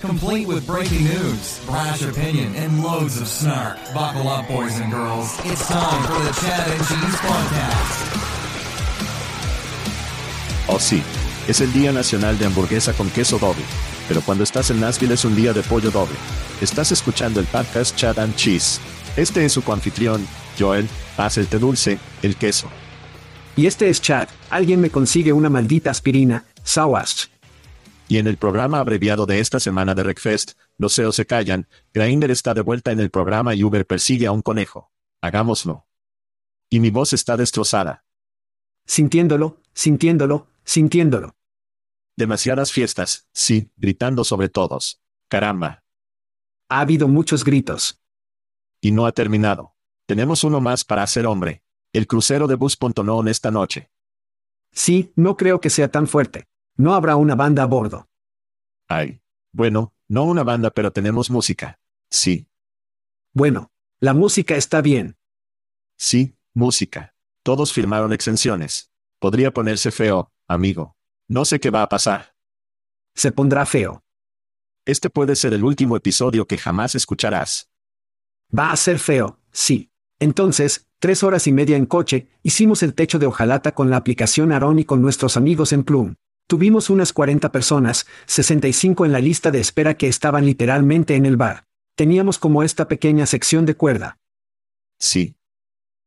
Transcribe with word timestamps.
Complete 0.00 0.46
with 0.46 0.64
breaking 0.64 1.02
news, 1.02 1.60
brash 1.66 2.02
opinion, 2.02 2.54
and 2.54 2.84
loads 2.84 3.20
of 3.20 3.26
snark. 3.26 3.78
Buckle 3.92 4.28
up, 4.28 4.46
boys 4.46 4.78
and 4.78 4.92
girls. 4.92 5.36
It's 5.44 5.66
time 5.66 6.02
for 6.04 6.22
the 6.22 6.32
Chad 6.40 6.70
and 6.70 6.86
Cheese 6.86 7.16
Podcast. 7.16 8.28
Oh 10.68 10.78
sí, 10.78 11.02
es 11.48 11.60
el 11.60 11.72
Día 11.72 11.90
Nacional 11.90 12.38
de 12.38 12.46
Hamburguesa 12.46 12.92
con 12.92 13.10
Queso 13.10 13.40
Doble. 13.40 13.64
Pero 14.06 14.20
cuando 14.20 14.44
estás 14.44 14.70
en 14.70 14.78
Nashville 14.78 15.14
es 15.14 15.24
un 15.24 15.34
día 15.34 15.52
de 15.52 15.62
pollo 15.62 15.90
doble. 15.90 16.14
Estás 16.60 16.92
escuchando 16.92 17.40
el 17.40 17.46
podcast 17.46 17.96
Chad 17.96 18.20
and 18.20 18.36
Cheese. 18.36 18.78
Este 19.16 19.44
es 19.44 19.52
su 19.52 19.62
coanfitrión, 19.62 20.24
Joel, 20.56 20.88
haz 21.16 21.38
el 21.38 21.48
té 21.48 21.58
dulce, 21.58 21.98
el 22.22 22.36
queso. 22.36 22.68
Y 23.56 23.66
este 23.66 23.88
es 23.88 24.00
Chad, 24.00 24.28
alguien 24.48 24.80
me 24.80 24.90
consigue 24.90 25.32
una 25.32 25.50
maldita 25.50 25.90
aspirina, 25.90 26.44
Sawash. 26.62 27.24
Y 28.08 28.16
en 28.16 28.26
el 28.26 28.38
programa 28.38 28.80
abreviado 28.80 29.26
de 29.26 29.38
esta 29.38 29.60
semana 29.60 29.94
de 29.94 30.02
Recfest, 30.02 30.52
los 30.78 30.94
CEOs 30.94 31.16
se 31.16 31.26
callan, 31.26 31.68
Grainder 31.92 32.30
está 32.30 32.54
de 32.54 32.62
vuelta 32.62 32.90
en 32.90 33.00
el 33.00 33.10
programa 33.10 33.54
y 33.54 33.62
Uber 33.62 33.86
persigue 33.86 34.26
a 34.26 34.32
un 34.32 34.40
conejo. 34.40 34.90
Hagámoslo. 35.20 35.86
Y 36.70 36.80
mi 36.80 36.88
voz 36.88 37.12
está 37.12 37.36
destrozada. 37.36 38.04
Sintiéndolo, 38.86 39.60
sintiéndolo, 39.74 40.48
sintiéndolo. 40.64 41.36
Demasiadas 42.16 42.72
fiestas, 42.72 43.28
sí, 43.32 43.70
gritando 43.76 44.24
sobre 44.24 44.48
todos. 44.48 45.02
Caramba. 45.28 45.84
Ha 46.70 46.80
habido 46.80 47.08
muchos 47.08 47.44
gritos. 47.44 48.00
Y 48.80 48.92
no 48.92 49.04
ha 49.04 49.12
terminado. 49.12 49.74
Tenemos 50.06 50.44
uno 50.44 50.62
más 50.62 50.84
para 50.84 51.02
hacer 51.02 51.26
hombre. 51.26 51.62
El 51.92 52.06
crucero 52.06 52.46
de 52.46 52.54
Bus 52.54 52.76
Pontonón 52.76 53.28
esta 53.28 53.50
noche. 53.50 53.90
Sí, 54.72 55.12
no 55.14 55.36
creo 55.36 55.60
que 55.60 55.68
sea 55.68 55.90
tan 55.90 56.06
fuerte. 56.06 56.48
No 56.78 56.94
habrá 56.94 57.16
una 57.16 57.34
banda 57.34 57.64
a 57.64 57.66
bordo. 57.66 58.08
Ay. 58.86 59.20
Bueno, 59.52 59.92
no 60.06 60.22
una 60.22 60.44
banda, 60.44 60.70
pero 60.70 60.92
tenemos 60.92 61.28
música. 61.28 61.80
Sí. 62.08 62.48
Bueno, 63.32 63.72
la 63.98 64.14
música 64.14 64.54
está 64.54 64.80
bien. 64.80 65.16
Sí, 65.96 66.36
música. 66.54 67.16
Todos 67.42 67.72
firmaron 67.72 68.12
exenciones. 68.12 68.92
Podría 69.18 69.52
ponerse 69.52 69.90
feo, 69.90 70.32
amigo. 70.46 70.96
No 71.26 71.44
sé 71.44 71.58
qué 71.58 71.70
va 71.70 71.82
a 71.82 71.88
pasar. 71.88 72.36
Se 73.12 73.32
pondrá 73.32 73.66
feo. 73.66 74.04
Este 74.84 75.10
puede 75.10 75.34
ser 75.34 75.54
el 75.54 75.64
último 75.64 75.96
episodio 75.96 76.46
que 76.46 76.58
jamás 76.58 76.94
escucharás. 76.94 77.70
Va 78.56 78.70
a 78.70 78.76
ser 78.76 79.00
feo, 79.00 79.40
sí. 79.50 79.90
Entonces, 80.20 80.86
tres 81.00 81.24
horas 81.24 81.48
y 81.48 81.52
media 81.52 81.76
en 81.76 81.86
coche, 81.86 82.28
hicimos 82.44 82.84
el 82.84 82.94
techo 82.94 83.18
de 83.18 83.26
hojalata 83.26 83.74
con 83.74 83.90
la 83.90 83.96
aplicación 83.96 84.52
Aron 84.52 84.78
y 84.78 84.84
con 84.84 85.02
nuestros 85.02 85.36
amigos 85.36 85.72
en 85.72 85.82
Plum. 85.82 86.14
Tuvimos 86.48 86.88
unas 86.88 87.12
40 87.12 87.52
personas, 87.52 88.06
65 88.24 89.04
en 89.04 89.12
la 89.12 89.20
lista 89.20 89.50
de 89.50 89.60
espera 89.60 89.98
que 89.98 90.08
estaban 90.08 90.46
literalmente 90.46 91.14
en 91.14 91.26
el 91.26 91.36
bar. 91.36 91.66
Teníamos 91.94 92.38
como 92.38 92.62
esta 92.62 92.88
pequeña 92.88 93.26
sección 93.26 93.66
de 93.66 93.76
cuerda. 93.76 94.18
Sí. 94.98 95.36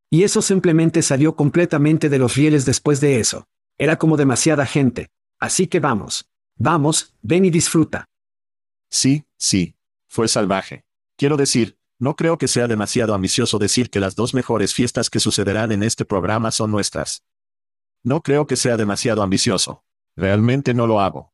Y 0.10 0.24
eso 0.24 0.42
simplemente 0.42 1.04
salió 1.04 1.36
completamente 1.36 2.10
de 2.10 2.18
los 2.18 2.36
rieles 2.36 2.66
después 2.66 3.00
de 3.02 3.20
eso. 3.20 3.48
Era 3.78 4.00
como 4.00 4.18
demasiada 4.18 4.66
gente. 4.66 5.10
Así 5.40 5.68
que 5.68 5.80
vamos. 5.80 6.28
Vamos, 6.58 7.14
ven 7.22 7.46
y 7.46 7.52
disfruta. 7.52 8.10
Sí, 8.90 9.26
sí. 9.38 9.76
Fue 10.08 10.28
salvaje. 10.28 10.86
Quiero 11.18 11.38
decir, 11.38 11.78
no 12.00 12.16
creo 12.16 12.40
que 12.40 12.48
sea 12.48 12.68
demasiado 12.68 13.14
ambicioso 13.14 13.60
decir 13.60 13.92
que 13.92 14.00
las 14.00 14.16
dos 14.16 14.34
mejores 14.34 14.74
fiestas 14.74 15.12
que 15.12 15.20
sucederán 15.20 15.72
en 15.72 15.84
este 15.84 16.04
programa 16.04 16.50
son 16.50 16.72
nuestras. 16.72 17.24
No 18.02 18.24
creo 18.24 18.48
que 18.48 18.56
sea 18.56 18.76
demasiado 18.76 19.22
ambicioso. 19.22 19.84
Realmente 20.16 20.74
no 20.74 20.88
lo 20.88 21.00
hago. 21.00 21.34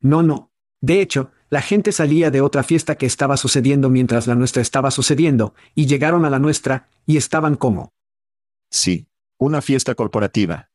No, 0.00 0.22
no. 0.22 0.52
De 0.80 1.00
hecho, 1.00 1.30
la 1.50 1.62
gente 1.62 1.92
salía 1.92 2.30
de 2.30 2.40
otra 2.40 2.62
fiesta 2.62 2.96
que 2.96 3.06
estaba 3.06 3.36
sucediendo 3.36 3.90
mientras 3.90 4.26
la 4.26 4.34
nuestra 4.34 4.62
estaba 4.62 4.90
sucediendo, 4.90 5.54
y 5.74 5.86
llegaron 5.86 6.24
a 6.24 6.30
la 6.30 6.38
nuestra, 6.38 6.88
y 7.06 7.16
estaban 7.16 7.56
como. 7.56 7.92
Sí. 8.70 9.06
Una 9.38 9.62
fiesta 9.62 9.94
corporativa. 9.94 10.70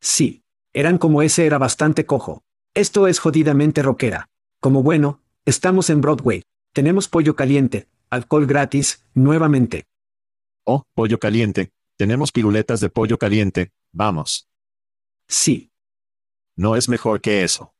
Sí. 0.00 0.42
Eran 0.72 0.98
como 0.98 1.22
ese 1.22 1.46
era 1.46 1.56
bastante 1.58 2.04
cojo. 2.04 2.42
Esto 2.74 3.06
es 3.06 3.20
jodidamente 3.20 3.82
rockera. 3.82 4.28
Como 4.60 4.82
bueno, 4.82 5.22
estamos 5.44 5.88
en 5.88 6.00
Broadway. 6.00 6.42
Tenemos 6.72 7.08
pollo 7.08 7.34
caliente, 7.36 7.88
alcohol 8.10 8.46
gratis, 8.46 9.06
nuevamente. 9.14 9.86
Oh, 10.64 10.82
pollo 10.94 11.18
caliente. 11.18 11.70
Tenemos 11.96 12.32
piruletas 12.32 12.80
de 12.80 12.90
pollo 12.90 13.18
caliente, 13.18 13.72
vamos. 13.92 14.48
Sí. 15.28 15.70
No 16.56 16.74
es 16.74 16.88
mejor 16.88 17.20
que 17.20 17.44
eso. 17.44 17.74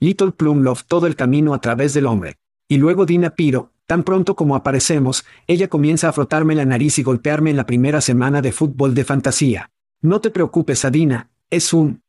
Little 0.00 0.32
Plum 0.32 0.62
Love 0.62 0.82
todo 0.84 1.06
el 1.06 1.14
camino 1.14 1.54
a 1.54 1.60
través 1.60 1.94
del 1.94 2.06
hombre. 2.06 2.38
Y 2.68 2.78
luego 2.78 3.06
Dina 3.06 3.30
Piro, 3.36 3.70
tan 3.86 4.02
pronto 4.02 4.34
como 4.34 4.56
aparecemos, 4.56 5.24
ella 5.46 5.68
comienza 5.68 6.08
a 6.08 6.12
frotarme 6.12 6.54
la 6.54 6.64
nariz 6.64 6.98
y 6.98 7.02
golpearme 7.02 7.50
en 7.50 7.56
la 7.56 7.66
primera 7.66 8.00
semana 8.00 8.42
de 8.42 8.50
fútbol 8.50 8.94
de 8.94 9.04
fantasía. 9.04 9.70
No 10.00 10.20
te 10.20 10.30
preocupes, 10.30 10.84
Adina, 10.84 11.30
es 11.50 11.72
un... 11.72 12.02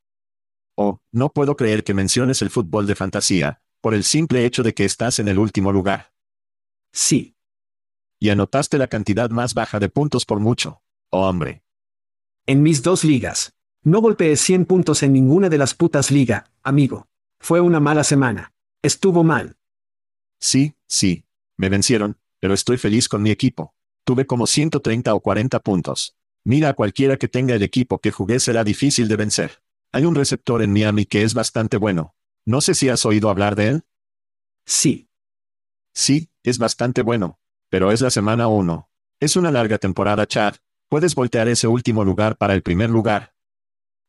Oh, 0.75 0.99
no 1.11 1.29
puedo 1.29 1.55
creer 1.55 1.83
que 1.83 1.93
menciones 1.93 2.41
el 2.41 2.49
fútbol 2.49 2.87
de 2.87 2.95
fantasía, 2.95 3.61
por 3.79 3.93
el 3.93 4.03
simple 4.03 4.45
hecho 4.45 4.63
de 4.63 4.73
que 4.73 4.85
estás 4.85 5.19
en 5.19 5.27
el 5.27 5.37
último 5.37 5.71
lugar. 5.71 6.13
Sí. 6.91 7.35
Y 8.19 8.29
anotaste 8.29 8.79
la 8.79 8.87
cantidad 8.87 9.29
más 9.29 9.53
baja 9.53 9.79
de 9.79 9.89
puntos 9.89 10.25
por 10.25 10.39
mucho. 10.39 10.81
Oh, 11.11 11.27
hombre. 11.27 11.63
En 12.47 12.63
mis 12.63 12.81
dos 12.81 13.03
ligas. 13.03 13.53
No 13.85 13.99
golpeé 13.99 14.37
100 14.37 14.65
puntos 14.65 15.03
en 15.03 15.11
ninguna 15.11 15.49
de 15.49 15.57
las 15.57 15.73
putas 15.73 16.09
liga, 16.09 16.45
amigo. 16.63 17.09
Fue 17.39 17.59
una 17.59 17.81
mala 17.81 18.05
semana. 18.05 18.53
Estuvo 18.81 19.25
mal. 19.25 19.57
Sí, 20.39 20.75
sí. 20.87 21.25
Me 21.57 21.67
vencieron, 21.67 22.17
pero 22.39 22.53
estoy 22.53 22.77
feliz 22.77 23.09
con 23.09 23.21
mi 23.21 23.29
equipo. 23.29 23.75
Tuve 24.05 24.25
como 24.25 24.47
130 24.47 25.13
o 25.13 25.19
40 25.19 25.59
puntos. 25.59 26.15
Mira 26.45 26.69
a 26.69 26.73
cualquiera 26.73 27.17
que 27.17 27.27
tenga 27.27 27.55
el 27.55 27.63
equipo 27.63 27.99
que 27.99 28.11
jugué 28.11 28.39
será 28.39 28.63
difícil 28.63 29.09
de 29.09 29.17
vencer. 29.17 29.61
Hay 29.91 30.05
un 30.05 30.15
receptor 30.15 30.61
en 30.61 30.71
Miami 30.71 31.05
que 31.05 31.23
es 31.23 31.33
bastante 31.33 31.75
bueno. 31.75 32.15
No 32.45 32.61
sé 32.61 32.75
si 32.75 32.87
has 32.87 33.05
oído 33.05 33.29
hablar 33.29 33.55
de 33.55 33.67
él. 33.67 33.83
Sí. 34.65 35.09
Sí, 35.93 36.29
es 36.41 36.57
bastante 36.57 37.01
bueno. 37.01 37.37
Pero 37.69 37.91
es 37.91 37.99
la 37.99 38.11
semana 38.11 38.47
1. 38.47 38.89
Es 39.19 39.35
una 39.35 39.51
larga 39.51 39.77
temporada, 39.77 40.25
Chad. 40.25 40.55
Puedes 40.87 41.15
voltear 41.15 41.49
ese 41.49 41.67
último 41.67 42.05
lugar 42.05 42.37
para 42.37 42.53
el 42.53 42.61
primer 42.61 42.89
lugar. 42.89 43.32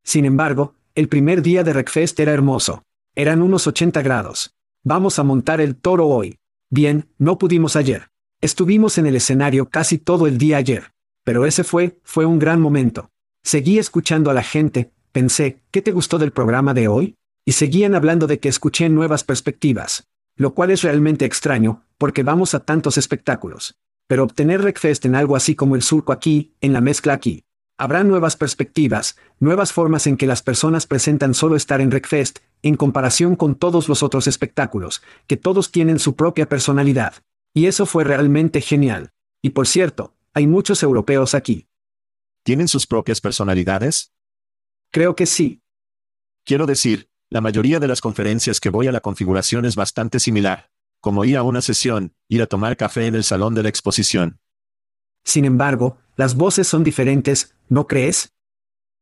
Sin 0.05 0.27
embargo, 0.27 0.75
el 0.95 1.09
primer 1.09 1.43
día 1.43 1.65
de 1.65 1.73
Wreckfest 1.73 2.21
era 2.21 2.33
hermoso. 2.33 2.85
Eran 3.17 3.43
unos 3.43 3.67
80 3.67 4.03
grados. 4.03 4.55
Vamos 4.83 5.19
a 5.19 5.25
montar 5.25 5.61
el 5.61 5.77
toro 5.77 6.07
hoy. 6.07 6.39
Bien, 6.71 7.09
no 7.19 7.39
pudimos 7.39 7.75
ayer. 7.75 8.11
Estuvimos 8.41 8.99
en 8.99 9.07
el 9.07 9.17
escenario 9.17 9.71
casi 9.71 9.99
todo 9.99 10.27
el 10.27 10.37
día 10.37 10.59
ayer. 10.59 10.93
Pero 11.25 11.47
ese 11.47 11.65
fue, 11.65 11.99
fue 12.05 12.27
un 12.27 12.39
gran 12.39 12.61
momento. 12.61 13.11
Seguí 13.43 13.79
escuchando 13.79 14.31
a 14.31 14.35
la 14.35 14.43
gente, 14.43 14.93
pensé, 15.11 15.63
¿qué 15.71 15.81
te 15.81 15.93
gustó 15.93 16.19
del 16.19 16.33
programa 16.33 16.75
de 16.75 16.87
hoy? 16.87 17.17
Y 17.47 17.53
seguían 17.53 17.95
hablando 17.95 18.27
de 18.27 18.39
que 18.39 18.49
escuché 18.49 18.89
nuevas 18.91 19.25
perspectivas. 19.25 20.07
Lo 20.37 20.53
cual 20.55 20.71
es 20.71 20.83
realmente 20.83 21.25
extraño, 21.25 21.83
porque 21.97 22.23
vamos 22.23 22.55
a 22.55 22.61
tantos 22.61 22.99
espectáculos. 22.99 23.77
Pero 24.07 24.25
obtener 24.25 24.61
Wreckfest 24.61 25.07
en 25.07 25.15
algo 25.15 25.37
así 25.37 25.55
como 25.55 25.77
el 25.77 25.83
surco 25.83 26.13
aquí, 26.13 26.53
en 26.61 26.75
la 26.75 26.83
mezcla 26.83 27.15
aquí. 27.15 27.44
Habrá 27.77 28.05
nuevas 28.05 28.37
perspectivas, 28.37 29.17
nuevas 29.41 29.73
formas 29.73 30.07
en 30.07 30.17
que 30.17 30.29
las 30.29 30.43
personas 30.43 30.87
presentan 30.87 31.35
solo 31.35 31.57
estar 31.57 31.81
en 31.81 31.89
Wreckfest, 31.89 32.39
en 32.63 32.77
comparación 32.77 33.35
con 33.35 33.57
todos 33.57 33.89
los 33.89 34.05
otros 34.05 34.29
espectáculos, 34.29 35.03
que 35.27 35.37
todos 35.37 35.73
tienen 35.73 35.99
su 35.99 36.15
propia 36.15 36.49
personalidad. 36.49 37.15
Y 37.53 37.67
eso 37.67 37.85
fue 37.85 38.05
realmente 38.05 38.61
genial. 38.61 39.13
Y 39.43 39.51
por 39.51 39.67
cierto, 39.67 40.15
hay 40.33 40.47
muchos 40.47 40.85
europeos 40.85 41.35
aquí. 41.35 41.67
¿Tienen 42.45 42.69
sus 42.69 42.87
propias 42.87 43.21
personalidades? 43.21 44.13
Creo 44.93 45.17
que 45.17 45.27
sí. 45.27 45.61
Quiero 46.45 46.67
decir, 46.67 47.09
la 47.29 47.41
mayoría 47.41 47.81
de 47.81 47.89
las 47.89 48.01
conferencias 48.01 48.61
que 48.61 48.71
voy 48.71 48.87
a 48.87 48.93
la 48.93 49.01
configuración 49.01 49.65
es 49.65 49.75
bastante 49.75 50.21
similar, 50.21 50.71
como 51.01 51.25
ir 51.25 51.37
a 51.37 51.43
una 51.43 51.61
sesión, 51.61 52.15
ir 52.29 52.41
a 52.41 52.47
tomar 52.47 52.77
café 52.77 53.07
en 53.07 53.17
el 53.17 53.25
salón 53.25 53.55
de 53.55 53.65
la 53.65 53.69
exposición. 53.69 54.39
Sin 55.25 55.45
embargo, 55.45 55.99
las 56.17 56.37
voces 56.37 56.69
son 56.69 56.85
diferentes, 56.85 57.57
¿no 57.69 57.87
crees? 57.87 58.33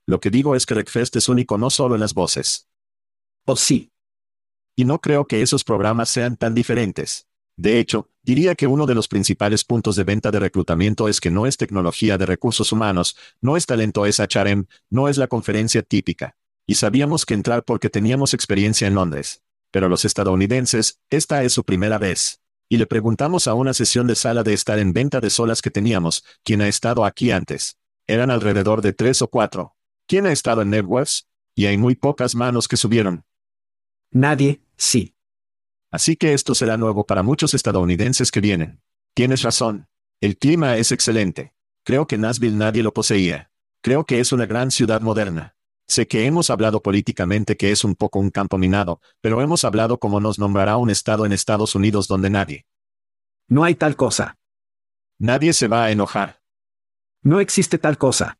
Lo 0.06 0.20
que 0.20 0.30
digo 0.30 0.56
es 0.56 0.66
que 0.66 0.74
Wreckfest 0.74 1.16
es 1.16 1.28
único 1.28 1.58
no 1.58 1.70
solo 1.70 1.94
en 1.94 2.00
las 2.00 2.14
voces. 2.14 2.68
¿O 3.46 3.56
sí? 3.56 3.92
Y 4.76 4.84
no 4.84 5.00
creo 5.00 5.26
que 5.26 5.42
esos 5.42 5.64
programas 5.64 6.08
sean 6.08 6.36
tan 6.36 6.54
diferentes. 6.54 7.28
De 7.56 7.78
hecho, 7.78 8.08
diría 8.22 8.54
que 8.54 8.66
uno 8.66 8.86
de 8.86 8.94
los 8.94 9.08
principales 9.08 9.64
puntos 9.64 9.96
de 9.96 10.04
venta 10.04 10.30
de 10.30 10.40
reclutamiento 10.40 11.06
es 11.08 11.20
que 11.20 11.30
no 11.30 11.46
es 11.46 11.56
tecnología 11.56 12.16
de 12.16 12.26
recursos 12.26 12.72
humanos, 12.72 13.16
no 13.40 13.56
es 13.56 13.66
talento, 13.66 14.06
es 14.06 14.18
HRM, 14.18 14.66
no 14.90 15.08
es 15.08 15.18
la 15.18 15.28
conferencia 15.28 15.82
típica. 15.82 16.36
Y 16.66 16.76
sabíamos 16.76 17.26
que 17.26 17.34
entrar 17.34 17.64
porque 17.64 17.90
teníamos 17.90 18.32
experiencia 18.34 18.86
en 18.86 18.94
Londres. 18.94 19.42
Pero 19.70 19.88
los 19.88 20.04
estadounidenses, 20.04 21.00
esta 21.10 21.44
es 21.44 21.52
su 21.52 21.64
primera 21.64 21.98
vez. 21.98 22.41
Y 22.72 22.78
le 22.78 22.86
preguntamos 22.86 23.48
a 23.48 23.52
una 23.52 23.74
sesión 23.74 24.06
de 24.06 24.14
sala 24.14 24.42
de 24.42 24.54
estar 24.54 24.78
en 24.78 24.94
venta 24.94 25.20
de 25.20 25.28
solas 25.28 25.60
que 25.60 25.70
teníamos, 25.70 26.24
¿quién 26.42 26.62
ha 26.62 26.68
estado 26.68 27.04
aquí 27.04 27.30
antes? 27.30 27.76
Eran 28.06 28.30
alrededor 28.30 28.80
de 28.80 28.94
tres 28.94 29.20
o 29.20 29.28
cuatro. 29.28 29.76
¿Quién 30.06 30.24
ha 30.24 30.32
estado 30.32 30.62
en 30.62 30.70
Networks? 30.70 31.28
Y 31.54 31.66
hay 31.66 31.76
muy 31.76 31.96
pocas 31.96 32.34
manos 32.34 32.68
que 32.68 32.78
subieron. 32.78 33.26
Nadie, 34.10 34.62
sí. 34.78 35.14
Así 35.90 36.16
que 36.16 36.32
esto 36.32 36.54
será 36.54 36.78
nuevo 36.78 37.04
para 37.04 37.22
muchos 37.22 37.52
estadounidenses 37.52 38.30
que 38.30 38.40
vienen. 38.40 38.80
Tienes 39.12 39.42
razón. 39.42 39.86
El 40.22 40.38
clima 40.38 40.78
es 40.78 40.92
excelente. 40.92 41.52
Creo 41.84 42.06
que 42.06 42.16
Nashville 42.16 42.56
nadie 42.56 42.82
lo 42.82 42.94
poseía. 42.94 43.50
Creo 43.82 44.06
que 44.06 44.18
es 44.18 44.32
una 44.32 44.46
gran 44.46 44.70
ciudad 44.70 45.02
moderna. 45.02 45.56
Sé 45.92 46.08
que 46.08 46.24
hemos 46.24 46.48
hablado 46.48 46.80
políticamente 46.80 47.58
que 47.58 47.70
es 47.70 47.84
un 47.84 47.94
poco 47.96 48.18
un 48.18 48.30
campo 48.30 48.56
minado, 48.56 49.02
pero 49.20 49.42
hemos 49.42 49.62
hablado 49.62 49.98
como 49.98 50.20
nos 50.20 50.38
nombrará 50.38 50.78
un 50.78 50.88
estado 50.88 51.26
en 51.26 51.32
Estados 51.32 51.74
Unidos 51.74 52.08
donde 52.08 52.30
nadie. 52.30 52.64
No 53.46 53.62
hay 53.62 53.74
tal 53.74 53.94
cosa. 53.94 54.38
Nadie 55.18 55.52
se 55.52 55.68
va 55.68 55.84
a 55.84 55.90
enojar. 55.90 56.40
No 57.20 57.40
existe 57.40 57.76
tal 57.76 57.98
cosa 57.98 58.38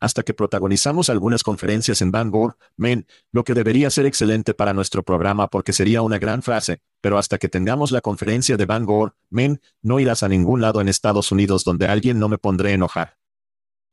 hasta 0.00 0.22
que 0.22 0.32
protagonizamos 0.32 1.10
algunas 1.10 1.42
conferencias 1.42 2.00
en 2.00 2.10
Bangor, 2.10 2.56
men, 2.76 3.06
lo 3.32 3.44
que 3.44 3.52
debería 3.52 3.90
ser 3.90 4.06
excelente 4.06 4.54
para 4.54 4.72
nuestro 4.72 5.02
programa 5.04 5.48
porque 5.48 5.74
sería 5.74 6.00
una 6.00 6.18
gran 6.18 6.42
frase, 6.42 6.80
pero 7.02 7.18
hasta 7.18 7.36
que 7.36 7.50
tengamos 7.50 7.92
la 7.92 8.00
conferencia 8.00 8.56
de 8.56 8.66
Bangor, 8.66 9.14
men, 9.28 9.60
no 9.82 10.00
irás 10.00 10.22
a 10.22 10.28
ningún 10.28 10.62
lado 10.62 10.80
en 10.80 10.88
Estados 10.88 11.30
Unidos 11.30 11.64
donde 11.64 11.86
alguien 11.86 12.18
no 12.18 12.28
me 12.28 12.38
pondré 12.38 12.70
a 12.70 12.74
enojar. 12.74 13.18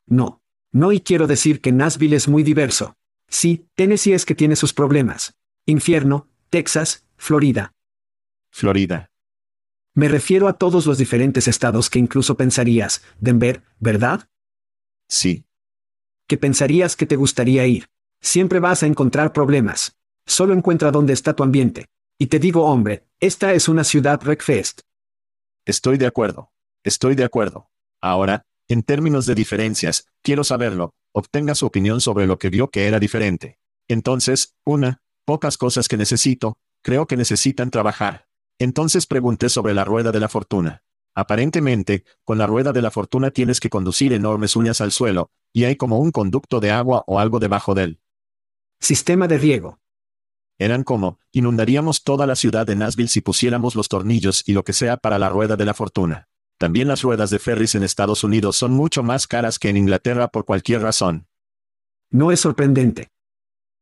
No. 0.08 0.42
No 0.72 0.92
y 0.92 1.02
quiero 1.02 1.28
decir 1.28 1.62
que 1.62 1.72
Nashville 1.72 2.16
es 2.16 2.28
muy 2.28 2.44
diverso. 2.44 2.96
Sí, 3.28 3.66
Tennessee 3.76 4.14
es 4.14 4.26
que 4.26 4.36
tiene 4.36 4.56
sus 4.56 4.74
problemas. 4.74 5.36
Infierno, 5.66 6.28
Texas, 6.50 7.06
Florida. 7.18 7.74
Florida. 8.52 9.12
Me 9.94 10.08
refiero 10.08 10.48
a 10.48 10.54
todos 10.54 10.86
los 10.86 10.98
diferentes 10.98 11.48
estados 11.48 11.90
que 11.90 12.00
incluso 12.00 12.38
pensarías, 12.38 13.04
Denver, 13.20 13.64
¿verdad? 13.80 14.30
Sí 15.08 15.46
que 16.30 16.38
pensarías 16.38 16.96
que 16.96 17.08
te 17.08 17.16
gustaría 17.16 17.66
ir. 17.66 17.90
Siempre 18.22 18.60
vas 18.60 18.84
a 18.84 18.86
encontrar 18.86 19.34
problemas. 19.34 19.98
Solo 20.28 20.54
encuentra 20.54 20.92
dónde 20.92 21.12
está 21.12 21.36
tu 21.36 21.42
ambiente. 21.42 21.88
Y 22.20 22.28
te 22.28 22.38
digo, 22.38 22.66
hombre, 22.66 23.08
esta 23.20 23.54
es 23.54 23.68
una 23.68 23.84
ciudad 23.84 24.22
Wreckfest. 24.24 24.82
Estoy 25.66 25.98
de 25.98 26.06
acuerdo. 26.06 26.52
Estoy 26.84 27.16
de 27.16 27.24
acuerdo. 27.24 27.72
Ahora, 28.00 28.46
en 28.70 28.84
términos 28.84 29.26
de 29.26 29.34
diferencias, 29.34 30.06
quiero 30.22 30.44
saberlo. 30.44 30.94
Obtenga 31.12 31.56
su 31.56 31.66
opinión 31.66 32.02
sobre 32.02 32.28
lo 32.28 32.38
que 32.38 32.52
vio 32.52 32.70
que 32.70 32.86
era 32.86 33.00
diferente. 33.00 33.58
Entonces, 33.88 34.56
una, 34.64 35.02
pocas 35.26 35.58
cosas 35.58 35.88
que 35.88 35.98
necesito, 35.98 36.60
creo 36.84 37.08
que 37.08 37.18
necesitan 37.18 37.72
trabajar. 37.72 38.28
Entonces 38.60 39.08
pregunté 39.08 39.50
sobre 39.50 39.74
la 39.74 39.86
rueda 39.86 40.12
de 40.12 40.20
la 40.20 40.30
fortuna. 40.30 40.84
Aparentemente, 41.16 42.04
con 42.24 42.38
la 42.38 42.46
rueda 42.46 42.72
de 42.72 42.84
la 42.84 42.92
fortuna 42.92 43.32
tienes 43.32 43.60
que 43.60 43.72
conducir 43.72 44.14
enormes 44.14 44.56
uñas 44.56 44.82
al 44.82 44.92
suelo, 44.92 45.32
y 45.52 45.64
hay 45.64 45.76
como 45.76 45.98
un 45.98 46.12
conducto 46.12 46.60
de 46.60 46.70
agua 46.70 47.04
o 47.08 47.20
algo 47.20 47.40
debajo 47.40 47.74
de 47.74 47.84
él. 47.84 48.02
Sistema 48.80 49.28
de 49.28 49.40
riego. 49.40 49.80
Eran 50.60 50.84
como, 50.84 51.20
inundaríamos 51.32 52.04
toda 52.04 52.28
la 52.28 52.36
ciudad 52.36 52.68
de 52.68 52.76
Nashville 52.76 53.10
si 53.10 53.22
pusiéramos 53.22 53.76
los 53.76 53.90
tornillos 53.90 54.44
y 54.46 54.54
lo 54.54 54.64
que 54.64 54.74
sea 54.74 54.98
para 54.98 55.18
la 55.18 55.30
rueda 55.30 55.56
de 55.56 55.66
la 55.66 55.74
fortuna. 55.74 56.29
También 56.60 56.90
las 56.90 57.04
ruedas 57.04 57.30
de 57.30 57.40
ferries 57.40 57.74
en 57.76 57.84
Estados 57.84 58.26
Unidos 58.26 58.58
son 58.58 58.74
mucho 58.74 59.02
más 59.02 59.28
caras 59.28 59.58
que 59.58 59.70
en 59.70 59.78
Inglaterra 59.78 60.28
por 60.28 60.44
cualquier 60.44 60.82
razón. 60.82 61.26
No 62.12 62.34
es 62.34 62.42
sorprendente. 62.42 63.08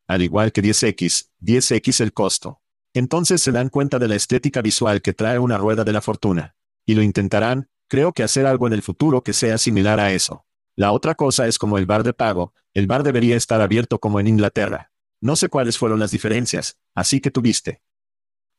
Al 0.07 0.21
igual 0.21 0.51
que 0.51 0.61
10X, 0.61 1.31
10X 1.41 2.01
el 2.01 2.13
costo. 2.13 2.61
Entonces 2.93 3.41
se 3.41 3.51
dan 3.51 3.69
cuenta 3.69 3.97
de 3.97 4.07
la 4.07 4.15
estética 4.15 4.61
visual 4.61 5.01
que 5.01 5.13
trae 5.13 5.39
una 5.39 5.57
rueda 5.57 5.83
de 5.83 5.91
la 5.91 6.01
fortuna 6.01 6.55
y 6.85 6.93
lo 6.93 7.01
intentarán, 7.01 7.67
creo 7.87 8.13
que 8.13 8.21
hacer 8.23 8.45
algo 8.45 8.67
en 8.67 8.73
el 8.73 8.83
futuro 8.83 9.23
que 9.23 9.33
sea 9.33 9.57
similar 9.57 9.99
a 9.99 10.13
eso. 10.13 10.45
La 10.75 10.91
otra 10.91 11.15
cosa 11.15 11.47
es 11.47 11.57
como 11.57 11.79
el 11.79 11.87
bar 11.87 12.03
de 12.03 12.13
pago, 12.13 12.53
el 12.75 12.85
bar 12.85 13.01
debería 13.01 13.35
estar 13.35 13.59
abierto 13.59 13.99
como 13.99 14.19
en 14.19 14.27
Inglaterra. 14.27 14.91
No 15.19 15.35
sé 15.35 15.49
cuáles 15.49 15.79
fueron 15.79 15.99
las 15.99 16.11
diferencias, 16.11 16.77
así 16.93 17.21
que 17.21 17.31
tuviste. 17.31 17.81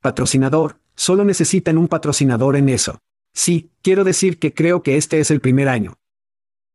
Patrocinador, 0.00 0.80
solo 0.96 1.24
necesitan 1.24 1.78
un 1.78 1.86
patrocinador 1.86 2.56
en 2.56 2.68
eso. 2.68 3.00
Sí, 3.38 3.70
quiero 3.82 4.02
decir 4.02 4.40
que 4.40 4.52
creo 4.52 4.82
que 4.82 4.96
este 4.96 5.20
es 5.20 5.30
el 5.30 5.40
primer 5.40 5.68
año. 5.68 5.96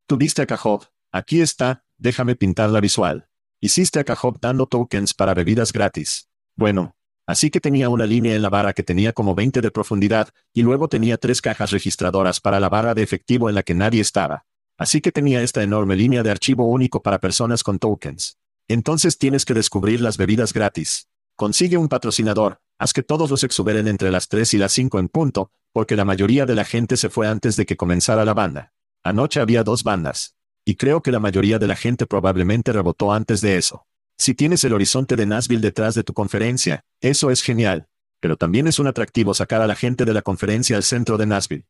Tuviste 0.07 0.43
a 0.43 0.45
Cajov, 0.45 0.85
aquí 1.11 1.41
está, 1.41 1.83
déjame 1.97 2.37
pintar 2.37 2.69
la 2.69 2.79
visual. 2.79 3.27
Hiciste 3.59 3.99
a 3.99 4.05
Cajov 4.05 4.39
dando 4.39 4.65
tokens 4.65 5.13
para 5.13 5.33
bebidas 5.33 5.73
gratis. 5.73 6.29
Bueno, 6.55 6.95
Así 7.25 7.49
que 7.49 7.59
tenía 7.59 7.89
una 7.89 8.05
línea 8.05 8.35
en 8.35 8.41
la 8.41 8.49
barra 8.49 8.71
que 8.71 8.83
tenía 8.83 9.11
como 9.11 9.35
20 9.35 9.59
de 9.59 9.71
profundidad, 9.71 10.29
y 10.53 10.61
luego 10.61 10.87
tenía 10.87 11.17
tres 11.17 11.41
cajas 11.41 11.71
registradoras 11.71 12.39
para 12.39 12.61
la 12.61 12.69
barra 12.69 12.93
de 12.93 13.03
efectivo 13.03 13.49
en 13.49 13.55
la 13.55 13.63
que 13.63 13.73
nadie 13.73 14.01
estaba. 14.01 14.45
Así 14.77 15.01
que 15.01 15.11
tenía 15.11 15.41
esta 15.41 15.63
enorme 15.63 15.97
línea 15.97 16.23
de 16.23 16.31
archivo 16.31 16.65
único 16.65 17.01
para 17.01 17.19
personas 17.19 17.63
con 17.63 17.77
tokens. 17.77 18.37
Entonces 18.69 19.17
tienes 19.17 19.43
que 19.43 19.53
descubrir 19.53 19.99
las 19.99 20.17
bebidas 20.17 20.53
gratis. 20.53 21.09
Consigue 21.43 21.75
un 21.75 21.89
patrocinador, 21.89 22.61
haz 22.79 22.93
que 22.93 23.03
todos 23.03 23.29
los 23.29 23.43
exuberen 23.43 23.89
entre 23.89 24.11
las 24.11 24.29
3 24.29 24.53
y 24.53 24.57
las 24.57 24.71
5 24.71 24.97
en 24.97 25.09
punto, 25.09 25.51
porque 25.73 25.97
la 25.97 26.05
mayoría 26.05 26.45
de 26.45 26.55
la 26.55 26.63
gente 26.63 26.95
se 26.95 27.09
fue 27.09 27.27
antes 27.27 27.57
de 27.57 27.65
que 27.65 27.75
comenzara 27.75 28.23
la 28.23 28.33
banda. 28.33 28.71
Anoche 29.03 29.41
había 29.41 29.65
dos 29.65 29.83
bandas. 29.83 30.37
Y 30.63 30.75
creo 30.75 31.01
que 31.01 31.11
la 31.11 31.19
mayoría 31.19 31.59
de 31.59 31.67
la 31.67 31.75
gente 31.75 32.05
probablemente 32.05 32.71
rebotó 32.71 33.11
antes 33.11 33.41
de 33.41 33.57
eso. 33.57 33.85
Si 34.17 34.35
tienes 34.35 34.63
el 34.63 34.71
horizonte 34.71 35.17
de 35.17 35.25
Nashville 35.25 35.59
detrás 35.59 35.95
de 35.95 36.05
tu 36.05 36.13
conferencia, 36.13 36.85
eso 37.01 37.29
es 37.29 37.41
genial. 37.41 37.89
Pero 38.21 38.37
también 38.37 38.67
es 38.67 38.79
un 38.79 38.87
atractivo 38.87 39.33
sacar 39.33 39.61
a 39.61 39.67
la 39.67 39.75
gente 39.75 40.05
de 40.05 40.13
la 40.13 40.21
conferencia 40.21 40.77
al 40.77 40.83
centro 40.83 41.17
de 41.17 41.25
Nashville. 41.25 41.65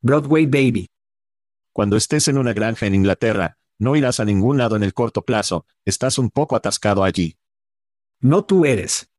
Broadway 0.00 0.46
Baby. 0.46 0.88
Cuando 1.74 1.98
estés 1.98 2.28
en 2.28 2.38
una 2.38 2.54
granja 2.54 2.86
en 2.86 2.94
Inglaterra, 2.94 3.58
no 3.78 3.94
irás 3.94 4.20
a 4.20 4.24
ningún 4.24 4.56
lado 4.56 4.74
en 4.74 4.82
el 4.82 4.94
corto 4.94 5.20
plazo, 5.20 5.66
estás 5.84 6.16
un 6.16 6.30
poco 6.30 6.56
atascado 6.56 7.04
allí. 7.04 7.36
No 8.20 8.44
tú 8.44 8.64
eres. 8.64 9.10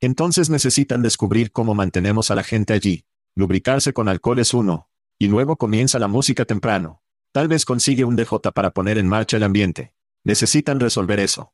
Entonces 0.00 0.50
necesitan 0.50 1.02
descubrir 1.02 1.52
cómo 1.52 1.74
mantenemos 1.74 2.30
a 2.30 2.34
la 2.34 2.42
gente 2.42 2.72
allí. 2.72 3.04
Lubricarse 3.34 3.92
con 3.92 4.08
alcohol 4.08 4.38
es 4.38 4.54
uno. 4.54 4.88
Y 5.18 5.28
luego 5.28 5.56
comienza 5.56 5.98
la 5.98 6.08
música 6.08 6.44
temprano. 6.44 7.02
Tal 7.32 7.48
vez 7.48 7.64
consigue 7.64 8.04
un 8.04 8.16
DJ 8.16 8.52
para 8.54 8.70
poner 8.70 8.98
en 8.98 9.08
marcha 9.08 9.36
el 9.36 9.42
ambiente. 9.42 9.94
Necesitan 10.24 10.80
resolver 10.80 11.20
eso. 11.20 11.52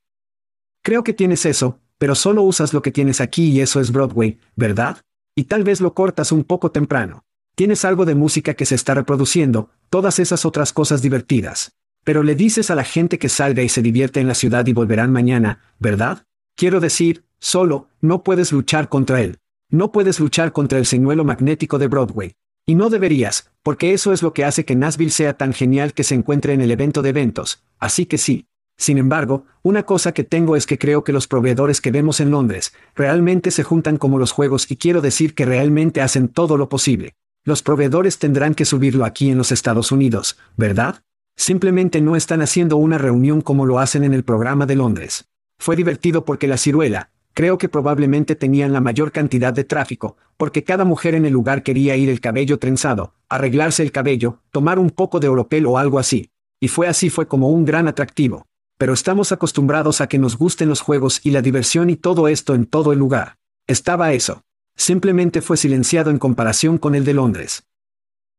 Creo 0.82 1.02
que 1.02 1.12
tienes 1.12 1.44
eso, 1.44 1.80
pero 1.98 2.14
solo 2.14 2.42
usas 2.42 2.72
lo 2.72 2.82
que 2.82 2.92
tienes 2.92 3.20
aquí 3.20 3.50
y 3.50 3.60
eso 3.60 3.80
es 3.80 3.92
Broadway, 3.92 4.38
¿verdad? 4.56 4.98
Y 5.34 5.44
tal 5.44 5.64
vez 5.64 5.80
lo 5.80 5.94
cortas 5.94 6.32
un 6.32 6.44
poco 6.44 6.70
temprano. 6.70 7.24
Tienes 7.54 7.84
algo 7.84 8.04
de 8.04 8.14
música 8.14 8.54
que 8.54 8.64
se 8.64 8.74
está 8.74 8.94
reproduciendo, 8.94 9.70
todas 9.90 10.18
esas 10.18 10.44
otras 10.44 10.72
cosas 10.72 11.02
divertidas. 11.02 11.72
Pero 12.04 12.22
le 12.22 12.34
dices 12.34 12.70
a 12.70 12.74
la 12.74 12.84
gente 12.84 13.18
que 13.18 13.28
salga 13.28 13.62
y 13.62 13.68
se 13.68 13.82
divierte 13.82 14.20
en 14.20 14.28
la 14.28 14.34
ciudad 14.34 14.66
y 14.66 14.72
volverán 14.72 15.12
mañana, 15.12 15.60
¿verdad? 15.78 16.26
Quiero 16.60 16.78
decir, 16.78 17.24
solo, 17.38 17.88
no 18.02 18.22
puedes 18.22 18.52
luchar 18.52 18.90
contra 18.90 19.22
él. 19.22 19.38
No 19.70 19.92
puedes 19.92 20.20
luchar 20.20 20.52
contra 20.52 20.78
el 20.78 20.84
señuelo 20.84 21.24
magnético 21.24 21.78
de 21.78 21.88
Broadway. 21.88 22.34
Y 22.66 22.74
no 22.74 22.90
deberías, 22.90 23.50
porque 23.62 23.94
eso 23.94 24.12
es 24.12 24.22
lo 24.22 24.34
que 24.34 24.44
hace 24.44 24.66
que 24.66 24.76
Nashville 24.76 25.10
sea 25.10 25.38
tan 25.38 25.54
genial 25.54 25.94
que 25.94 26.04
se 26.04 26.14
encuentre 26.14 26.52
en 26.52 26.60
el 26.60 26.70
evento 26.70 27.00
de 27.00 27.08
eventos. 27.08 27.64
Así 27.78 28.04
que 28.04 28.18
sí. 28.18 28.46
Sin 28.76 28.98
embargo, 28.98 29.46
una 29.62 29.84
cosa 29.84 30.12
que 30.12 30.22
tengo 30.22 30.54
es 30.54 30.66
que 30.66 30.76
creo 30.76 31.02
que 31.02 31.14
los 31.14 31.26
proveedores 31.26 31.80
que 31.80 31.92
vemos 31.92 32.20
en 32.20 32.30
Londres 32.30 32.74
realmente 32.94 33.52
se 33.52 33.62
juntan 33.62 33.96
como 33.96 34.18
los 34.18 34.32
juegos 34.32 34.70
y 34.70 34.76
quiero 34.76 35.00
decir 35.00 35.34
que 35.34 35.46
realmente 35.46 36.02
hacen 36.02 36.28
todo 36.28 36.58
lo 36.58 36.68
posible. 36.68 37.14
Los 37.42 37.62
proveedores 37.62 38.18
tendrán 38.18 38.54
que 38.54 38.66
subirlo 38.66 39.06
aquí 39.06 39.30
en 39.30 39.38
los 39.38 39.50
Estados 39.50 39.92
Unidos, 39.92 40.36
¿verdad? 40.58 41.02
Simplemente 41.36 42.02
no 42.02 42.16
están 42.16 42.42
haciendo 42.42 42.76
una 42.76 42.98
reunión 42.98 43.40
como 43.40 43.64
lo 43.64 43.78
hacen 43.78 44.04
en 44.04 44.12
el 44.12 44.24
programa 44.24 44.66
de 44.66 44.76
Londres. 44.76 45.24
Fue 45.60 45.76
divertido 45.76 46.24
porque 46.24 46.48
la 46.48 46.56
ciruela, 46.56 47.10
creo 47.34 47.58
que 47.58 47.68
probablemente 47.68 48.34
tenían 48.34 48.72
la 48.72 48.80
mayor 48.80 49.12
cantidad 49.12 49.52
de 49.52 49.64
tráfico, 49.64 50.16
porque 50.38 50.64
cada 50.64 50.86
mujer 50.86 51.14
en 51.14 51.26
el 51.26 51.34
lugar 51.34 51.62
quería 51.62 51.96
ir 51.96 52.08
el 52.08 52.22
cabello 52.22 52.58
trenzado, 52.58 53.12
arreglarse 53.28 53.82
el 53.82 53.92
cabello, 53.92 54.38
tomar 54.52 54.78
un 54.78 54.88
poco 54.88 55.20
de 55.20 55.28
oropel 55.28 55.66
o 55.66 55.76
algo 55.76 55.98
así. 55.98 56.30
Y 56.60 56.68
fue 56.68 56.88
así 56.88 57.10
fue 57.10 57.28
como 57.28 57.50
un 57.50 57.66
gran 57.66 57.88
atractivo. 57.88 58.46
Pero 58.78 58.94
estamos 58.94 59.32
acostumbrados 59.32 60.00
a 60.00 60.08
que 60.08 60.18
nos 60.18 60.38
gusten 60.38 60.70
los 60.70 60.80
juegos 60.80 61.20
y 61.24 61.30
la 61.30 61.42
diversión 61.42 61.90
y 61.90 61.96
todo 61.96 62.28
esto 62.28 62.54
en 62.54 62.64
todo 62.64 62.94
el 62.94 62.98
lugar. 62.98 63.36
Estaba 63.66 64.14
eso. 64.14 64.40
Simplemente 64.76 65.42
fue 65.42 65.58
silenciado 65.58 66.10
en 66.10 66.18
comparación 66.18 66.78
con 66.78 66.94
el 66.94 67.04
de 67.04 67.12
Londres. 67.12 67.64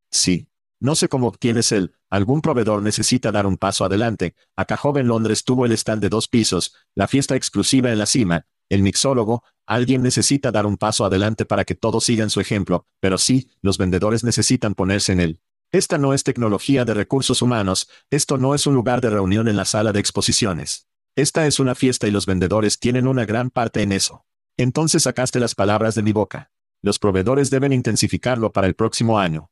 Sí. 0.10 0.48
No 0.82 0.96
sé 0.96 1.10
cómo 1.10 1.28
obtienes 1.28 1.72
el, 1.72 1.94
algún 2.10 2.42
proveedor 2.42 2.82
necesita 2.82 3.32
dar 3.32 3.46
un 3.46 3.58
paso 3.58 3.86
adelante. 3.86 4.34
Acá 4.56 4.78
joven 4.78 5.08
Londres 5.08 5.44
tuvo 5.44 5.68
el 5.68 5.74
stand 5.74 6.02
de 6.02 6.10
dos 6.10 6.28
pisos, 6.28 6.74
la 6.96 7.08
fiesta 7.08 7.36
exclusiva 7.36 7.92
en 7.92 8.00
la 8.00 8.08
cima, 8.08 8.48
el 8.68 8.82
mixólogo, 8.82 9.44
alguien 9.68 10.02
necesita 10.02 10.52
dar 10.52 10.66
un 10.66 10.78
paso 10.78 11.06
adelante 11.06 11.46
para 11.46 11.66
que 11.66 11.76
todos 11.76 12.04
sigan 12.06 12.32
su 12.32 12.40
ejemplo, 12.40 12.88
pero 13.00 13.20
sí, 13.20 13.52
los 13.62 13.78
vendedores 13.78 14.24
necesitan 14.24 14.74
ponerse 14.74 15.12
en 15.12 15.20
él. 15.20 15.42
Esta 15.72 16.00
no 16.00 16.16
es 16.16 16.24
tecnología 16.24 16.84
de 16.84 16.96
recursos 16.96 17.44
humanos, 17.44 17.88
esto 18.10 18.40
no 18.40 18.56
es 18.56 18.66
un 18.66 18.74
lugar 18.74 19.02
de 19.02 19.12
reunión 19.12 19.48
en 19.48 19.58
la 19.58 19.66
sala 19.66 19.94
de 19.94 20.00
exposiciones. 20.00 20.88
Esta 21.16 21.46
es 21.46 21.60
una 21.60 21.76
fiesta 21.76 22.08
y 22.08 22.12
los 22.12 22.26
vendedores 22.26 22.80
tienen 22.80 23.06
una 23.06 23.26
gran 23.26 23.52
parte 23.52 23.84
en 23.84 23.92
eso. 23.92 24.26
Entonces 24.58 25.04
sacaste 25.04 25.40
las 25.40 25.54
palabras 25.54 25.94
de 25.94 26.02
mi 26.02 26.12
boca. 26.12 26.52
Los 26.82 26.98
proveedores 26.98 27.52
deben 27.52 27.72
intensificarlo 27.72 28.52
para 28.52 28.66
el 28.66 28.74
próximo 28.74 29.20
año. 29.20 29.52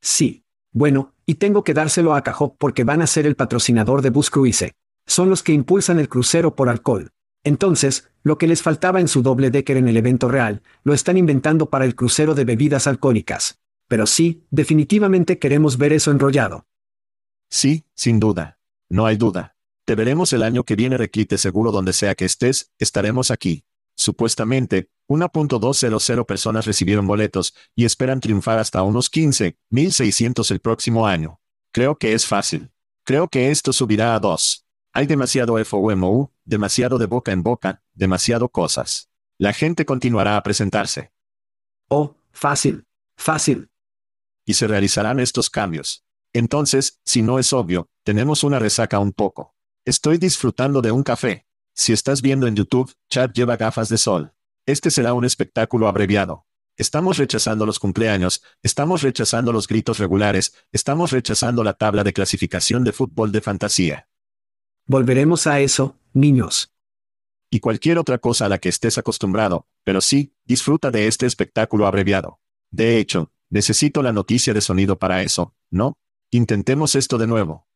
Sí. 0.00 0.39
Bueno, 0.72 1.14
y 1.26 1.34
tengo 1.34 1.64
que 1.64 1.74
dárselo 1.74 2.14
a 2.14 2.22
Cajop 2.22 2.56
porque 2.58 2.84
van 2.84 3.02
a 3.02 3.06
ser 3.06 3.26
el 3.26 3.36
patrocinador 3.36 4.02
de 4.02 4.10
Bus 4.10 4.30
Cruise. 4.30 4.72
Son 5.06 5.28
los 5.28 5.42
que 5.42 5.52
impulsan 5.52 5.98
el 5.98 6.08
crucero 6.08 6.54
por 6.54 6.68
alcohol. 6.68 7.10
Entonces, 7.42 8.10
lo 8.22 8.38
que 8.38 8.46
les 8.46 8.62
faltaba 8.62 9.00
en 9.00 9.08
su 9.08 9.22
doble 9.22 9.50
decker 9.50 9.76
en 9.76 9.88
el 9.88 9.96
evento 9.96 10.28
real, 10.28 10.62
lo 10.84 10.92
están 10.92 11.16
inventando 11.16 11.70
para 11.70 11.84
el 11.84 11.96
crucero 11.96 12.34
de 12.34 12.44
bebidas 12.44 12.86
alcohólicas. 12.86 13.58
Pero 13.88 14.06
sí, 14.06 14.44
definitivamente 14.50 15.38
queremos 15.38 15.78
ver 15.78 15.92
eso 15.92 16.10
enrollado. 16.10 16.66
Sí, 17.48 17.86
sin 17.94 18.20
duda. 18.20 18.60
No 18.88 19.06
hay 19.06 19.16
duda. 19.16 19.56
Te 19.84 19.96
veremos 19.96 20.32
el 20.32 20.44
año 20.44 20.62
que 20.62 20.76
viene 20.76 20.96
requite 20.96 21.38
seguro 21.38 21.72
donde 21.72 21.92
sea 21.92 22.14
que 22.14 22.24
estés, 22.24 22.70
estaremos 22.78 23.32
aquí. 23.32 23.64
Supuestamente, 24.00 24.88
1.200 25.08 26.24
personas 26.24 26.64
recibieron 26.64 27.06
boletos 27.06 27.54
y 27.76 27.84
esperan 27.84 28.20
triunfar 28.20 28.58
hasta 28.58 28.82
unos 28.82 29.12
15.600 29.12 30.50
el 30.50 30.60
próximo 30.60 31.06
año. 31.06 31.38
Creo 31.70 31.98
que 31.98 32.14
es 32.14 32.24
fácil. 32.24 32.70
Creo 33.04 33.28
que 33.28 33.50
esto 33.50 33.74
subirá 33.74 34.14
a 34.14 34.18
2. 34.18 34.66
Hay 34.94 35.06
demasiado 35.06 35.62
FOMO, 35.62 36.32
demasiado 36.46 36.96
de 36.96 37.04
boca 37.04 37.32
en 37.32 37.42
boca, 37.42 37.82
demasiado 37.92 38.48
cosas. 38.48 39.10
La 39.36 39.52
gente 39.52 39.84
continuará 39.84 40.38
a 40.38 40.42
presentarse. 40.42 41.12
Oh, 41.88 42.16
fácil. 42.32 42.86
Fácil. 43.18 43.68
Y 44.46 44.54
se 44.54 44.66
realizarán 44.66 45.20
estos 45.20 45.50
cambios. 45.50 46.06
Entonces, 46.32 47.00
si 47.04 47.20
no 47.20 47.38
es 47.38 47.52
obvio, 47.52 47.90
tenemos 48.02 48.44
una 48.44 48.58
resaca 48.58 48.98
un 48.98 49.12
poco. 49.12 49.54
Estoy 49.84 50.16
disfrutando 50.16 50.80
de 50.80 50.90
un 50.90 51.02
café. 51.02 51.46
Si 51.74 51.92
estás 51.92 52.22
viendo 52.22 52.46
en 52.46 52.56
YouTube, 52.56 52.94
Chad 53.08 53.32
lleva 53.32 53.56
gafas 53.56 53.88
de 53.88 53.98
sol. 53.98 54.32
Este 54.66 54.90
será 54.90 55.14
un 55.14 55.24
espectáculo 55.24 55.88
abreviado. 55.88 56.46
Estamos 56.76 57.18
rechazando 57.18 57.66
los 57.66 57.78
cumpleaños, 57.78 58.42
estamos 58.62 59.02
rechazando 59.02 59.52
los 59.52 59.68
gritos 59.68 59.98
regulares, 59.98 60.54
estamos 60.72 61.10
rechazando 61.10 61.62
la 61.62 61.74
tabla 61.74 62.04
de 62.04 62.12
clasificación 62.12 62.84
de 62.84 62.92
fútbol 62.92 63.32
de 63.32 63.40
fantasía. 63.40 64.08
Volveremos 64.86 65.46
a 65.46 65.60
eso, 65.60 65.98
niños. 66.12 66.72
Y 67.50 67.60
cualquier 67.60 67.98
otra 67.98 68.18
cosa 68.18 68.46
a 68.46 68.48
la 68.48 68.58
que 68.58 68.68
estés 68.68 68.96
acostumbrado, 68.96 69.66
pero 69.84 70.00
sí, 70.00 70.34
disfruta 70.44 70.90
de 70.90 71.06
este 71.06 71.26
espectáculo 71.26 71.86
abreviado. 71.86 72.40
De 72.70 72.98
hecho, 72.98 73.30
necesito 73.50 74.02
la 74.02 74.12
noticia 74.12 74.54
de 74.54 74.60
sonido 74.60 74.98
para 74.98 75.22
eso, 75.22 75.54
¿no? 75.68 75.98
Intentemos 76.30 76.94
esto 76.94 77.18
de 77.18 77.26
nuevo. 77.26 77.66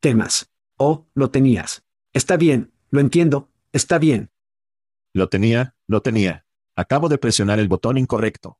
Temas. 0.00 0.50
Oh, 0.76 1.06
lo 1.14 1.30
tenías. 1.30 1.82
Está 2.12 2.36
bien, 2.36 2.69
lo 2.90 3.00
entiendo, 3.00 3.50
está 3.72 3.98
bien. 3.98 4.30
Lo 5.12 5.28
tenía, 5.28 5.74
lo 5.86 6.02
tenía. 6.02 6.46
Acabo 6.76 7.08
de 7.08 7.18
presionar 7.18 7.58
el 7.58 7.68
botón 7.68 7.98
incorrecto. 7.98 8.58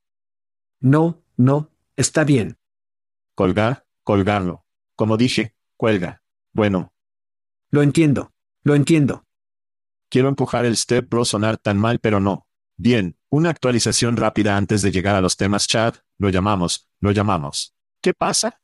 No, 0.80 1.22
no, 1.36 1.70
está 1.96 2.24
bien. 2.24 2.58
Colgar, 3.34 3.86
colgarlo. 4.02 4.64
Como 4.96 5.16
dije, 5.16 5.54
cuelga. 5.76 6.22
Bueno. 6.52 6.92
Lo 7.70 7.82
entiendo, 7.82 8.32
lo 8.62 8.74
entiendo. 8.74 9.26
Quiero 10.08 10.28
empujar 10.28 10.64
el 10.64 10.76
step 10.76 11.08
bro 11.08 11.24
sonar 11.24 11.56
tan 11.56 11.78
mal 11.78 12.00
pero 12.00 12.20
no. 12.20 12.46
Bien, 12.76 13.16
una 13.28 13.50
actualización 13.50 14.16
rápida 14.16 14.56
antes 14.56 14.82
de 14.82 14.90
llegar 14.90 15.14
a 15.14 15.20
los 15.20 15.36
temas 15.36 15.68
chat, 15.68 15.98
lo 16.18 16.30
llamamos, 16.30 16.88
lo 16.98 17.12
llamamos. 17.12 17.74
¿Qué 18.00 18.14
pasa? 18.14 18.60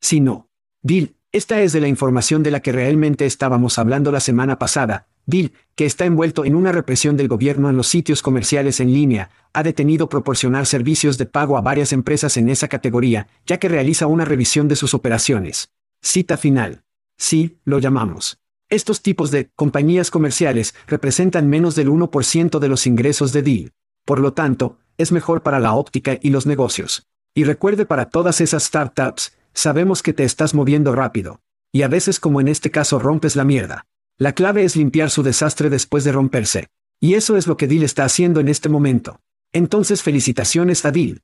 Si 0.00 0.20
no. 0.20 0.50
Bill, 0.82 1.16
esta 1.32 1.60
es 1.60 1.72
de 1.72 1.80
la 1.80 1.88
información 1.88 2.42
de 2.42 2.50
la 2.50 2.60
que 2.60 2.72
realmente 2.72 3.24
estábamos 3.24 3.78
hablando 3.78 4.10
la 4.10 4.20
semana 4.20 4.58
pasada, 4.58 5.06
Bill, 5.26 5.52
que 5.76 5.86
está 5.86 6.04
envuelto 6.04 6.44
en 6.44 6.56
una 6.56 6.72
represión 6.72 7.16
del 7.16 7.28
gobierno 7.28 7.70
en 7.70 7.76
los 7.76 7.86
sitios 7.86 8.20
comerciales 8.20 8.80
en 8.80 8.92
línea, 8.92 9.30
ha 9.52 9.62
detenido 9.62 10.08
proporcionar 10.08 10.66
servicios 10.66 11.18
de 11.18 11.26
pago 11.26 11.56
a 11.56 11.60
varias 11.60 11.92
empresas 11.92 12.36
en 12.36 12.48
esa 12.48 12.66
categoría, 12.66 13.28
ya 13.46 13.58
que 13.58 13.68
realiza 13.68 14.08
una 14.08 14.24
revisión 14.24 14.66
de 14.66 14.76
sus 14.76 14.92
operaciones. 14.92 15.70
Cita 16.02 16.36
final. 16.36 16.82
Sí, 17.16 17.58
lo 17.64 17.78
llamamos. 17.78 18.40
Estos 18.68 19.02
tipos 19.02 19.30
de 19.30 19.50
compañías 19.54 20.10
comerciales 20.10 20.74
representan 20.86 21.48
menos 21.48 21.76
del 21.76 21.90
1% 21.90 22.58
de 22.58 22.68
los 22.68 22.86
ingresos 22.86 23.32
de 23.32 23.42
Deal. 23.42 23.72
Por 24.04 24.18
lo 24.18 24.32
tanto, 24.32 24.78
es 24.98 25.12
mejor 25.12 25.42
para 25.42 25.60
la 25.60 25.74
óptica 25.74 26.18
y 26.20 26.30
los 26.30 26.46
negocios. 26.46 27.06
Y 27.34 27.44
recuerde 27.44 27.86
para 27.86 28.06
todas 28.06 28.40
esas 28.40 28.64
startups, 28.64 29.32
sabemos 29.54 30.02
que 30.02 30.12
te 30.12 30.24
estás 30.24 30.54
moviendo 30.54 30.94
rápido. 30.94 31.40
Y 31.72 31.82
a 31.82 31.88
veces 31.88 32.20
como 32.20 32.40
en 32.40 32.48
este 32.48 32.70
caso 32.70 32.98
rompes 32.98 33.36
la 33.36 33.44
mierda. 33.44 33.86
La 34.18 34.34
clave 34.34 34.64
es 34.64 34.76
limpiar 34.76 35.10
su 35.10 35.22
desastre 35.22 35.70
después 35.70 36.04
de 36.04 36.12
romperse. 36.12 36.68
Y 37.00 37.14
eso 37.14 37.36
es 37.36 37.46
lo 37.46 37.56
que 37.56 37.66
Dil 37.66 37.82
está 37.82 38.04
haciendo 38.04 38.40
en 38.40 38.48
este 38.48 38.68
momento. 38.68 39.20
Entonces 39.52 40.02
felicitaciones 40.02 40.84
a 40.84 40.90
Dil. 40.90 41.22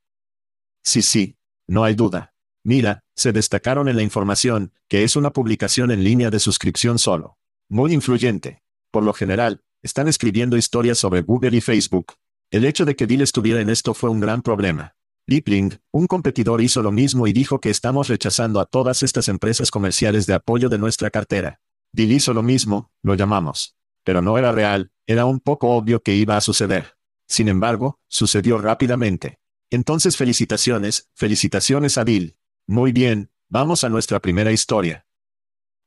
Sí, 0.83 1.02
sí, 1.02 1.37
no 1.66 1.85
hay 1.85 1.95
duda. 1.95 2.33
Mira, 2.64 3.04
se 3.14 3.33
destacaron 3.33 3.88
en 3.88 3.97
la 3.97 4.02
información, 4.02 4.73
que 4.88 5.04
es 5.04 5.14
una 5.14 5.33
publicación 5.33 5.90
en 5.90 6.02
línea 6.02 6.30
de 6.30 6.40
suscripción 6.40 6.99
solo. 6.99 7.38
Muy 7.68 7.92
influyente. 7.92 8.62
Por 8.90 9.02
lo 9.02 9.12
general, 9.12 9.62
están 9.83 10.09
escribiendo 10.09 10.56
historias 10.56 10.99
sobre 10.99 11.23
Google 11.23 11.56
y 11.56 11.61
Facebook. 11.61 12.14
El 12.50 12.64
hecho 12.64 12.85
de 12.85 12.97
que 12.97 13.06
Dil 13.06 13.21
estuviera 13.21 13.61
en 13.61 13.71
esto 13.71 13.95
fue 13.95 14.11
un 14.11 14.21
gran 14.21 14.42
problema. 14.42 14.97
Lipling, 15.28 15.80
un 15.90 16.06
competidor 16.06 16.61
hizo 16.61 16.83
lo 16.83 16.92
mismo 16.92 17.26
y 17.26 17.33
dijo 17.33 17.61
que 17.61 17.68
estamos 17.68 18.06
rechazando 18.06 18.61
a 18.61 18.64
todas 18.64 19.02
estas 19.02 19.26
empresas 19.26 19.73
comerciales 19.73 20.25
de 20.26 20.35
apoyo 20.35 20.68
de 20.68 20.78
nuestra 20.78 21.11
cartera. 21.11 21.61
Dill 21.92 22.12
hizo 22.12 22.33
lo 22.33 22.45
mismo, 22.45 22.92
lo 23.02 23.16
llamamos. 23.16 23.75
Pero 24.04 24.23
no 24.23 24.38
era 24.38 24.52
real, 24.52 24.92
era 25.04 25.25
un 25.25 25.40
poco 25.40 25.71
obvio 25.71 26.00
que 26.00 26.14
iba 26.14 26.37
a 26.37 26.40
suceder. 26.40 26.97
Sin 27.26 27.49
embargo, 27.49 27.99
sucedió 28.06 28.59
rápidamente. 28.59 29.40
Entonces 29.68 30.16
felicitaciones, 30.16 31.11
felicitaciones 31.12 31.99
a 31.99 32.04
Dill. 32.04 32.37
Muy 32.68 32.92
bien, 32.92 33.33
vamos 33.49 33.83
a 33.83 33.88
nuestra 33.88 34.21
primera 34.21 34.52
historia. 34.52 35.09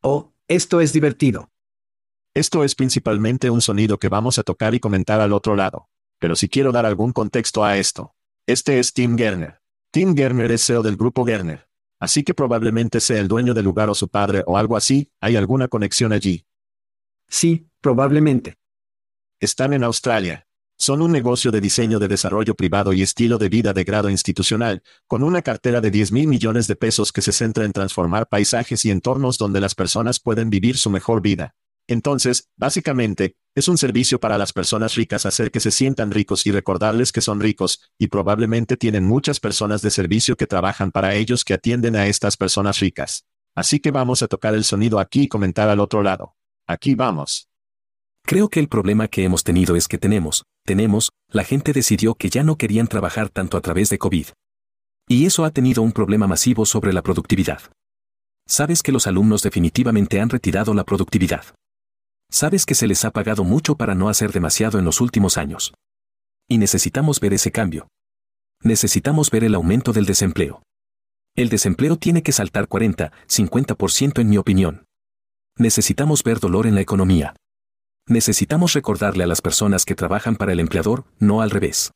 Oh, 0.01 0.33
esto 0.49 0.81
es 0.81 0.91
divertido. 0.91 1.49
Esto 2.33 2.65
es 2.65 2.75
principalmente 2.75 3.49
un 3.49 3.61
sonido 3.61 3.99
que 3.99 4.09
vamos 4.09 4.37
a 4.37 4.43
tocar 4.43 4.75
y 4.75 4.81
comentar 4.81 5.21
al 5.21 5.31
otro 5.31 5.55
lado. 5.55 5.87
Pero 6.19 6.35
si 6.35 6.49
quiero 6.49 6.73
dar 6.73 6.85
algún 6.85 7.13
contexto 7.13 7.63
a 7.63 7.77
esto. 7.77 8.15
Este 8.49 8.79
es 8.79 8.93
Tim 8.93 9.15
Gerner. 9.15 9.61
Tim 9.91 10.15
Gerner 10.17 10.51
es 10.51 10.65
CEO 10.65 10.81
del 10.81 10.97
grupo 10.97 11.23
Gerner. 11.23 11.69
Así 11.99 12.23
que 12.23 12.33
probablemente 12.33 12.99
sea 12.99 13.19
el 13.19 13.27
dueño 13.27 13.53
del 13.53 13.65
lugar 13.65 13.91
o 13.91 13.93
su 13.93 14.07
padre 14.07 14.43
o 14.47 14.57
algo 14.57 14.75
así, 14.75 15.11
hay 15.21 15.35
alguna 15.35 15.67
conexión 15.67 16.13
allí. 16.13 16.47
Sí, 17.27 17.69
probablemente. 17.79 18.57
Están 19.39 19.73
en 19.73 19.83
Australia. 19.83 20.47
Son 20.79 21.03
un 21.03 21.11
negocio 21.11 21.51
de 21.51 21.61
diseño 21.61 21.99
de 21.99 22.07
desarrollo 22.07 22.55
privado 22.55 22.91
y 22.91 23.03
estilo 23.03 23.37
de 23.37 23.49
vida 23.49 23.71
de 23.71 23.83
grado 23.83 24.09
institucional, 24.09 24.81
con 25.05 25.21
una 25.21 25.43
cartera 25.43 25.79
de 25.79 25.91
10 25.91 26.11
mil 26.11 26.27
millones 26.27 26.65
de 26.65 26.75
pesos 26.75 27.11
que 27.11 27.21
se 27.21 27.33
centra 27.33 27.65
en 27.65 27.71
transformar 27.71 28.29
paisajes 28.29 28.83
y 28.83 28.89
entornos 28.89 29.37
donde 29.37 29.61
las 29.61 29.75
personas 29.75 30.19
pueden 30.19 30.49
vivir 30.49 30.75
su 30.75 30.89
mejor 30.89 31.21
vida. 31.21 31.53
Entonces, 31.89 32.47
básicamente, 32.55 33.35
es 33.55 33.67
un 33.67 33.79
servicio 33.79 34.19
para 34.19 34.37
las 34.37 34.53
personas 34.53 34.93
ricas 34.93 35.25
hacer 35.25 35.49
que 35.49 35.59
se 35.59 35.71
sientan 35.71 36.11
ricos 36.11 36.45
y 36.45 36.51
recordarles 36.51 37.11
que 37.11 37.19
son 37.19 37.39
ricos, 37.39 37.81
y 37.97 38.09
probablemente 38.09 38.77
tienen 38.77 39.05
muchas 39.05 39.39
personas 39.39 39.81
de 39.81 39.89
servicio 39.89 40.37
que 40.37 40.45
trabajan 40.45 40.91
para 40.91 41.15
ellos 41.15 41.43
que 41.43 41.55
atienden 41.55 41.95
a 41.95 42.05
estas 42.05 42.37
personas 42.37 42.79
ricas. 42.79 43.25
Así 43.55 43.79
que 43.79 43.89
vamos 43.89 44.21
a 44.21 44.27
tocar 44.27 44.53
el 44.53 44.65
sonido 44.65 44.99
aquí 44.99 45.23
y 45.23 45.27
comentar 45.27 45.67
al 45.67 45.79
otro 45.79 46.03
lado. 46.03 46.35
Aquí 46.67 46.93
vamos. 46.93 47.49
Creo 48.23 48.49
que 48.49 48.59
el 48.59 48.69
problema 48.69 49.07
que 49.07 49.23
hemos 49.23 49.43
tenido 49.43 49.75
es 49.75 49.87
que 49.87 49.97
tenemos, 49.97 50.43
tenemos, 50.65 51.09
la 51.31 51.43
gente 51.43 51.73
decidió 51.73 52.13
que 52.13 52.29
ya 52.29 52.43
no 52.43 52.55
querían 52.55 52.85
trabajar 52.85 53.29
tanto 53.29 53.57
a 53.57 53.61
través 53.61 53.89
de 53.89 53.97
COVID. 53.97 54.27
Y 55.07 55.25
eso 55.25 55.43
ha 55.43 55.49
tenido 55.49 55.81
un 55.81 55.91
problema 55.91 56.27
masivo 56.27 56.67
sobre 56.67 56.93
la 56.93 57.01
productividad. 57.01 57.63
Sabes 58.47 58.83
que 58.83 58.91
los 58.91 59.07
alumnos 59.07 59.41
definitivamente 59.41 60.19
han 60.19 60.29
retirado 60.29 60.75
la 60.75 60.83
productividad. 60.83 61.45
Sabes 62.31 62.65
que 62.65 62.75
se 62.75 62.87
les 62.87 63.05
ha 63.05 63.11
pagado 63.11 63.43
mucho 63.43 63.75
para 63.75 63.95
no 63.95 64.07
hacer 64.07 64.31
demasiado 64.31 64.77
en 64.77 64.85
los 64.85 65.01
últimos 65.01 65.37
años. 65.37 65.73
Y 66.47 66.59
necesitamos 66.59 67.19
ver 67.19 67.33
ese 67.33 67.51
cambio. 67.51 67.87
Necesitamos 68.61 69.31
ver 69.31 69.43
el 69.43 69.55
aumento 69.55 69.93
del 69.93 70.05
desempleo. 70.05 70.61
El 71.35 71.49
desempleo 71.49 71.97
tiene 71.97 72.21
que 72.21 72.31
saltar 72.31 72.67
40, 72.67 73.11
50% 73.27 74.21
en 74.21 74.29
mi 74.29 74.37
opinión. 74.37 74.85
Necesitamos 75.57 76.23
ver 76.23 76.39
dolor 76.39 76.67
en 76.67 76.75
la 76.75 76.81
economía. 76.81 77.35
Necesitamos 78.07 78.73
recordarle 78.73 79.23
a 79.23 79.27
las 79.27 79.41
personas 79.41 79.85
que 79.85 79.95
trabajan 79.95 80.35
para 80.35 80.51
el 80.51 80.59
empleador, 80.59 81.05
no 81.19 81.41
al 81.41 81.51
revés. 81.51 81.91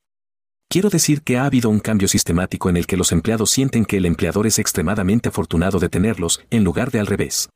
Quiero 0.70 0.90
decir 0.90 1.22
que 1.22 1.38
ha 1.38 1.46
habido 1.46 1.70
un 1.70 1.80
cambio 1.80 2.08
sistemático 2.08 2.70
en 2.70 2.78
el 2.78 2.88
que 2.88 2.98
los 2.98 3.12
empleados 3.12 3.52
sienten 3.52 3.86
que 3.86 3.98
el 3.98 4.06
empleador 4.06 4.48
es 4.48 4.58
extremadamente 4.58 5.30
afortunado 5.30 5.80
de 5.80 5.90
tenerlos, 5.90 6.44
en 6.50 6.64
lugar 6.64 6.90
de 6.92 7.00
al 7.00 7.08
revés 7.08 7.50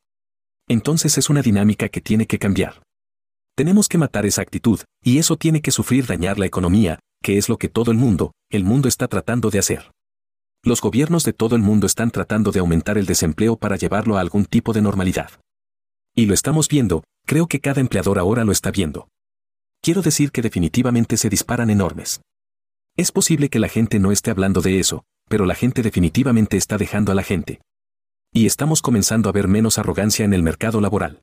entonces 0.67 1.17
es 1.17 1.29
una 1.29 1.41
dinámica 1.41 1.89
que 1.89 2.01
tiene 2.01 2.27
que 2.27 2.39
cambiar. 2.39 2.81
Tenemos 3.55 3.87
que 3.87 3.97
matar 3.97 4.25
esa 4.25 4.41
actitud, 4.41 4.81
y 5.03 5.17
eso 5.17 5.35
tiene 5.37 5.61
que 5.61 5.71
sufrir 5.71 6.05
dañar 6.05 6.37
la 6.37 6.45
economía, 6.45 6.99
que 7.23 7.37
es 7.37 7.49
lo 7.49 7.57
que 7.57 7.69
todo 7.69 7.91
el 7.91 7.97
mundo, 7.97 8.33
el 8.51 8.63
mundo 8.63 8.87
está 8.87 9.07
tratando 9.07 9.49
de 9.49 9.59
hacer. 9.59 9.91
Los 10.63 10.81
gobiernos 10.81 11.23
de 11.23 11.33
todo 11.33 11.55
el 11.55 11.61
mundo 11.61 11.87
están 11.87 12.11
tratando 12.11 12.51
de 12.51 12.59
aumentar 12.59 12.97
el 12.97 13.05
desempleo 13.05 13.57
para 13.57 13.77
llevarlo 13.77 14.17
a 14.17 14.21
algún 14.21 14.45
tipo 14.45 14.73
de 14.73 14.81
normalidad. 14.81 15.31
Y 16.15 16.25
lo 16.25 16.33
estamos 16.33 16.67
viendo, 16.67 17.03
creo 17.25 17.47
que 17.47 17.59
cada 17.59 17.81
empleador 17.81 18.19
ahora 18.19 18.43
lo 18.43 18.51
está 18.51 18.71
viendo. 18.71 19.07
Quiero 19.81 20.01
decir 20.01 20.31
que 20.31 20.41
definitivamente 20.41 21.17
se 21.17 21.29
disparan 21.29 21.69
enormes. 21.69 22.21
Es 22.95 23.11
posible 23.11 23.49
que 23.49 23.59
la 23.59 23.69
gente 23.69 23.99
no 23.99 24.11
esté 24.11 24.31
hablando 24.31 24.61
de 24.61 24.79
eso, 24.79 25.03
pero 25.29 25.45
la 25.45 25.55
gente 25.55 25.83
definitivamente 25.83 26.57
está 26.57 26.77
dejando 26.77 27.11
a 27.11 27.15
la 27.15 27.23
gente. 27.23 27.61
Y 28.33 28.45
estamos 28.45 28.81
comenzando 28.81 29.29
a 29.29 29.31
ver 29.31 29.47
menos 29.47 29.77
arrogancia 29.77 30.25
en 30.25 30.33
el 30.33 30.43
mercado 30.43 30.81
laboral. 30.81 31.21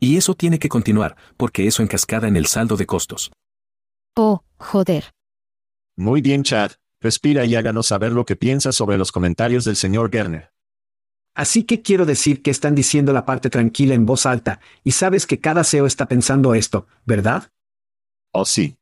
Y 0.00 0.16
eso 0.16 0.34
tiene 0.34 0.58
que 0.58 0.68
continuar, 0.68 1.16
porque 1.36 1.66
eso 1.66 1.82
encascada 1.82 2.26
en 2.26 2.36
el 2.36 2.46
saldo 2.46 2.76
de 2.76 2.86
costos. 2.86 3.30
Oh, 4.16 4.42
joder. 4.56 5.12
Muy 5.96 6.20
bien, 6.20 6.42
Chad. 6.42 6.72
Respira 7.00 7.44
y 7.44 7.54
háganos 7.56 7.88
saber 7.88 8.12
lo 8.12 8.24
que 8.24 8.36
piensas 8.36 8.76
sobre 8.76 8.98
los 8.98 9.12
comentarios 9.12 9.64
del 9.64 9.76
señor 9.76 10.10
Gerner. 10.10 10.52
Así 11.34 11.64
que 11.64 11.82
quiero 11.82 12.04
decir 12.04 12.42
que 12.42 12.50
están 12.50 12.74
diciendo 12.74 13.12
la 13.12 13.24
parte 13.24 13.48
tranquila 13.48 13.94
en 13.94 14.06
voz 14.06 14.26
alta, 14.26 14.60
y 14.84 14.92
sabes 14.92 15.26
que 15.26 15.40
cada 15.40 15.64
CEO 15.64 15.86
está 15.86 16.06
pensando 16.06 16.54
esto, 16.54 16.86
¿verdad? 17.06 17.50
Oh, 18.32 18.44
sí. 18.44 18.76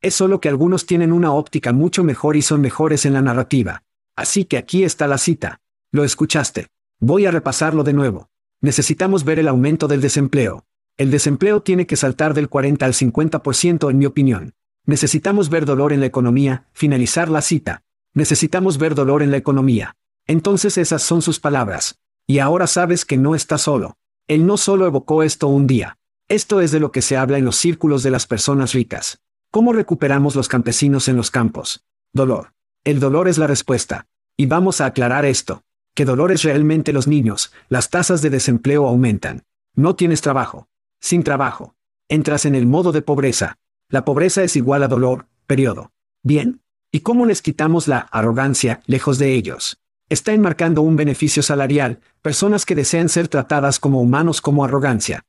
Es 0.00 0.14
solo 0.14 0.40
que 0.40 0.48
algunos 0.48 0.86
tienen 0.86 1.12
una 1.12 1.32
óptica 1.32 1.72
mucho 1.72 2.04
mejor 2.04 2.36
y 2.36 2.42
son 2.42 2.60
mejores 2.60 3.06
en 3.06 3.14
la 3.14 3.22
narrativa. 3.22 3.82
Así 4.16 4.44
que 4.44 4.58
aquí 4.58 4.84
está 4.84 5.06
la 5.06 5.18
cita. 5.18 5.61
Lo 5.94 6.04
escuchaste. 6.04 6.68
Voy 7.00 7.26
a 7.26 7.30
repasarlo 7.30 7.84
de 7.84 7.92
nuevo. 7.92 8.30
Necesitamos 8.62 9.24
ver 9.24 9.38
el 9.38 9.46
aumento 9.46 9.88
del 9.88 10.00
desempleo. 10.00 10.64
El 10.96 11.10
desempleo 11.10 11.60
tiene 11.60 11.86
que 11.86 11.96
saltar 11.96 12.32
del 12.32 12.48
40 12.48 12.86
al 12.86 12.94
50% 12.94 13.90
en 13.90 13.98
mi 13.98 14.06
opinión. 14.06 14.54
Necesitamos 14.86 15.50
ver 15.50 15.66
dolor 15.66 15.92
en 15.92 16.00
la 16.00 16.06
economía, 16.06 16.66
finalizar 16.72 17.28
la 17.28 17.42
cita. 17.42 17.82
Necesitamos 18.14 18.78
ver 18.78 18.94
dolor 18.94 19.22
en 19.22 19.30
la 19.30 19.36
economía. 19.36 19.94
Entonces 20.26 20.78
esas 20.78 21.02
son 21.02 21.20
sus 21.20 21.38
palabras. 21.38 22.00
Y 22.26 22.38
ahora 22.38 22.66
sabes 22.66 23.04
que 23.04 23.18
no 23.18 23.34
está 23.34 23.58
solo. 23.58 23.98
Él 24.28 24.46
no 24.46 24.56
solo 24.56 24.86
evocó 24.86 25.22
esto 25.22 25.48
un 25.48 25.66
día. 25.66 25.98
Esto 26.26 26.62
es 26.62 26.70
de 26.70 26.80
lo 26.80 26.90
que 26.90 27.02
se 27.02 27.18
habla 27.18 27.36
en 27.36 27.44
los 27.44 27.56
círculos 27.56 28.02
de 28.02 28.12
las 28.12 28.26
personas 28.26 28.72
ricas. 28.72 29.20
¿Cómo 29.50 29.74
recuperamos 29.74 30.36
los 30.36 30.48
campesinos 30.48 31.08
en 31.08 31.16
los 31.16 31.30
campos? 31.30 31.84
Dolor. 32.14 32.54
El 32.82 32.98
dolor 32.98 33.28
es 33.28 33.36
la 33.36 33.46
respuesta. 33.46 34.06
Y 34.38 34.46
vamos 34.46 34.80
a 34.80 34.86
aclarar 34.86 35.26
esto 35.26 35.64
que 35.94 36.04
dolores 36.04 36.42
realmente 36.42 36.92
los 36.92 37.06
niños, 37.06 37.52
las 37.68 37.90
tasas 37.90 38.22
de 38.22 38.30
desempleo 38.30 38.86
aumentan. 38.86 39.44
No 39.74 39.94
tienes 39.94 40.20
trabajo. 40.20 40.68
Sin 41.00 41.22
trabajo. 41.22 41.74
Entras 42.08 42.44
en 42.44 42.54
el 42.54 42.66
modo 42.66 42.92
de 42.92 43.02
pobreza. 43.02 43.58
La 43.88 44.04
pobreza 44.04 44.42
es 44.42 44.56
igual 44.56 44.82
a 44.82 44.88
dolor, 44.88 45.26
periodo. 45.46 45.92
Bien. 46.22 46.60
¿Y 46.90 47.00
cómo 47.00 47.26
les 47.26 47.42
quitamos 47.42 47.88
la 47.88 47.98
arrogancia 47.98 48.80
lejos 48.86 49.18
de 49.18 49.34
ellos? 49.34 49.78
Está 50.08 50.32
enmarcando 50.32 50.82
un 50.82 50.96
beneficio 50.96 51.42
salarial, 51.42 52.00
personas 52.20 52.66
que 52.66 52.74
desean 52.74 53.08
ser 53.08 53.28
tratadas 53.28 53.78
como 53.78 54.00
humanos 54.00 54.42
como 54.42 54.64
arrogancia. 54.64 55.24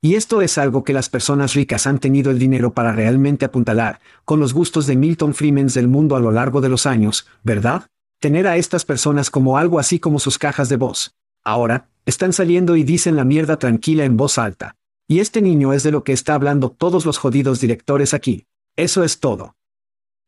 Y 0.00 0.14
esto 0.14 0.42
es 0.42 0.58
algo 0.58 0.84
que 0.84 0.92
las 0.92 1.08
personas 1.08 1.54
ricas 1.54 1.86
han 1.88 1.98
tenido 1.98 2.30
el 2.30 2.38
dinero 2.38 2.72
para 2.72 2.92
realmente 2.92 3.44
apuntalar, 3.44 4.00
con 4.24 4.38
los 4.38 4.52
gustos 4.52 4.86
de 4.86 4.96
Milton 4.96 5.34
Freeman 5.34 5.66
del 5.66 5.88
mundo 5.88 6.14
a 6.14 6.20
lo 6.20 6.30
largo 6.30 6.60
de 6.60 6.68
los 6.68 6.86
años, 6.86 7.26
¿verdad? 7.42 7.86
Tener 8.18 8.46
a 8.46 8.56
estas 8.56 8.84
personas 8.84 9.30
como 9.30 9.58
algo 9.58 9.78
así 9.78 9.98
como 9.98 10.18
sus 10.18 10.38
cajas 10.38 10.68
de 10.68 10.76
voz. 10.76 11.14
Ahora, 11.42 11.88
están 12.06 12.32
saliendo 12.32 12.76
y 12.76 12.84
dicen 12.84 13.16
la 13.16 13.24
mierda 13.24 13.58
tranquila 13.58 14.04
en 14.04 14.16
voz 14.16 14.38
alta. 14.38 14.76
Y 15.08 15.20
este 15.20 15.42
niño 15.42 15.72
es 15.72 15.82
de 15.82 15.92
lo 15.92 16.02
que 16.02 16.12
está 16.12 16.34
hablando 16.34 16.70
todos 16.70 17.06
los 17.06 17.18
jodidos 17.18 17.60
directores 17.60 18.14
aquí. 18.14 18.46
Eso 18.74 19.04
es 19.04 19.20
todo. 19.20 19.56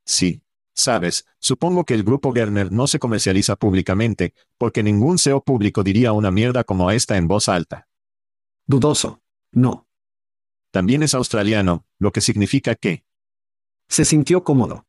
Sí. 0.04 0.42
Sabes, 0.74 1.26
supongo 1.40 1.84
que 1.84 1.94
el 1.94 2.04
grupo 2.04 2.32
Gerner 2.32 2.70
no 2.70 2.86
se 2.86 3.00
comercializa 3.00 3.56
públicamente, 3.56 4.32
porque 4.58 4.84
ningún 4.84 5.18
CEO 5.18 5.42
público 5.42 5.82
diría 5.82 6.12
una 6.12 6.30
mierda 6.30 6.62
como 6.62 6.92
esta 6.92 7.16
en 7.16 7.26
voz 7.26 7.48
alta. 7.48 7.88
Dudoso. 8.64 9.20
No. 9.50 9.88
También 10.70 11.02
es 11.02 11.14
australiano, 11.14 11.84
lo 11.98 12.12
que 12.12 12.20
significa 12.20 12.76
que... 12.76 13.02
Se 13.88 14.04
sintió 14.04 14.44
cómodo 14.44 14.86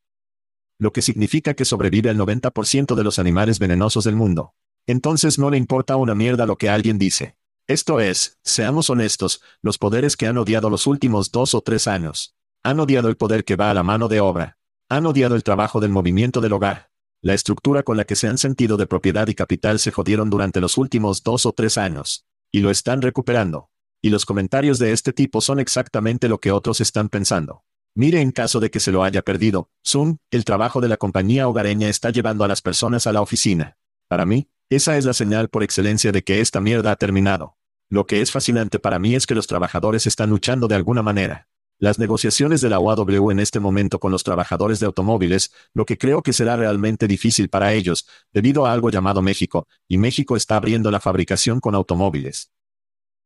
lo 0.79 0.93
que 0.93 1.01
significa 1.01 1.53
que 1.53 1.65
sobrevive 1.65 2.09
el 2.09 2.17
90% 2.17 2.95
de 2.95 3.03
los 3.03 3.19
animales 3.19 3.59
venenosos 3.59 4.05
del 4.05 4.15
mundo. 4.15 4.55
Entonces 4.87 5.37
no 5.37 5.51
le 5.51 5.57
importa 5.57 5.97
una 5.97 6.15
mierda 6.15 6.45
lo 6.45 6.57
que 6.57 6.69
alguien 6.69 6.97
dice. 6.97 7.35
Esto 7.67 7.99
es, 7.99 8.39
seamos 8.43 8.89
honestos, 8.89 9.41
los 9.61 9.77
poderes 9.77 10.17
que 10.17 10.25
han 10.25 10.37
odiado 10.37 10.69
los 10.69 10.87
últimos 10.87 11.31
dos 11.31 11.53
o 11.53 11.61
tres 11.61 11.87
años. 11.87 12.33
Han 12.63 12.79
odiado 12.79 13.09
el 13.09 13.17
poder 13.17 13.43
que 13.43 13.57
va 13.57 13.69
a 13.69 13.73
la 13.73 13.83
mano 13.83 14.07
de 14.07 14.21
obra. 14.21 14.57
Han 14.87 15.05
odiado 15.05 15.35
el 15.35 15.43
trabajo 15.43 15.79
del 15.79 15.91
movimiento 15.91 16.41
del 16.41 16.53
hogar. 16.53 16.89
La 17.21 17.33
estructura 17.33 17.83
con 17.83 17.97
la 17.97 18.05
que 18.05 18.15
se 18.15 18.27
han 18.27 18.37
sentido 18.37 18.77
de 18.77 18.87
propiedad 18.87 19.27
y 19.27 19.35
capital 19.35 19.79
se 19.79 19.91
jodieron 19.91 20.29
durante 20.29 20.61
los 20.61 20.77
últimos 20.77 21.21
dos 21.21 21.45
o 21.45 21.51
tres 21.51 21.77
años. 21.77 22.25
Y 22.51 22.61
lo 22.61 22.71
están 22.71 23.01
recuperando. 23.01 23.69
Y 24.01 24.09
los 24.09 24.25
comentarios 24.25 24.79
de 24.79 24.93
este 24.93 25.11
tipo 25.11 25.41
son 25.41 25.59
exactamente 25.59 26.29
lo 26.29 26.39
que 26.39 26.51
otros 26.51 26.79
están 26.79 27.09
pensando. 27.09 27.63
Mire 27.95 28.21
en 28.21 28.31
caso 28.31 28.59
de 28.59 28.69
que 28.69 28.79
se 28.79 28.91
lo 28.91 29.03
haya 29.03 29.21
perdido, 29.21 29.69
Zoom, 29.85 30.17
el 30.31 30.45
trabajo 30.45 30.79
de 30.79 30.87
la 30.87 30.97
compañía 30.97 31.47
hogareña 31.47 31.89
está 31.89 32.11
llevando 32.11 32.43
a 32.43 32.47
las 32.47 32.61
personas 32.61 33.07
a 33.07 33.13
la 33.13 33.21
oficina. 33.21 33.77
Para 34.07 34.25
mí, 34.25 34.49
esa 34.69 34.97
es 34.97 35.05
la 35.05 35.13
señal 35.13 35.49
por 35.49 35.63
excelencia 35.63 36.11
de 36.11 36.23
que 36.23 36.41
esta 36.41 36.61
mierda 36.61 36.91
ha 36.91 36.95
terminado. 36.95 37.57
Lo 37.89 38.05
que 38.05 38.21
es 38.21 38.31
fascinante 38.31 38.77
para 38.77 38.99
mí 38.99 39.15
es 39.15 39.25
que 39.25 39.33
los 39.33 39.47
trabajadores 39.47 40.05
están 40.05 40.29
luchando 40.29 40.67
de 40.67 40.75
alguna 40.75 41.01
manera. 41.01 41.47
Las 41.79 41.97
negociaciones 41.97 42.61
de 42.61 42.69
la 42.69 42.79
UAW 42.79 43.31
en 43.31 43.39
este 43.39 43.59
momento 43.59 43.99
con 43.99 44.11
los 44.11 44.23
trabajadores 44.23 44.79
de 44.79 44.85
automóviles, 44.85 45.51
lo 45.73 45.85
que 45.85 45.97
creo 45.97 46.21
que 46.21 46.33
será 46.33 46.55
realmente 46.55 47.07
difícil 47.07 47.49
para 47.49 47.73
ellos, 47.73 48.05
debido 48.31 48.65
a 48.65 48.73
algo 48.73 48.89
llamado 48.89 49.21
México, 49.21 49.67
y 49.87 49.97
México 49.97 50.35
está 50.35 50.57
abriendo 50.57 50.91
la 50.91 50.99
fabricación 50.99 51.59
con 51.59 51.75
automóviles. 51.75 52.51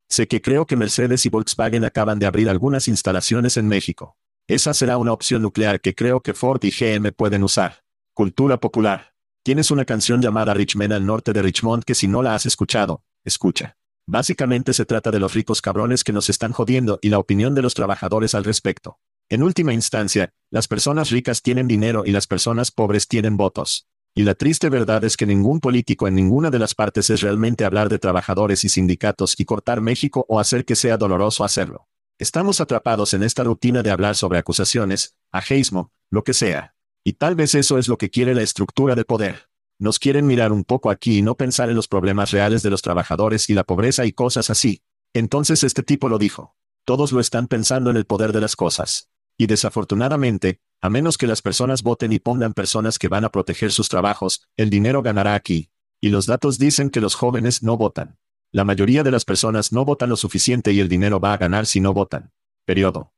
Sé 0.07 0.27
que 0.27 0.41
creo 0.41 0.67
que 0.67 0.75
Mercedes 0.75 1.25
y 1.25 1.29
Volkswagen 1.29 1.83
acaban 1.83 2.19
de 2.19 2.27
abrir 2.27 2.47
algunas 2.47 2.87
instalaciones 2.87 3.57
en 3.57 3.67
México. 3.67 4.17
Esa 4.47 4.73
será 4.73 4.97
una 4.97 5.13
opción 5.13 5.41
nuclear 5.41 5.79
que 5.79 5.95
creo 5.95 6.19
que 6.19 6.33
Ford 6.33 6.61
y 6.65 6.71
GM 6.71 7.13
pueden 7.13 7.43
usar. 7.43 7.85
Cultura 8.13 8.59
popular. 8.59 9.13
Tienes 9.41 9.71
una 9.71 9.85
canción 9.85 10.21
llamada 10.21 10.53
Richmond 10.53 10.91
al 10.91 11.05
norte 11.05 11.31
de 11.31 11.41
Richmond 11.41 11.85
que 11.85 11.95
si 11.95 12.09
no 12.09 12.21
la 12.21 12.35
has 12.35 12.45
escuchado, 12.45 13.05
escucha. 13.23 13.77
Básicamente 14.05 14.73
se 14.73 14.83
trata 14.83 15.11
de 15.11 15.19
los 15.21 15.33
ricos 15.33 15.61
cabrones 15.61 16.03
que 16.03 16.11
nos 16.11 16.29
están 16.29 16.51
jodiendo 16.51 16.99
y 17.01 17.07
la 17.07 17.19
opinión 17.19 17.55
de 17.55 17.61
los 17.61 17.73
trabajadores 17.73 18.35
al 18.35 18.43
respecto. 18.43 18.99
En 19.29 19.43
última 19.43 19.73
instancia, 19.73 20.33
las 20.51 20.67
personas 20.67 21.09
ricas 21.09 21.41
tienen 21.41 21.69
dinero 21.69 22.03
y 22.05 22.11
las 22.11 22.27
personas 22.27 22.69
pobres 22.69 23.07
tienen 23.07 23.37
votos. 23.37 23.87
Y 24.13 24.23
la 24.23 24.35
triste 24.35 24.67
verdad 24.67 25.05
es 25.05 25.15
que 25.15 25.25
ningún 25.25 25.61
político 25.61 26.05
en 26.05 26.15
ninguna 26.15 26.51
de 26.51 26.59
las 26.59 26.75
partes 26.75 27.09
es 27.09 27.21
realmente 27.21 27.63
hablar 27.63 27.87
de 27.87 27.97
trabajadores 27.97 28.65
y 28.65 28.69
sindicatos 28.69 29.39
y 29.39 29.45
cortar 29.45 29.79
México 29.79 30.25
o 30.27 30.41
hacer 30.41 30.65
que 30.65 30.75
sea 30.75 30.97
doloroso 30.97 31.45
hacerlo. 31.45 31.87
Estamos 32.19 32.61
atrapados 32.61 33.15
en 33.15 33.23
esta 33.23 33.43
rutina 33.43 33.81
de 33.81 33.89
hablar 33.89 34.15
sobre 34.15 34.37
acusaciones, 34.37 35.17
ajeismo, 35.31 35.91
lo 36.11 36.23
que 36.23 36.33
sea. 36.33 36.75
Y 37.03 37.13
tal 37.13 37.35
vez 37.35 37.55
eso 37.55 37.79
es 37.79 37.87
lo 37.87 37.97
que 37.97 38.11
quiere 38.11 38.35
la 38.35 38.43
estructura 38.43 38.93
de 38.93 39.03
poder. 39.03 39.49
Nos 39.79 39.97
quieren 39.97 40.27
mirar 40.27 40.51
un 40.51 40.63
poco 40.63 40.91
aquí 40.91 41.17
y 41.17 41.21
no 41.23 41.35
pensar 41.35 41.69
en 41.69 41.75
los 41.75 41.87
problemas 41.87 42.29
reales 42.29 42.61
de 42.61 42.69
los 42.69 42.83
trabajadores 42.83 43.49
y 43.49 43.55
la 43.55 43.63
pobreza 43.63 44.05
y 44.05 44.13
cosas 44.13 44.51
así. 44.51 44.83
Entonces 45.13 45.63
este 45.63 45.81
tipo 45.81 46.07
lo 46.07 46.19
dijo. 46.19 46.55
Todos 46.85 47.11
lo 47.11 47.19
están 47.19 47.47
pensando 47.47 47.89
en 47.89 47.97
el 47.97 48.05
poder 48.05 48.31
de 48.31 48.41
las 48.41 48.55
cosas. 48.55 49.09
Y 49.35 49.47
desafortunadamente, 49.47 50.61
a 50.81 50.91
menos 50.91 51.17
que 51.17 51.27
las 51.27 51.41
personas 51.41 51.81
voten 51.81 52.13
y 52.13 52.19
pongan 52.19 52.53
personas 52.53 52.99
que 52.99 53.07
van 53.07 53.25
a 53.25 53.31
proteger 53.31 53.71
sus 53.71 53.89
trabajos, 53.89 54.47
el 54.55 54.69
dinero 54.69 55.01
ganará 55.01 55.33
aquí. 55.33 55.71
Y 55.99 56.09
los 56.09 56.27
datos 56.27 56.59
dicen 56.59 56.91
que 56.91 57.01
los 57.01 57.15
jóvenes 57.15 57.63
no 57.63 57.75
votan. 57.75 58.19
La 58.53 58.63
mayoría 58.63 59.01
de 59.01 59.09
las 59.09 59.25
personas 59.25 59.73
no 59.73 59.83
votan 59.83 60.09
lo 60.09 60.15
suficiente 60.15 60.71
y 60.71 60.79
el 60.79 60.87
dinero 60.87 61.19
va 61.19 61.33
a 61.33 61.37
ganar 61.37 61.65
si 61.65 61.79
no 61.79 61.91
votan. 61.91 62.31
Periodo. 62.65 63.11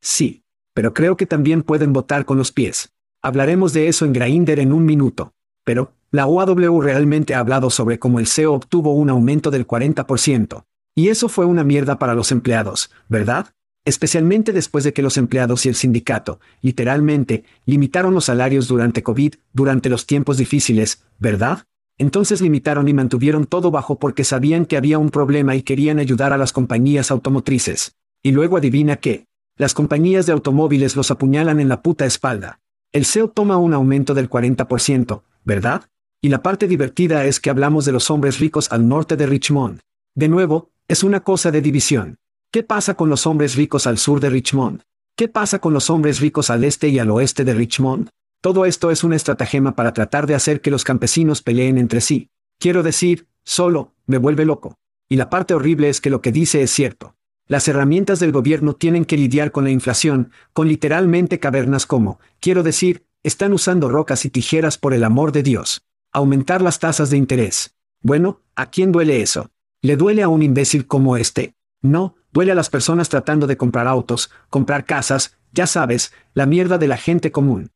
Sí. 0.00 0.44
Pero 0.72 0.94
creo 0.94 1.16
que 1.16 1.26
también 1.26 1.62
pueden 1.62 1.92
votar 1.92 2.24
con 2.24 2.38
los 2.38 2.52
pies. 2.52 2.92
Hablaremos 3.20 3.72
de 3.72 3.88
eso 3.88 4.04
en 4.04 4.12
Grainder 4.12 4.60
en 4.60 4.72
un 4.72 4.86
minuto. 4.86 5.34
Pero, 5.64 5.94
la 6.12 6.26
OAW 6.26 6.80
realmente 6.80 7.34
ha 7.34 7.40
hablado 7.40 7.70
sobre 7.70 7.98
cómo 7.98 8.20
el 8.20 8.28
CEO 8.28 8.54
obtuvo 8.54 8.94
un 8.94 9.10
aumento 9.10 9.50
del 9.50 9.66
40%. 9.66 10.64
Y 10.94 11.08
eso 11.08 11.28
fue 11.28 11.44
una 11.44 11.64
mierda 11.64 11.98
para 11.98 12.14
los 12.14 12.30
empleados, 12.32 12.90
¿verdad? 13.08 13.54
Especialmente 13.84 14.52
después 14.52 14.84
de 14.84 14.92
que 14.92 15.02
los 15.02 15.16
empleados 15.16 15.66
y 15.66 15.70
el 15.70 15.74
sindicato, 15.74 16.38
literalmente, 16.60 17.44
limitaron 17.66 18.14
los 18.14 18.26
salarios 18.26 18.68
durante 18.68 19.02
COVID, 19.02 19.34
durante 19.52 19.88
los 19.88 20.06
tiempos 20.06 20.36
difíciles, 20.36 21.04
¿verdad? 21.18 21.66
Entonces 21.98 22.40
limitaron 22.40 22.88
y 22.88 22.94
mantuvieron 22.94 23.46
todo 23.46 23.70
bajo 23.70 23.98
porque 23.98 24.24
sabían 24.24 24.66
que 24.66 24.76
había 24.76 24.98
un 24.98 25.10
problema 25.10 25.54
y 25.56 25.62
querían 25.62 25.98
ayudar 25.98 26.32
a 26.32 26.38
las 26.38 26.52
compañías 26.52 27.10
automotrices. 27.10 27.96
Y 28.22 28.32
luego 28.32 28.56
adivina 28.56 28.96
qué. 28.96 29.26
Las 29.56 29.74
compañías 29.74 30.26
de 30.26 30.32
automóviles 30.32 30.96
los 30.96 31.10
apuñalan 31.10 31.60
en 31.60 31.68
la 31.68 31.82
puta 31.82 32.06
espalda. 32.06 32.60
El 32.92 33.04
CEO 33.04 33.28
toma 33.28 33.58
un 33.58 33.74
aumento 33.74 34.14
del 34.14 34.30
40%, 34.30 35.22
¿verdad? 35.44 35.88
Y 36.20 36.28
la 36.28 36.42
parte 36.42 36.68
divertida 36.68 37.24
es 37.24 37.40
que 37.40 37.50
hablamos 37.50 37.84
de 37.84 37.92
los 37.92 38.10
hombres 38.10 38.38
ricos 38.38 38.70
al 38.70 38.88
norte 38.88 39.16
de 39.16 39.26
Richmond. 39.26 39.80
De 40.14 40.28
nuevo, 40.28 40.70
es 40.88 41.02
una 41.02 41.20
cosa 41.20 41.50
de 41.50 41.60
división. 41.60 42.18
¿Qué 42.52 42.62
pasa 42.62 42.94
con 42.94 43.08
los 43.08 43.26
hombres 43.26 43.56
ricos 43.56 43.86
al 43.86 43.98
sur 43.98 44.20
de 44.20 44.30
Richmond? 44.30 44.82
¿Qué 45.16 45.28
pasa 45.28 45.58
con 45.58 45.72
los 45.72 45.90
hombres 45.90 46.20
ricos 46.20 46.50
al 46.50 46.64
este 46.64 46.88
y 46.88 46.98
al 46.98 47.10
oeste 47.10 47.44
de 47.44 47.54
Richmond? 47.54 48.10
Todo 48.42 48.66
esto 48.66 48.90
es 48.90 49.04
una 49.04 49.14
estratagema 49.14 49.76
para 49.76 49.92
tratar 49.92 50.26
de 50.26 50.34
hacer 50.34 50.60
que 50.60 50.72
los 50.72 50.82
campesinos 50.82 51.42
peleen 51.42 51.78
entre 51.78 52.00
sí. 52.00 52.28
Quiero 52.58 52.82
decir, 52.82 53.28
solo, 53.44 53.94
me 54.06 54.18
vuelve 54.18 54.44
loco. 54.44 54.80
Y 55.08 55.14
la 55.14 55.30
parte 55.30 55.54
horrible 55.54 55.88
es 55.88 56.00
que 56.00 56.10
lo 56.10 56.20
que 56.22 56.32
dice 56.32 56.60
es 56.60 56.72
cierto. 56.72 57.14
Las 57.46 57.68
herramientas 57.68 58.18
del 58.18 58.32
gobierno 58.32 58.74
tienen 58.74 59.04
que 59.04 59.16
lidiar 59.16 59.52
con 59.52 59.62
la 59.62 59.70
inflación, 59.70 60.32
con 60.52 60.66
literalmente 60.66 61.38
cavernas 61.38 61.86
como, 61.86 62.18
quiero 62.40 62.64
decir, 62.64 63.06
están 63.22 63.52
usando 63.52 63.88
rocas 63.88 64.24
y 64.24 64.30
tijeras 64.30 64.76
por 64.76 64.92
el 64.92 65.04
amor 65.04 65.30
de 65.30 65.44
Dios. 65.44 65.84
Aumentar 66.12 66.62
las 66.62 66.80
tasas 66.80 67.10
de 67.10 67.18
interés. 67.18 67.76
Bueno, 68.00 68.40
¿a 68.56 68.70
quién 68.70 68.90
duele 68.90 69.22
eso? 69.22 69.50
¿Le 69.82 69.96
duele 69.96 70.24
a 70.24 70.28
un 70.28 70.42
imbécil 70.42 70.88
como 70.88 71.16
este? 71.16 71.54
No, 71.80 72.16
duele 72.32 72.50
a 72.50 72.56
las 72.56 72.70
personas 72.70 73.08
tratando 73.08 73.46
de 73.46 73.56
comprar 73.56 73.86
autos, 73.86 74.32
comprar 74.50 74.84
casas, 74.84 75.38
ya 75.52 75.68
sabes, 75.68 76.12
la 76.34 76.46
mierda 76.46 76.78
de 76.78 76.88
la 76.88 76.96
gente 76.96 77.30
común. 77.30 77.70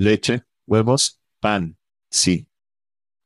Leche, 0.00 0.44
huevos, 0.64 1.18
pan. 1.40 1.76
Sí. 2.08 2.46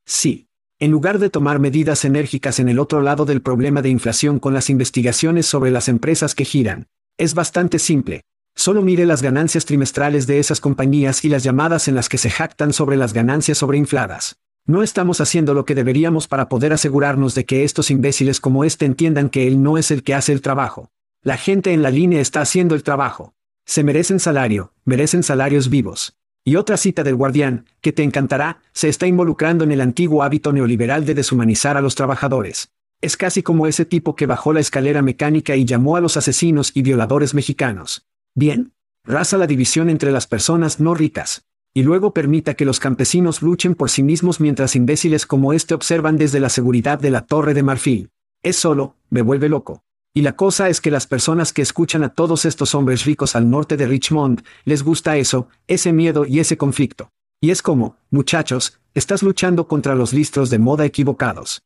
Sí. 0.07 0.49
En 0.79 0.89
lugar 0.89 1.19
de 1.19 1.29
tomar 1.29 1.59
medidas 1.59 2.03
enérgicas 2.03 2.57
en 2.57 2.67
el 2.67 2.79
otro 2.79 3.03
lado 3.03 3.25
del 3.25 3.43
problema 3.43 3.83
de 3.83 3.89
inflación 3.89 4.39
con 4.39 4.55
las 4.55 4.71
investigaciones 4.71 5.45
sobre 5.45 5.69
las 5.69 5.87
empresas 5.87 6.33
que 6.33 6.45
giran, 6.45 6.87
es 7.15 7.35
bastante 7.35 7.77
simple. 7.77 8.21
Solo 8.55 8.81
mire 8.81 9.05
las 9.05 9.21
ganancias 9.21 9.65
trimestrales 9.65 10.25
de 10.25 10.39
esas 10.39 10.59
compañías 10.59 11.23
y 11.23 11.29
las 11.29 11.43
llamadas 11.43 11.87
en 11.87 11.93
las 11.93 12.09
que 12.09 12.17
se 12.17 12.31
jactan 12.31 12.73
sobre 12.73 12.97
las 12.97 13.13
ganancias 13.13 13.59
sobreinfladas. 13.59 14.37
No 14.65 14.81
estamos 14.81 15.21
haciendo 15.21 15.53
lo 15.53 15.65
que 15.65 15.75
deberíamos 15.75 16.27
para 16.27 16.49
poder 16.49 16.73
asegurarnos 16.73 17.35
de 17.35 17.45
que 17.45 17.63
estos 17.63 17.91
imbéciles 17.91 18.39
como 18.39 18.63
este 18.63 18.85
entiendan 18.85 19.29
que 19.29 19.45
él 19.45 19.61
no 19.61 19.77
es 19.77 19.91
el 19.91 20.01
que 20.01 20.15
hace 20.15 20.33
el 20.33 20.41
trabajo. 20.41 20.89
La 21.21 21.37
gente 21.37 21.71
en 21.71 21.83
la 21.83 21.91
línea 21.91 22.19
está 22.19 22.41
haciendo 22.41 22.73
el 22.73 22.81
trabajo. 22.81 23.35
Se 23.63 23.83
merecen 23.83 24.19
salario, 24.19 24.73
merecen 24.85 25.21
salarios 25.21 25.69
vivos. 25.69 26.17
Y 26.43 26.55
otra 26.57 26.77
cita 26.77 27.03
del 27.03 27.15
guardián, 27.15 27.65
que 27.81 27.93
te 27.93 28.03
encantará, 28.03 28.61
se 28.73 28.89
está 28.89 29.07
involucrando 29.07 29.63
en 29.63 29.71
el 29.71 29.81
antiguo 29.81 30.23
hábito 30.23 30.51
neoliberal 30.51 31.05
de 31.05 31.13
deshumanizar 31.13 31.77
a 31.77 31.81
los 31.81 31.95
trabajadores. 31.95 32.71
Es 33.01 33.17
casi 33.17 33.43
como 33.43 33.67
ese 33.67 33.85
tipo 33.85 34.15
que 34.15 34.25
bajó 34.25 34.53
la 34.53 34.59
escalera 34.59 35.01
mecánica 35.01 35.55
y 35.55 35.65
llamó 35.65 35.95
a 35.95 36.01
los 36.01 36.17
asesinos 36.17 36.71
y 36.73 36.81
violadores 36.81 37.33
mexicanos. 37.33 38.07
Bien. 38.35 38.73
Raza 39.05 39.37
la 39.37 39.47
división 39.47 39.89
entre 39.89 40.11
las 40.11 40.27
personas 40.27 40.79
no 40.79 40.93
ricas 40.93 41.45
y 41.73 41.83
luego 41.83 42.13
permita 42.13 42.53
que 42.53 42.65
los 42.65 42.79
campesinos 42.79 43.41
luchen 43.41 43.73
por 43.73 43.89
sí 43.89 44.03
mismos 44.03 44.39
mientras 44.39 44.75
imbéciles 44.75 45.25
como 45.25 45.53
este 45.53 45.73
observan 45.73 46.17
desde 46.17 46.39
la 46.39 46.49
seguridad 46.49 46.99
de 46.99 47.09
la 47.09 47.25
Torre 47.25 47.53
de 47.53 47.63
Marfil. 47.63 48.11
Es 48.43 48.57
solo, 48.57 48.95
me 49.09 49.21
vuelve 49.23 49.49
loco. 49.49 49.83
Y 50.13 50.21
la 50.21 50.35
cosa 50.35 50.69
es 50.69 50.79
que 50.79 50.91
las 50.91 51.07
personas 51.07 51.53
que 51.53 51.63
escuchan 51.63 52.03
a 52.03 52.09
todos 52.09 52.45
estos 52.45 52.75
hombres 52.75 53.05
ricos 53.05 53.35
al 53.35 53.49
norte 53.49 53.77
de 53.77 53.87
Richmond, 53.87 54.43
les 54.63 54.83
gusta 54.83 55.17
eso, 55.17 55.47
ese 55.67 55.91
miedo 55.91 56.25
y 56.25 56.39
ese 56.39 56.55
conflicto. 56.55 57.11
Y 57.41 57.49
es 57.49 57.61
como, 57.61 57.97
muchachos, 58.11 58.79
estás 58.93 59.23
luchando 59.23 59.67
contra 59.67 59.95
los 59.95 60.13
listros 60.13 60.49
de 60.49 60.59
moda 60.59 60.85
equivocados. 60.85 61.63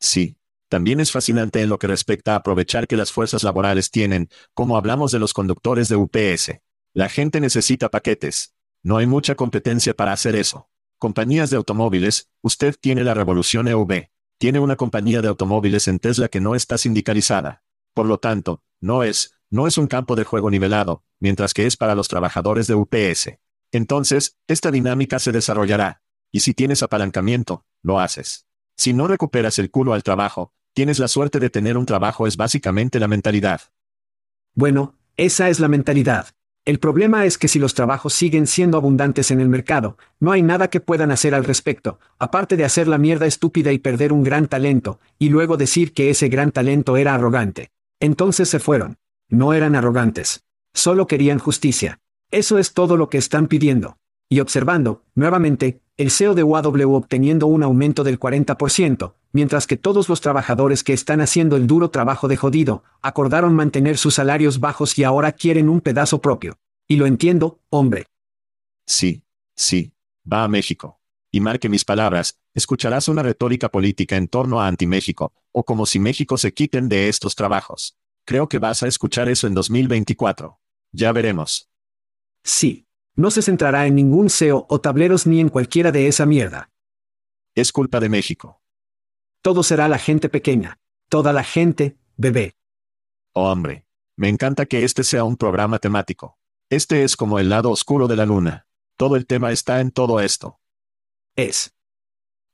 Sí. 0.00 0.36
También 0.68 1.00
es 1.00 1.10
fascinante 1.10 1.62
en 1.62 1.68
lo 1.68 1.80
que 1.80 1.88
respecta 1.88 2.32
a 2.32 2.36
aprovechar 2.36 2.86
que 2.86 2.96
las 2.96 3.10
fuerzas 3.10 3.42
laborales 3.42 3.90
tienen, 3.90 4.28
como 4.54 4.76
hablamos 4.76 5.10
de 5.10 5.18
los 5.18 5.32
conductores 5.32 5.88
de 5.88 5.96
UPS. 5.96 6.60
La 6.94 7.08
gente 7.08 7.40
necesita 7.40 7.88
paquetes, 7.88 8.54
no 8.82 8.96
hay 8.96 9.06
mucha 9.06 9.34
competencia 9.34 9.94
para 9.94 10.12
hacer 10.12 10.36
eso. 10.36 10.70
Compañías 10.98 11.50
de 11.50 11.56
automóviles, 11.56 12.30
usted 12.40 12.76
tiene 12.80 13.04
la 13.04 13.14
revolución 13.14 13.68
EV. 13.68 14.10
Tiene 14.40 14.58
una 14.58 14.76
compañía 14.76 15.20
de 15.20 15.28
automóviles 15.28 15.86
en 15.86 15.98
Tesla 15.98 16.28
que 16.28 16.40
no 16.40 16.54
está 16.54 16.78
sindicalizada. 16.78 17.62
Por 17.92 18.06
lo 18.06 18.16
tanto, 18.16 18.62
no 18.80 19.02
es, 19.02 19.34
no 19.50 19.66
es 19.66 19.76
un 19.76 19.86
campo 19.86 20.16
de 20.16 20.24
juego 20.24 20.50
nivelado, 20.50 21.04
mientras 21.18 21.52
que 21.52 21.66
es 21.66 21.76
para 21.76 21.94
los 21.94 22.08
trabajadores 22.08 22.66
de 22.66 22.74
UPS. 22.74 23.32
Entonces, 23.70 24.38
esta 24.48 24.70
dinámica 24.70 25.18
se 25.18 25.30
desarrollará. 25.30 26.00
Y 26.32 26.40
si 26.40 26.54
tienes 26.54 26.82
apalancamiento, 26.82 27.66
lo 27.82 28.00
haces. 28.00 28.46
Si 28.78 28.94
no 28.94 29.08
recuperas 29.08 29.58
el 29.58 29.70
culo 29.70 29.92
al 29.92 30.02
trabajo, 30.02 30.54
tienes 30.72 30.98
la 30.98 31.08
suerte 31.08 31.38
de 31.38 31.50
tener 31.50 31.76
un 31.76 31.84
trabajo 31.84 32.26
es 32.26 32.38
básicamente 32.38 32.98
la 32.98 33.08
mentalidad. 33.08 33.60
Bueno, 34.54 34.96
esa 35.18 35.50
es 35.50 35.60
la 35.60 35.68
mentalidad. 35.68 36.28
El 36.70 36.78
problema 36.78 37.24
es 37.26 37.36
que 37.36 37.48
si 37.48 37.58
los 37.58 37.74
trabajos 37.74 38.12
siguen 38.12 38.46
siendo 38.46 38.78
abundantes 38.78 39.32
en 39.32 39.40
el 39.40 39.48
mercado, 39.48 39.98
no 40.20 40.30
hay 40.30 40.40
nada 40.40 40.70
que 40.70 40.78
puedan 40.78 41.10
hacer 41.10 41.34
al 41.34 41.42
respecto, 41.42 41.98
aparte 42.16 42.56
de 42.56 42.64
hacer 42.64 42.86
la 42.86 42.96
mierda 42.96 43.26
estúpida 43.26 43.72
y 43.72 43.80
perder 43.80 44.12
un 44.12 44.22
gran 44.22 44.46
talento, 44.46 45.00
y 45.18 45.30
luego 45.30 45.56
decir 45.56 45.92
que 45.92 46.10
ese 46.10 46.28
gran 46.28 46.52
talento 46.52 46.96
era 46.96 47.12
arrogante. 47.12 47.72
Entonces 47.98 48.48
se 48.48 48.60
fueron. 48.60 48.98
No 49.28 49.52
eran 49.52 49.74
arrogantes. 49.74 50.44
Solo 50.72 51.08
querían 51.08 51.40
justicia. 51.40 51.98
Eso 52.30 52.56
es 52.56 52.72
todo 52.72 52.96
lo 52.96 53.08
que 53.08 53.18
están 53.18 53.48
pidiendo. 53.48 53.96
Y 54.32 54.38
observando, 54.38 55.02
nuevamente, 55.16 55.80
el 55.96 56.12
CEO 56.12 56.34
de 56.34 56.44
UAW 56.44 56.94
obteniendo 56.94 57.48
un 57.48 57.64
aumento 57.64 58.04
del 58.04 58.20
40%, 58.20 59.14
mientras 59.32 59.66
que 59.66 59.76
todos 59.76 60.08
los 60.08 60.20
trabajadores 60.20 60.84
que 60.84 60.92
están 60.92 61.20
haciendo 61.20 61.56
el 61.56 61.66
duro 61.66 61.90
trabajo 61.90 62.28
de 62.28 62.36
jodido, 62.36 62.84
acordaron 63.02 63.56
mantener 63.56 63.98
sus 63.98 64.14
salarios 64.14 64.60
bajos 64.60 64.96
y 64.98 65.02
ahora 65.02 65.32
quieren 65.32 65.68
un 65.68 65.80
pedazo 65.80 66.20
propio. 66.20 66.58
Y 66.86 66.94
lo 66.94 67.06
entiendo, 67.06 67.58
hombre. 67.70 68.06
Sí, 68.86 69.24
sí, 69.56 69.92
va 70.32 70.44
a 70.44 70.48
México. 70.48 71.00
Y 71.32 71.40
marque 71.40 71.68
mis 71.68 71.84
palabras, 71.84 72.38
escucharás 72.54 73.08
una 73.08 73.24
retórica 73.24 73.68
política 73.68 74.16
en 74.16 74.28
torno 74.28 74.60
a 74.60 74.68
anti-México, 74.68 75.32
o 75.50 75.64
como 75.64 75.86
si 75.86 75.98
México 75.98 76.38
se 76.38 76.54
quiten 76.54 76.88
de 76.88 77.08
estos 77.08 77.34
trabajos. 77.34 77.96
Creo 78.24 78.48
que 78.48 78.58
vas 78.58 78.84
a 78.84 78.86
escuchar 78.86 79.28
eso 79.28 79.48
en 79.48 79.54
2024. 79.54 80.60
Ya 80.92 81.10
veremos. 81.10 81.68
Sí. 82.44 82.86
No 83.16 83.30
se 83.30 83.42
centrará 83.42 83.86
en 83.86 83.94
ningún 83.94 84.30
SEO 84.30 84.66
o 84.68 84.80
tableros 84.80 85.26
ni 85.26 85.40
en 85.40 85.48
cualquiera 85.48 85.92
de 85.92 86.06
esa 86.06 86.26
mierda. 86.26 86.70
Es 87.54 87.72
culpa 87.72 88.00
de 88.00 88.08
México. 88.08 88.62
Todo 89.42 89.62
será 89.62 89.88
la 89.88 89.98
gente 89.98 90.28
pequeña. 90.28 90.78
Toda 91.08 91.32
la 91.32 91.44
gente, 91.44 91.98
bebé. 92.16 92.56
Oh 93.32 93.50
hombre. 93.50 93.86
Me 94.16 94.28
encanta 94.28 94.66
que 94.66 94.84
este 94.84 95.02
sea 95.02 95.24
un 95.24 95.36
programa 95.36 95.78
temático. 95.78 96.38
Este 96.68 97.04
es 97.04 97.16
como 97.16 97.38
el 97.38 97.48
lado 97.48 97.70
oscuro 97.70 98.06
de 98.06 98.16
la 98.16 98.26
luna. 98.26 98.66
Todo 98.96 99.16
el 99.16 99.26
tema 99.26 99.50
está 99.50 99.80
en 99.80 99.90
todo 99.90 100.20
esto. 100.20 100.60
Es. 101.34 101.74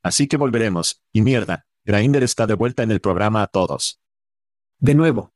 Así 0.02 0.28
que 0.28 0.36
volveremos, 0.36 1.02
y 1.12 1.22
mierda, 1.22 1.66
Grainder 1.84 2.22
está 2.22 2.46
de 2.46 2.54
vuelta 2.54 2.82
en 2.82 2.92
el 2.92 3.00
programa 3.00 3.42
a 3.42 3.46
todos. 3.48 4.00
De 4.78 4.94
nuevo. 4.94 5.34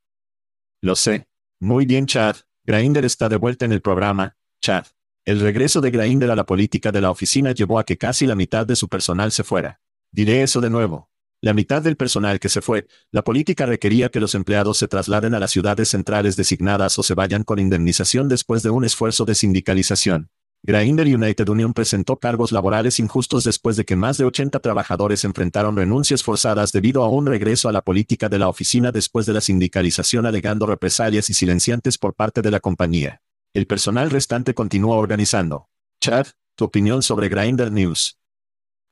Lo 0.81 0.95
sé. 0.95 1.27
Muy 1.59 1.85
bien, 1.85 2.05
Chad. 2.05 2.37
Grainder 2.63 3.05
está 3.05 3.27
de 3.27 3.35
vuelta 3.35 3.65
en 3.65 3.73
el 3.73 3.81
programa, 3.81 4.37
Chad. 4.61 4.85
El 5.23 5.39
regreso 5.39 5.81
de 5.81 5.91
Grainder 5.91 6.31
a 6.31 6.35
la 6.35 6.47
política 6.47 6.91
de 6.91 6.99
la 6.99 7.11
oficina 7.11 7.51
llevó 7.51 7.77
a 7.77 7.83
que 7.83 7.95
casi 7.95 8.25
la 8.25 8.33
mitad 8.33 8.65
de 8.65 8.75
su 8.75 8.89
personal 8.89 9.31
se 9.31 9.43
fuera. 9.43 9.79
Diré 10.11 10.41
eso 10.41 10.61
de 10.61 10.71
nuevo. 10.71 11.11
La 11.41 11.53
mitad 11.53 11.83
del 11.83 11.95
personal 11.95 12.39
que 12.39 12.49
se 12.49 12.61
fue, 12.61 12.87
la 13.11 13.23
política 13.23 13.67
requería 13.67 14.09
que 14.09 14.19
los 14.19 14.33
empleados 14.33 14.79
se 14.79 14.87
trasladen 14.87 15.35
a 15.35 15.39
las 15.39 15.51
ciudades 15.51 15.89
centrales 15.89 16.37
designadas 16.37 16.97
o 16.97 17.03
se 17.03 17.13
vayan 17.13 17.43
con 17.43 17.59
indemnización 17.59 18.29
después 18.29 18.63
de 18.63 18.71
un 18.71 18.83
esfuerzo 18.83 19.23
de 19.25 19.35
sindicalización. 19.35 20.31
Grainder 20.63 21.05
United 21.05 21.47
Union 21.49 21.73
presentó 21.73 22.17
cargos 22.17 22.51
laborales 22.51 22.99
injustos 22.99 23.43
después 23.43 23.75
de 23.77 23.85
que 23.85 23.95
más 23.95 24.17
de 24.17 24.25
80 24.25 24.59
trabajadores 24.59 25.23
enfrentaron 25.23 25.75
renuncias 25.75 26.23
forzadas 26.23 26.71
debido 26.71 27.03
a 27.03 27.09
un 27.09 27.27
regreso 27.27 27.69
a 27.69 27.71
la 27.71 27.83
política 27.83 28.27
de 28.27 28.39
la 28.39 28.47
oficina 28.47 28.91
después 28.91 29.27
de 29.27 29.33
la 29.33 29.41
sindicalización 29.41 30.25
alegando 30.25 30.65
represalias 30.65 31.29
y 31.29 31.35
silenciantes 31.35 31.99
por 31.99 32.15
parte 32.15 32.41
de 32.41 32.51
la 32.51 32.59
compañía. 32.59 33.21
El 33.53 33.67
personal 33.67 34.09
restante 34.09 34.53
continúa 34.53 34.95
organizando. 34.95 35.67
Chad, 35.99 36.27
tu 36.55 36.63
opinión 36.63 37.03
sobre 37.03 37.27
Grainder 37.27 37.69
News. 37.69 38.17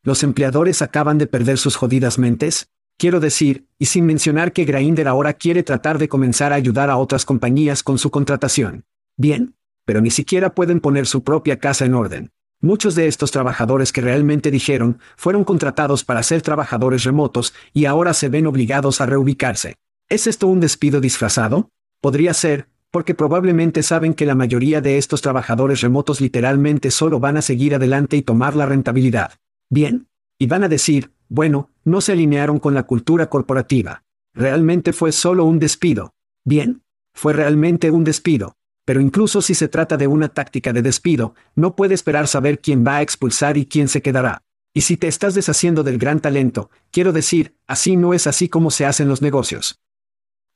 ¿Los 0.03 0.21
empleadores 0.21 0.81
acaban 0.81 1.17
de 1.17 1.27
perder 1.27 1.57
sus 1.57 1.77
jodidas 1.77 2.19
mentes? 2.19 2.67
Quiero 2.97 3.21
decir, 3.21 3.69
y 3.77 3.85
sin 3.85 4.05
mencionar 4.05 4.51
que 4.51 4.65
Grainder 4.65 5.07
ahora 5.07 5.31
quiere 5.31 5.63
tratar 5.63 5.97
de 5.97 6.09
comenzar 6.09 6.51
a 6.51 6.55
ayudar 6.55 6.89
a 6.89 6.97
otras 6.97 7.23
compañías 7.23 7.83
con 7.83 7.97
su 7.97 8.11
contratación. 8.11 8.83
Bien, 9.15 9.55
pero 9.85 10.01
ni 10.01 10.11
siquiera 10.11 10.53
pueden 10.53 10.81
poner 10.81 11.07
su 11.07 11.23
propia 11.23 11.57
casa 11.61 11.85
en 11.85 11.93
orden. 11.93 12.33
Muchos 12.59 12.95
de 12.95 13.07
estos 13.07 13.31
trabajadores 13.31 13.93
que 13.93 14.01
realmente 14.01 14.51
dijeron 14.51 14.99
fueron 15.15 15.45
contratados 15.45 16.03
para 16.03 16.21
ser 16.21 16.41
trabajadores 16.41 17.05
remotos 17.05 17.53
y 17.71 17.85
ahora 17.85 18.13
se 18.13 18.27
ven 18.27 18.45
obligados 18.45 18.99
a 18.99 19.05
reubicarse. 19.05 19.77
¿Es 20.09 20.27
esto 20.27 20.47
un 20.47 20.59
despido 20.59 20.99
disfrazado? 20.99 21.69
Podría 22.01 22.33
ser, 22.33 22.67
porque 22.91 23.13
probablemente 23.13 23.83
saben 23.83 24.13
que 24.13 24.25
la 24.25 24.35
mayoría 24.35 24.81
de 24.81 24.97
estos 24.97 25.21
trabajadores 25.21 25.81
remotos 25.81 26.21
literalmente 26.21 26.91
solo 26.91 27.19
van 27.19 27.37
a 27.37 27.41
seguir 27.41 27.75
adelante 27.75 28.17
y 28.17 28.21
tomar 28.21 28.55
la 28.55 28.65
rentabilidad. 28.65 29.33
Bien. 29.69 30.07
Y 30.39 30.47
van 30.47 30.63
a 30.63 30.69
decir, 30.69 31.11
bueno, 31.27 31.69
no 31.83 32.01
se 32.01 32.13
alinearon 32.13 32.59
con 32.59 32.73
la 32.73 32.83
cultura 32.83 33.29
corporativa. 33.29 34.03
Realmente 34.33 34.93
fue 34.93 35.11
solo 35.11 35.45
un 35.45 35.59
despido. 35.59 36.13
Bien. 36.45 36.81
Fue 37.13 37.33
realmente 37.33 37.91
un 37.91 38.03
despido. 38.03 38.55
Pero 38.85 39.01
incluso 39.01 39.41
si 39.41 39.53
se 39.53 39.67
trata 39.67 39.97
de 39.97 40.07
una 40.07 40.29
táctica 40.29 40.73
de 40.73 40.81
despido, 40.81 41.35
no 41.55 41.75
puede 41.75 41.93
esperar 41.93 42.27
saber 42.27 42.59
quién 42.59 42.85
va 42.85 42.97
a 42.97 43.01
expulsar 43.01 43.57
y 43.57 43.65
quién 43.65 43.87
se 43.87 44.01
quedará. 44.01 44.41
Y 44.73 44.81
si 44.81 44.97
te 44.97 45.07
estás 45.07 45.35
deshaciendo 45.35 45.83
del 45.83 45.97
gran 45.97 46.19
talento, 46.19 46.71
quiero 46.91 47.11
decir, 47.11 47.55
así 47.67 47.97
no 47.97 48.13
es 48.13 48.25
así 48.27 48.49
como 48.49 48.71
se 48.71 48.85
hacen 48.85 49.07
los 49.07 49.21
negocios. 49.21 49.78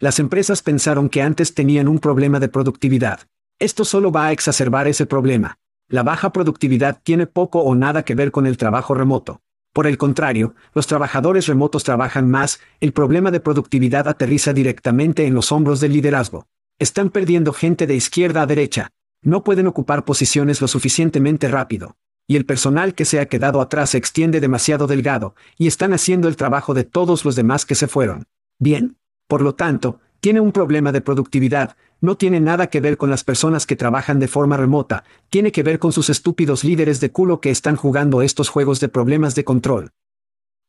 Las 0.04 0.20
empresas 0.20 0.62
pensaron 0.62 1.08
que 1.08 1.22
antes 1.22 1.54
tenían 1.54 1.88
un 1.88 1.98
problema 1.98 2.42
de 2.42 2.50
productividad. 2.50 3.22
Esto 3.58 3.86
solo 3.86 4.12
va 4.12 4.26
a 4.26 4.32
exacerbar 4.34 4.86
ese 4.90 5.06
problema. 5.06 5.60
La 5.88 6.04
baja 6.04 6.34
productividad 6.34 7.00
tiene 7.02 7.26
poco 7.26 7.62
o 7.62 7.74
nada 7.74 8.04
que 8.04 8.14
ver 8.14 8.30
con 8.30 8.46
el 8.46 8.58
trabajo 8.58 8.94
remoto. 8.94 9.40
Por 9.72 9.88
el 9.88 9.98
contrario, 9.98 10.56
los 10.74 10.88
trabajadores 10.88 11.48
remotos 11.48 11.86
trabajan 11.86 12.30
más, 12.30 12.60
el 12.82 12.92
problema 12.92 13.32
de 13.32 13.40
productividad 13.40 14.10
aterriza 14.10 14.52
directamente 14.52 15.26
en 15.26 15.34
los 15.34 15.54
hombros 15.54 15.80
del 15.80 15.94
liderazgo. 15.94 16.48
Están 16.80 17.10
perdiendo 17.10 17.54
gente 17.54 17.88
de 17.88 17.96
izquierda 17.96 18.42
a 18.42 18.46
derecha. 18.46 18.90
No 19.22 19.46
pueden 19.46 19.68
ocupar 19.68 20.04
posiciones 20.04 20.60
lo 20.60 20.68
suficientemente 20.68 21.48
rápido. 21.48 21.96
Y 22.28 22.36
el 22.36 22.46
personal 22.46 22.94
que 22.94 23.06
se 23.06 23.22
ha 23.22 23.28
quedado 23.28 23.62
atrás 23.62 23.92
se 23.92 24.00
extiende 24.00 24.42
demasiado 24.42 24.86
delgado, 24.86 25.34
y 25.58 25.68
están 25.68 25.94
haciendo 25.94 26.28
el 26.28 26.36
trabajo 26.36 26.74
de 26.74 26.84
todos 26.84 27.24
los 27.24 27.38
demás 27.38 27.66
que 27.66 27.76
se 27.76 27.88
fueron. 27.88 28.26
Bien. 28.60 28.98
Por 29.34 29.42
lo 29.42 29.56
tanto, 29.56 30.00
tiene 30.20 30.42
un 30.42 30.52
problema 30.52 30.92
de 30.92 31.02
productividad, 31.02 31.76
no 32.02 32.18
tiene 32.18 32.40
nada 32.40 32.68
que 32.68 32.82
ver 32.82 32.98
con 32.98 33.10
las 33.10 33.24
personas 33.24 33.66
que 33.66 33.76
trabajan 33.76 34.20
de 34.20 34.28
forma 34.28 34.58
remota, 34.58 35.06
tiene 35.32 35.52
que 35.52 35.64
ver 35.64 35.80
con 35.80 35.92
sus 35.92 36.12
estúpidos 36.12 36.64
líderes 36.64 37.00
de 37.00 37.12
culo 37.12 37.42
que 37.42 37.50
están 37.50 37.76
jugando 37.76 38.22
estos 38.22 38.50
juegos 38.50 38.80
de 38.80 38.90
problemas 38.90 39.34
de 39.34 39.44
control. 39.44 39.90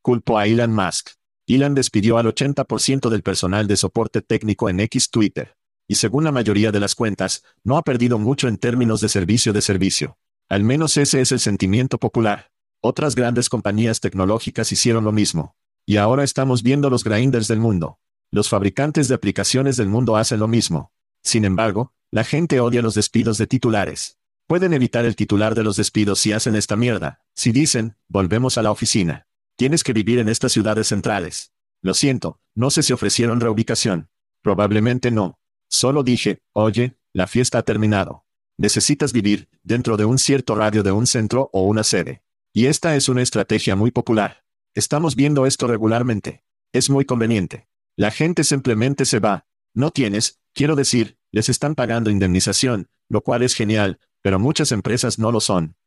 Culpo 0.01 0.39
a 0.39 0.47
Elon 0.47 0.73
Musk. 0.73 1.11
Elon 1.45 1.75
despidió 1.75 2.17
al 2.17 2.25
80% 2.25 3.09
del 3.09 3.21
personal 3.21 3.67
de 3.67 3.77
soporte 3.77 4.23
técnico 4.23 4.67
en 4.67 4.79
X 4.79 5.11
Twitter 5.11 5.55
y 5.87 5.93
según 5.93 6.23
la 6.23 6.31
mayoría 6.31 6.71
de 6.71 6.79
las 6.79 6.95
cuentas, 6.95 7.43
no 7.63 7.77
ha 7.77 7.83
perdido 7.83 8.17
mucho 8.17 8.47
en 8.47 8.57
términos 8.57 8.99
de 8.99 9.09
servicio 9.09 9.53
de 9.53 9.61
servicio. 9.61 10.17
Al 10.49 10.63
menos 10.63 10.97
ese 10.97 11.21
es 11.21 11.31
el 11.31 11.39
sentimiento 11.39 11.99
popular. 11.99 12.49
Otras 12.81 13.13
grandes 13.13 13.47
compañías 13.47 13.99
tecnológicas 13.99 14.71
hicieron 14.71 15.03
lo 15.03 15.11
mismo. 15.11 15.55
Y 15.85 15.97
ahora 15.97 16.23
estamos 16.23 16.63
viendo 16.63 16.89
los 16.89 17.03
grinders 17.03 17.47
del 17.47 17.59
mundo. 17.59 17.99
Los 18.31 18.49
fabricantes 18.49 19.07
de 19.07 19.15
aplicaciones 19.15 19.77
del 19.77 19.87
mundo 19.87 20.17
hacen 20.17 20.39
lo 20.39 20.47
mismo. 20.47 20.91
Sin 21.21 21.45
embargo, 21.45 21.93
la 22.11 22.23
gente 22.23 22.59
odia 22.59 22.81
los 22.81 22.95
despidos 22.95 23.37
de 23.37 23.47
titulares. 23.47 24.17
Pueden 24.47 24.73
evitar 24.73 25.05
el 25.05 25.15
titular 25.15 25.55
de 25.55 25.63
los 25.63 25.75
despidos 25.75 26.19
si 26.19 26.31
hacen 26.31 26.55
esta 26.55 26.75
mierda. 26.75 27.23
Si 27.33 27.51
dicen, 27.51 27.97
volvemos 28.07 28.57
a 28.57 28.61
la 28.61 28.71
oficina. 28.71 29.27
Tienes 29.55 29.83
que 29.83 29.93
vivir 29.93 30.19
en 30.19 30.29
estas 30.29 30.51
ciudades 30.51 30.87
centrales. 30.87 31.51
Lo 31.81 31.93
siento, 31.93 32.39
no 32.53 32.69
sé 32.69 32.83
si 32.83 32.93
ofrecieron 32.93 33.39
reubicación. 33.39 34.09
Probablemente 34.41 35.11
no. 35.11 35.39
Solo 35.67 36.03
dije, 36.03 36.41
oye, 36.53 36.97
la 37.13 37.27
fiesta 37.27 37.57
ha 37.57 37.63
terminado. 37.63 38.25
Necesitas 38.57 39.11
vivir 39.11 39.49
dentro 39.63 39.97
de 39.97 40.05
un 40.05 40.19
cierto 40.19 40.55
radio 40.55 40.83
de 40.83 40.91
un 40.91 41.07
centro 41.07 41.49
o 41.51 41.63
una 41.63 41.83
sede. 41.83 42.21
Y 42.53 42.67
esta 42.67 42.95
es 42.95 43.09
una 43.09 43.21
estrategia 43.21 43.75
muy 43.75 43.91
popular. 43.91 44.45
Estamos 44.73 45.15
viendo 45.15 45.45
esto 45.45 45.67
regularmente. 45.67 46.43
Es 46.71 46.89
muy 46.89 47.05
conveniente. 47.05 47.67
La 47.97 48.11
gente 48.11 48.43
simplemente 48.43 49.05
se 49.05 49.19
va. 49.19 49.47
No 49.73 49.91
tienes, 49.91 50.41
quiero 50.53 50.75
decir, 50.75 51.17
les 51.31 51.49
están 51.49 51.75
pagando 51.75 52.09
indemnización, 52.09 52.89
lo 53.09 53.21
cual 53.21 53.41
es 53.41 53.55
genial, 53.55 53.99
pero 54.21 54.39
muchas 54.39 54.71
empresas 54.71 55.17
no 55.17 55.31
lo 55.31 55.39
son. 55.39 55.77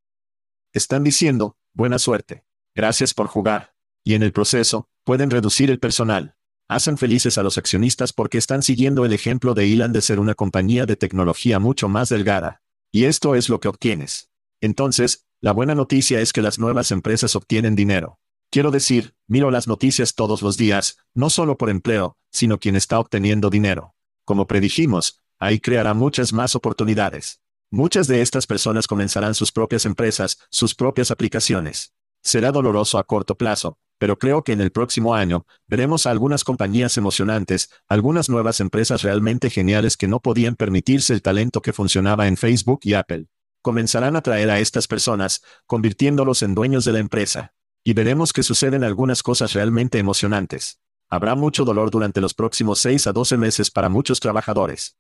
Están 0.73 1.05
diciendo, 1.05 1.57
buena 1.75 1.99
suerte. 1.99 2.45
Gracias 2.75 3.13
por 3.13 3.27
jugar. 3.27 3.75
Y 4.05 4.15
en 4.15 4.23
el 4.23 4.33
proceso, 4.33 4.89
pueden 5.05 5.31
reducir 5.31 5.71
el 5.71 5.79
personal. 5.79 6.37
Hacen 6.69 6.99
felices 6.99 7.39
a 7.39 7.43
los 7.43 7.59
accionistas 7.59 8.13
porque 8.13 8.39
están 8.39 8.63
siguiendo 8.63 9.05
el 9.05 9.13
ejemplo 9.13 9.55
de 9.55 9.73
Elon 9.73 9.93
de 9.93 10.03
ser 10.03 10.21
una 10.21 10.35
compañía 10.35 10.87
de 10.87 10.97
tecnología 10.97 11.59
mucho 11.59 11.89
más 11.89 12.09
delgada. 12.09 12.63
Y 12.91 13.05
esto 13.05 13.35
es 13.35 13.49
lo 13.49 13.61
que 13.61 13.69
obtienes. 13.69 14.31
Entonces, 14.61 15.27
la 15.41 15.53
buena 15.53 15.75
noticia 15.75 16.21
es 16.21 16.33
que 16.33 16.43
las 16.43 16.59
nuevas 16.59 16.91
empresas 16.91 17.37
obtienen 17.37 17.75
dinero. 17.75 18.19
Quiero 18.51 18.71
decir, 18.71 19.15
miro 19.27 19.51
las 19.51 19.69
noticias 19.69 20.15
todos 20.15 20.41
los 20.41 20.57
días, 20.57 20.97
no 21.13 21.29
solo 21.29 21.59
por 21.59 21.69
empleo, 21.69 22.17
sino 22.31 22.59
quien 22.59 22.77
está 22.77 22.99
obteniendo 22.99 23.51
dinero. 23.51 23.95
Como 24.25 24.47
predijimos, 24.47 25.21
ahí 25.39 25.61
creará 25.61 25.93
muchas 25.93 26.33
más 26.33 26.55
oportunidades. 26.55 27.43
Muchas 27.71 28.07
de 28.07 28.23
estas 28.23 28.47
personas 28.47 28.87
comenzarán 28.87 29.35
sus 29.35 29.53
propias 29.53 29.85
empresas, 29.85 30.39
sus 30.51 30.75
propias 30.75 31.11
aplicaciones. 31.11 31.93
Será 32.23 32.51
doloroso 32.51 32.97
a 32.97 33.05
corto 33.05 33.37
plazo, 33.37 33.79
pero 33.99 34.19
creo 34.19 34.43
que 34.43 34.53
en 34.53 34.63
el 34.63 34.73
próximo 34.73 35.15
año, 35.15 35.45
veremos 35.67 36.07
a 36.07 36.11
algunas 36.11 36.43
compañías 36.43 36.97
emocionantes, 36.97 37.71
algunas 37.87 38.31
nuevas 38.31 38.61
empresas 38.61 39.03
realmente 39.03 39.51
geniales 39.51 39.99
que 39.99 40.09
no 40.09 40.21
podían 40.21 40.57
permitirse 40.57 41.13
el 41.13 41.21
talento 41.21 41.61
que 41.61 41.75
funcionaba 41.75 42.29
en 42.29 42.39
Facebook 42.39 42.81
y 42.85 42.95
Apple. 42.95 43.27
Comenzarán 43.61 44.17
a 44.17 44.23
traer 44.23 44.49
a 44.49 44.59
estas 44.59 44.89
personas, 44.89 45.43
convirtiéndolos 45.67 46.43
en 46.43 46.55
dueños 46.55 46.87
de 46.87 46.93
la 46.93 47.01
empresa. 47.01 47.53
Y 47.85 47.95
veremos 47.95 48.33
que 48.33 48.43
suceden 48.43 48.85
algunas 48.85 49.23
cosas 49.23 49.53
realmente 49.53 49.99
emocionantes. 49.99 50.81
Habrá 51.09 51.35
mucho 51.35 51.65
dolor 51.65 51.91
durante 51.91 52.21
los 52.21 52.35
próximos 52.35 52.81
6 52.81 53.07
a 53.07 53.13
12 53.13 53.37
meses 53.37 53.71
para 53.71 53.89
muchos 53.89 54.21
trabajadores. 54.21 54.97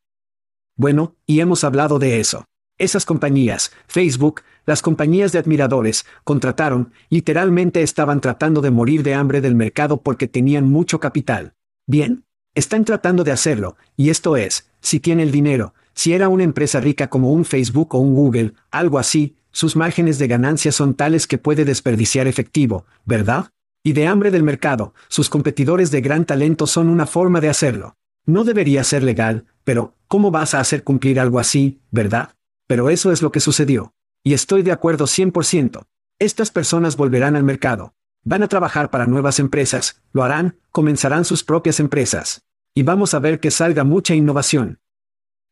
Bueno, 0.74 1.16
y 1.26 1.40
hemos 1.40 1.64
hablado 1.64 1.98
de 1.98 2.20
eso. 2.20 2.44
Esas 2.78 3.04
compañías, 3.04 3.72
Facebook, 3.88 4.42
las 4.64 4.82
compañías 4.82 5.32
de 5.32 5.40
admiradores, 5.40 6.06
contrataron, 6.22 6.92
literalmente 7.10 7.82
estaban 7.82 8.20
tratando 8.20 8.60
de 8.60 8.70
morir 8.70 9.02
de 9.02 9.14
hambre 9.14 9.40
del 9.40 9.56
mercado 9.56 10.00
porque 10.02 10.28
tenían 10.28 10.68
mucho 10.68 11.00
capital. 11.00 11.54
Bien, 11.86 12.24
están 12.54 12.84
tratando 12.84 13.24
de 13.24 13.32
hacerlo, 13.32 13.76
y 13.96 14.10
esto 14.10 14.36
es, 14.36 14.70
si 14.80 15.00
tiene 15.00 15.24
el 15.24 15.32
dinero, 15.32 15.74
si 15.94 16.12
era 16.12 16.28
una 16.28 16.44
empresa 16.44 16.80
rica 16.80 17.10
como 17.10 17.32
un 17.32 17.44
Facebook 17.44 17.94
o 17.94 17.98
un 17.98 18.14
Google, 18.14 18.54
algo 18.70 19.00
así, 19.00 19.38
sus 19.59 19.75
márgenes 19.75 20.21
de 20.21 20.29
ganancia 20.29 20.71
son 20.71 20.94
tales 20.94 21.27
que 21.27 21.37
puede 21.37 21.64
desperdiciar 21.64 22.29
efectivo, 22.29 22.87
¿verdad? 23.05 23.51
Y 23.83 23.92
de 23.92 24.07
hambre 24.07 24.31
del 24.31 24.44
mercado, 24.44 24.94
sus 25.09 25.29
competidores 25.29 25.90
de 25.90 26.01
gran 26.01 26.27
talento 26.27 26.68
son 26.68 26.88
una 26.88 27.07
forma 27.07 27.40
de 27.40 27.49
hacerlo. 27.49 27.97
No 28.25 28.44
debería 28.44 28.85
ser 28.85 29.03
legal, 29.03 29.47
pero, 29.64 29.97
¿cómo 30.07 30.31
vas 30.31 30.55
a 30.55 30.61
hacer 30.61 30.85
cumplir 30.85 31.18
algo 31.18 31.40
así, 31.40 31.81
verdad? 31.90 32.37
Pero 32.68 32.88
eso 32.88 33.11
es 33.11 33.21
lo 33.21 33.33
que 33.33 33.40
sucedió. 33.40 33.94
Y 34.23 34.33
estoy 34.33 34.62
de 34.62 34.71
acuerdo 34.71 35.07
100%. 35.07 35.83
Estas 36.21 36.53
personas 36.53 36.97
volverán 36.97 37.35
al 37.35 37.42
mercado. 37.42 37.94
Van 38.23 38.44
a 38.44 38.49
trabajar 38.49 38.90
para 38.90 39.07
nuevas 39.07 39.40
empresas, 39.40 40.01
lo 40.12 40.23
harán, 40.23 40.57
comenzarán 40.71 41.25
sus 41.25 41.42
propias 41.42 41.81
empresas. 41.81 42.44
Y 42.75 42.85
vamos 42.85 43.12
a 43.12 43.18
ver 43.18 43.40
que 43.40 43.51
salga 43.51 43.83
mucha 43.83 44.14
innovación. 44.14 44.79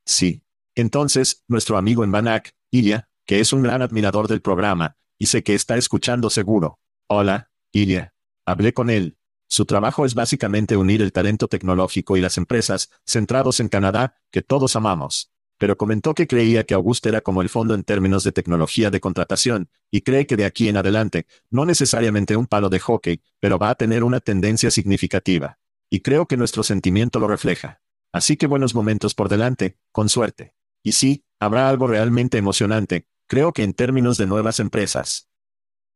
Sí. 0.05 0.45
Entonces, 0.77 1.42
nuestro 1.49 1.77
amigo 1.77 2.05
en 2.05 2.12
Banac, 2.12 2.55
Ilya, 2.71 3.06
que 3.26 3.40
es 3.40 3.52
un 3.52 3.62
gran 3.62 3.82
admirador 3.82 4.28
del 4.28 4.40
programa, 4.40 4.96
y 5.18 5.26
sé 5.26 5.42
que 5.42 5.54
está 5.54 5.76
escuchando 5.76 6.30
seguro. 6.30 6.78
Hola, 7.08 7.50
Ilya. 7.72 8.14
Hablé 8.46 8.72
con 8.72 8.88
él. 8.88 9.18
Su 9.48 9.64
trabajo 9.64 10.06
es 10.06 10.14
básicamente 10.14 10.76
unir 10.76 11.02
el 11.02 11.12
talento 11.12 11.48
tecnológico 11.48 12.16
y 12.16 12.20
las 12.20 12.38
empresas, 12.38 12.90
centrados 13.04 13.60
en 13.60 13.68
Canadá, 13.68 14.16
que 14.30 14.42
todos 14.42 14.76
amamos. 14.76 15.32
Pero 15.58 15.76
comentó 15.76 16.14
que 16.14 16.26
creía 16.26 16.64
que 16.64 16.74
August 16.74 17.06
era 17.06 17.20
como 17.20 17.42
el 17.42 17.48
fondo 17.48 17.74
en 17.74 17.82
términos 17.82 18.24
de 18.24 18.32
tecnología 18.32 18.90
de 18.90 19.00
contratación, 19.00 19.70
y 19.90 20.02
cree 20.02 20.26
que 20.26 20.36
de 20.36 20.44
aquí 20.44 20.68
en 20.68 20.76
adelante, 20.76 21.26
no 21.50 21.64
necesariamente 21.64 22.36
un 22.36 22.46
palo 22.46 22.68
de 22.68 22.78
hockey, 22.78 23.22
pero 23.40 23.58
va 23.58 23.70
a 23.70 23.74
tener 23.74 24.04
una 24.04 24.20
tendencia 24.20 24.70
significativa. 24.70 25.58
Y 25.90 26.00
creo 26.00 26.26
que 26.26 26.36
nuestro 26.36 26.62
sentimiento 26.62 27.18
lo 27.18 27.28
refleja. 27.28 27.80
Así 28.12 28.36
que 28.36 28.46
buenos 28.46 28.74
momentos 28.74 29.14
por 29.14 29.28
delante, 29.28 29.78
con 29.92 30.08
suerte. 30.08 30.54
Y 30.82 30.92
sí, 30.92 31.24
habrá 31.40 31.68
algo 31.68 31.86
realmente 31.86 32.38
emocionante, 32.38 33.06
creo 33.26 33.52
que 33.52 33.62
en 33.62 33.74
términos 33.74 34.18
de 34.18 34.26
nuevas 34.26 34.60
empresas. 34.60 35.28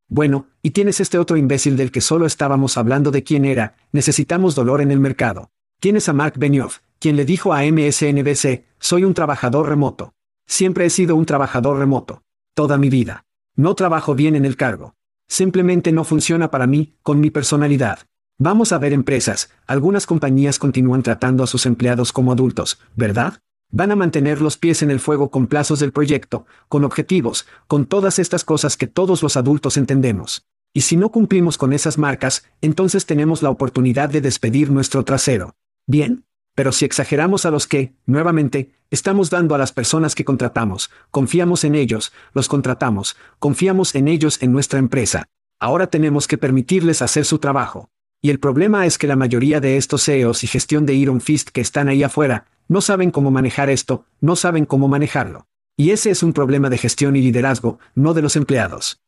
Bueno, 0.08 0.48
y 0.62 0.70
tienes 0.70 1.00
este 1.00 1.18
otro 1.18 1.36
imbécil 1.36 1.76
del 1.76 1.92
que 1.92 2.00
solo 2.00 2.26
estábamos 2.26 2.76
hablando 2.76 3.10
de 3.10 3.22
quién 3.22 3.44
era, 3.44 3.76
necesitamos 3.92 4.54
dolor 4.54 4.80
en 4.80 4.90
el 4.90 4.98
mercado. 4.98 5.50
Tienes 5.78 6.08
a 6.08 6.12
Mark 6.12 6.34
Benioff, 6.36 6.80
quien 6.98 7.16
le 7.16 7.24
dijo 7.24 7.54
a 7.54 7.62
MSNBC, 7.62 8.64
soy 8.78 9.04
un 9.04 9.14
trabajador 9.14 9.68
remoto. 9.68 10.14
Siempre 10.46 10.84
he 10.84 10.90
sido 10.90 11.14
un 11.14 11.26
trabajador 11.26 11.78
remoto. 11.78 12.24
Toda 12.54 12.76
mi 12.76 12.90
vida. 12.90 13.24
No 13.54 13.74
trabajo 13.74 14.14
bien 14.14 14.34
en 14.34 14.44
el 14.44 14.56
cargo. 14.56 14.96
Simplemente 15.28 15.92
no 15.92 16.02
funciona 16.02 16.50
para 16.50 16.66
mí, 16.66 16.96
con 17.02 17.20
mi 17.20 17.30
personalidad. 17.30 18.00
Vamos 18.36 18.72
a 18.72 18.78
ver 18.78 18.92
empresas, 18.92 19.50
algunas 19.66 20.06
compañías 20.06 20.58
continúan 20.58 21.02
tratando 21.02 21.44
a 21.44 21.46
sus 21.46 21.66
empleados 21.66 22.12
como 22.12 22.32
adultos, 22.32 22.80
¿verdad? 22.96 23.40
Van 23.72 23.92
a 23.92 23.96
mantener 23.96 24.40
los 24.40 24.56
pies 24.56 24.82
en 24.82 24.90
el 24.90 24.98
fuego 24.98 25.30
con 25.30 25.46
plazos 25.46 25.78
del 25.78 25.92
proyecto, 25.92 26.44
con 26.68 26.84
objetivos, 26.84 27.46
con 27.68 27.86
todas 27.86 28.18
estas 28.18 28.44
cosas 28.44 28.76
que 28.76 28.88
todos 28.88 29.22
los 29.22 29.36
adultos 29.36 29.76
entendemos. 29.76 30.44
Y 30.72 30.82
si 30.82 30.96
no 30.96 31.10
cumplimos 31.10 31.56
con 31.56 31.72
esas 31.72 31.96
marcas, 31.96 32.44
entonces 32.60 33.06
tenemos 33.06 33.42
la 33.42 33.50
oportunidad 33.50 34.08
de 34.08 34.20
despedir 34.20 34.70
nuestro 34.70 35.04
trasero. 35.04 35.54
Bien, 35.86 36.24
pero 36.54 36.72
si 36.72 36.84
exageramos 36.84 37.46
a 37.46 37.50
los 37.50 37.66
que, 37.66 37.94
nuevamente, 38.06 38.72
estamos 38.90 39.30
dando 39.30 39.54
a 39.54 39.58
las 39.58 39.72
personas 39.72 40.14
que 40.14 40.24
contratamos, 40.24 40.90
confiamos 41.10 41.64
en 41.64 41.76
ellos, 41.76 42.12
los 42.34 42.48
contratamos, 42.48 43.16
confiamos 43.38 43.94
en 43.94 44.08
ellos 44.08 44.42
en 44.42 44.52
nuestra 44.52 44.78
empresa. 44.80 45.26
Ahora 45.60 45.86
tenemos 45.86 46.26
que 46.26 46.38
permitirles 46.38 47.02
hacer 47.02 47.24
su 47.24 47.38
trabajo. 47.38 47.88
Y 48.20 48.30
el 48.30 48.40
problema 48.40 48.84
es 48.84 48.98
que 48.98 49.06
la 49.06 49.16
mayoría 49.16 49.60
de 49.60 49.76
estos 49.76 50.04
CEOs 50.04 50.44
y 50.44 50.46
gestión 50.46 50.86
de 50.86 50.94
Iron 50.94 51.20
Fist 51.20 51.50
que 51.50 51.60
están 51.60 51.88
ahí 51.88 52.02
afuera, 52.02 52.46
no 52.70 52.80
saben 52.80 53.10
cómo 53.10 53.32
manejar 53.32 53.68
esto, 53.68 54.06
no 54.20 54.36
saben 54.36 54.64
cómo 54.64 54.86
manejarlo. 54.86 55.48
Y 55.76 55.90
ese 55.90 56.10
es 56.10 56.22
un 56.22 56.32
problema 56.32 56.70
de 56.70 56.78
gestión 56.78 57.16
y 57.16 57.20
liderazgo, 57.20 57.80
no 57.96 58.14
de 58.14 58.22
los 58.22 58.36
empleados. 58.36 59.02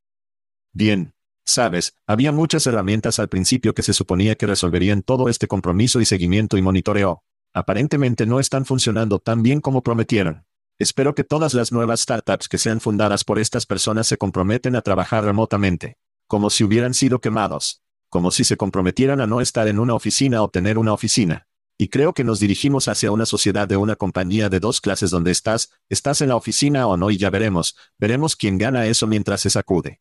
Bien. 0.72 1.14
Sabes, 1.44 1.96
había 2.06 2.32
muchas 2.32 2.66
herramientas 2.66 3.20
al 3.20 3.28
principio 3.28 3.72
que 3.72 3.82
se 3.82 3.92
suponía 3.92 4.34
que 4.34 4.46
resolverían 4.46 5.02
todo 5.02 5.28
este 5.28 5.46
compromiso 5.46 6.00
y 6.00 6.04
seguimiento 6.04 6.56
y 6.56 6.62
monitoreo. 6.62 7.22
Aparentemente 7.52 8.26
no 8.26 8.40
están 8.40 8.64
funcionando 8.64 9.20
tan 9.20 9.44
bien 9.44 9.60
como 9.60 9.84
prometieron. 9.84 10.44
Espero 10.78 11.14
que 11.14 11.22
todas 11.22 11.54
las 11.54 11.70
nuevas 11.70 12.00
startups 12.00 12.48
que 12.48 12.58
sean 12.58 12.80
fundadas 12.80 13.22
por 13.22 13.38
estas 13.38 13.64
personas 13.64 14.08
se 14.08 14.16
comprometen 14.16 14.74
a 14.74 14.82
trabajar 14.82 15.24
remotamente. 15.24 15.98
Como 16.26 16.50
si 16.50 16.64
hubieran 16.64 16.94
sido 16.94 17.20
quemados 17.20 17.82
como 18.12 18.30
si 18.30 18.44
se 18.44 18.58
comprometieran 18.58 19.22
a 19.22 19.26
no 19.26 19.40
estar 19.40 19.68
en 19.68 19.78
una 19.78 19.94
oficina 19.94 20.42
o 20.42 20.50
tener 20.50 20.76
una 20.76 20.92
oficina. 20.92 21.46
Y 21.78 21.88
creo 21.88 22.12
que 22.12 22.24
nos 22.24 22.40
dirigimos 22.40 22.88
hacia 22.88 23.10
una 23.10 23.26
sociedad 23.26 23.66
de 23.66 23.76
una 23.76 23.96
compañía 23.96 24.48
de 24.48 24.60
dos 24.60 24.80
clases 24.80 25.10
donde 25.10 25.30
estás, 25.30 25.70
estás 25.88 26.20
en 26.20 26.28
la 26.28 26.36
oficina 26.36 26.86
o 26.86 26.96
no 26.96 27.10
y 27.10 27.16
ya 27.16 27.30
veremos, 27.30 27.76
veremos 27.98 28.36
quién 28.36 28.58
gana 28.58 28.86
eso 28.86 29.06
mientras 29.06 29.40
se 29.40 29.50
sacude. 29.50 30.00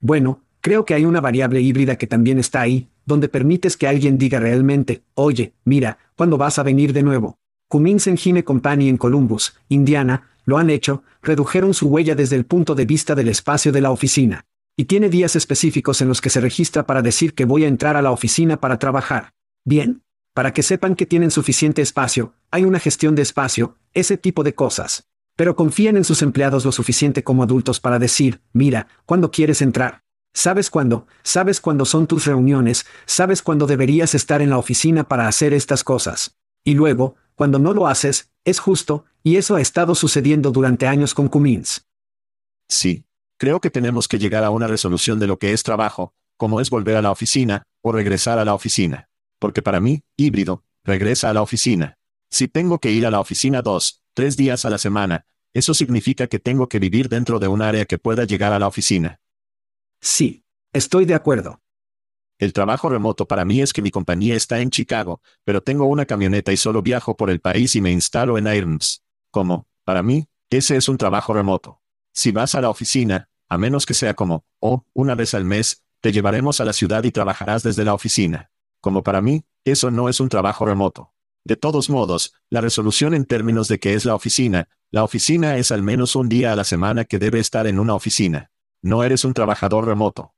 Bueno, 0.00 0.42
creo 0.60 0.84
que 0.84 0.94
hay 0.94 1.04
una 1.04 1.20
variable 1.20 1.60
híbrida 1.60 1.96
que 1.96 2.06
también 2.06 2.38
está 2.38 2.60
ahí, 2.60 2.88
donde 3.06 3.28
permites 3.28 3.76
que 3.76 3.86
alguien 3.86 4.18
diga 4.18 4.40
realmente, 4.40 5.02
oye, 5.14 5.54
mira, 5.64 5.98
¿cuándo 6.16 6.38
vas 6.38 6.58
a 6.58 6.62
venir 6.62 6.92
de 6.92 7.02
nuevo? 7.02 7.38
Cummins 7.68 8.06
Engine 8.06 8.44
Company 8.44 8.88
en 8.88 8.96
Columbus, 8.96 9.54
Indiana, 9.68 10.28
lo 10.44 10.58
han 10.58 10.70
hecho, 10.70 11.02
redujeron 11.22 11.74
su 11.74 11.88
huella 11.88 12.14
desde 12.14 12.36
el 12.36 12.44
punto 12.44 12.74
de 12.74 12.86
vista 12.86 13.14
del 13.14 13.28
espacio 13.28 13.72
de 13.72 13.80
la 13.80 13.90
oficina. 13.90 14.46
Y 14.76 14.84
tiene 14.84 15.08
días 15.08 15.36
específicos 15.36 16.00
en 16.00 16.08
los 16.08 16.20
que 16.20 16.30
se 16.30 16.40
registra 16.40 16.86
para 16.86 17.02
decir 17.02 17.34
que 17.34 17.44
voy 17.44 17.64
a 17.64 17.68
entrar 17.68 17.96
a 17.96 18.02
la 18.02 18.10
oficina 18.10 18.60
para 18.60 18.78
trabajar. 18.78 19.32
Bien. 19.64 20.03
Para 20.34 20.52
que 20.52 20.62
sepan 20.62 20.96
que 20.96 21.06
tienen 21.06 21.30
suficiente 21.30 21.80
espacio, 21.80 22.34
hay 22.50 22.64
una 22.64 22.80
gestión 22.80 23.14
de 23.14 23.22
espacio, 23.22 23.78
ese 23.94 24.18
tipo 24.18 24.42
de 24.42 24.54
cosas. 24.54 25.08
Pero 25.36 25.56
confían 25.56 25.96
en 25.96 26.04
sus 26.04 26.20
empleados 26.20 26.64
lo 26.64 26.72
suficiente 26.72 27.24
como 27.24 27.42
adultos 27.42 27.80
para 27.80 27.98
decir, 27.98 28.42
mira, 28.52 28.88
¿cuándo 29.06 29.30
quieres 29.30 29.62
entrar? 29.62 30.02
¿Sabes 30.32 30.68
cuándo? 30.68 31.06
¿Sabes 31.22 31.60
cuándo 31.60 31.84
son 31.84 32.06
tus 32.06 32.26
reuniones? 32.26 32.84
¿Sabes 33.06 33.40
cuándo 33.40 33.66
deberías 33.66 34.14
estar 34.14 34.42
en 34.42 34.50
la 34.50 34.58
oficina 34.58 35.08
para 35.08 35.28
hacer 35.28 35.54
estas 35.54 35.84
cosas? 35.84 36.36
Y 36.64 36.74
luego, 36.74 37.14
cuando 37.34 37.58
no 37.58 37.72
lo 37.72 37.86
haces, 37.86 38.30
es 38.44 38.58
justo, 38.58 39.04
y 39.22 39.36
eso 39.36 39.56
ha 39.56 39.60
estado 39.60 39.94
sucediendo 39.94 40.50
durante 40.50 40.86
años 40.86 41.14
con 41.14 41.28
Cummins. 41.28 41.86
Sí, 42.68 43.04
Creo 43.36 43.60
que 43.60 43.70
tenemos 43.70 44.06
que 44.06 44.18
llegar 44.18 44.44
a 44.44 44.50
una 44.50 44.68
resolución 44.68 45.18
de 45.18 45.26
lo 45.26 45.38
que 45.38 45.52
es 45.52 45.62
trabajo, 45.62 46.14
como 46.36 46.60
es 46.60 46.70
volver 46.70 46.96
a 46.96 47.02
la 47.02 47.10
oficina, 47.10 47.64
o 47.82 47.92
regresar 47.92 48.38
a 48.38 48.44
la 48.44 48.54
oficina. 48.54 49.08
Porque 49.38 49.62
para 49.62 49.80
mí, 49.80 50.02
híbrido, 50.16 50.64
regresa 50.84 51.30
a 51.30 51.34
la 51.34 51.42
oficina. 51.42 51.98
Si 52.30 52.48
tengo 52.48 52.78
que 52.78 52.90
ir 52.90 53.06
a 53.06 53.10
la 53.10 53.20
oficina 53.20 53.62
dos, 53.62 54.02
tres 54.12 54.36
días 54.36 54.64
a 54.64 54.70
la 54.70 54.78
semana, 54.78 55.26
eso 55.52 55.72
significa 55.72 56.26
que 56.26 56.38
tengo 56.38 56.68
que 56.68 56.78
vivir 56.78 57.08
dentro 57.08 57.38
de 57.38 57.48
un 57.48 57.62
área 57.62 57.84
que 57.84 57.98
pueda 57.98 58.24
llegar 58.24 58.52
a 58.52 58.58
la 58.58 58.66
oficina. 58.66 59.20
Sí, 60.00 60.44
estoy 60.72 61.04
de 61.04 61.14
acuerdo. 61.14 61.60
El 62.38 62.52
trabajo 62.52 62.88
remoto 62.88 63.28
para 63.28 63.44
mí 63.44 63.60
es 63.60 63.72
que 63.72 63.80
mi 63.80 63.90
compañía 63.90 64.34
está 64.34 64.60
en 64.60 64.70
Chicago, 64.70 65.22
pero 65.44 65.62
tengo 65.62 65.86
una 65.86 66.06
camioneta 66.06 66.52
y 66.52 66.56
solo 66.56 66.82
viajo 66.82 67.16
por 67.16 67.30
el 67.30 67.40
país 67.40 67.76
y 67.76 67.80
me 67.80 67.92
instalo 67.92 68.36
en 68.36 68.48
Irms. 68.48 69.04
Como, 69.30 69.68
para 69.84 70.02
mí, 70.02 70.26
ese 70.50 70.76
es 70.76 70.88
un 70.88 70.98
trabajo 70.98 71.32
remoto. 71.32 71.80
Si 72.12 72.32
vas 72.32 72.54
a 72.54 72.60
la 72.60 72.70
oficina, 72.70 73.28
a 73.48 73.56
menos 73.58 73.86
que 73.86 73.94
sea 73.94 74.14
como, 74.14 74.44
oh, 74.58 74.84
una 74.92 75.14
vez 75.14 75.34
al 75.34 75.44
mes, 75.44 75.84
te 76.00 76.12
llevaremos 76.12 76.60
a 76.60 76.64
la 76.64 76.72
ciudad 76.72 77.04
y 77.04 77.12
trabajarás 77.12 77.62
desde 77.62 77.84
la 77.84 77.94
oficina. 77.94 78.50
Como 78.84 79.02
para 79.02 79.22
mí, 79.22 79.46
eso 79.64 79.90
no 79.90 80.10
es 80.10 80.20
un 80.20 80.28
trabajo 80.28 80.66
remoto. 80.66 81.14
De 81.42 81.56
todos 81.56 81.88
modos, 81.88 82.34
la 82.50 82.60
resolución 82.60 83.14
en 83.14 83.24
términos 83.24 83.66
de 83.66 83.78
qué 83.78 83.94
es 83.94 84.04
la 84.04 84.14
oficina, 84.14 84.68
la 84.90 85.04
oficina 85.04 85.56
es 85.56 85.72
al 85.72 85.82
menos 85.82 86.16
un 86.16 86.28
día 86.28 86.52
a 86.52 86.54
la 86.54 86.64
semana 86.64 87.06
que 87.06 87.18
debe 87.18 87.38
estar 87.38 87.66
en 87.66 87.78
una 87.78 87.94
oficina. 87.94 88.50
No 88.82 89.02
eres 89.02 89.24
un 89.24 89.32
trabajador 89.32 89.86
remoto. 89.86 90.34